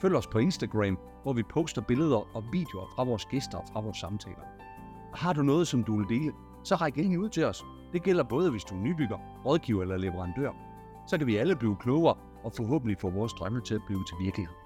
Følg 0.00 0.16
os 0.16 0.26
på 0.26 0.38
Instagram, 0.38 0.98
hvor 1.22 1.32
vi 1.32 1.42
poster 1.42 1.82
billeder 1.82 2.36
og 2.36 2.44
videoer 2.52 2.86
fra 2.96 3.04
vores 3.04 3.24
gæster 3.24 3.58
og 3.58 3.64
fra 3.72 3.80
vores 3.80 3.96
samtaler. 3.96 4.44
Har 5.14 5.32
du 5.32 5.42
noget, 5.42 5.68
som 5.68 5.84
du 5.84 5.96
vil 5.96 6.08
dele, 6.08 6.32
så 6.64 6.74
ræk 6.74 6.98
endelig 6.98 7.18
ud 7.18 7.28
til 7.28 7.44
os. 7.44 7.64
Det 7.92 8.02
gælder 8.02 8.24
både, 8.24 8.50
hvis 8.50 8.64
du 8.64 8.74
er 8.74 8.80
nybygger, 8.80 9.18
rådgiver 9.46 9.82
eller 9.82 9.96
leverandør. 9.96 10.50
Så 11.06 11.18
kan 11.18 11.26
vi 11.26 11.36
alle 11.36 11.56
blive 11.56 11.76
klogere 11.76 12.14
og 12.44 12.52
forhåbentlig 12.56 12.98
få 12.98 13.10
vores 13.10 13.32
drømme 13.32 13.60
til 13.60 13.74
at 13.74 13.82
blive 13.86 14.04
til 14.04 14.16
virkelighed. 14.20 14.63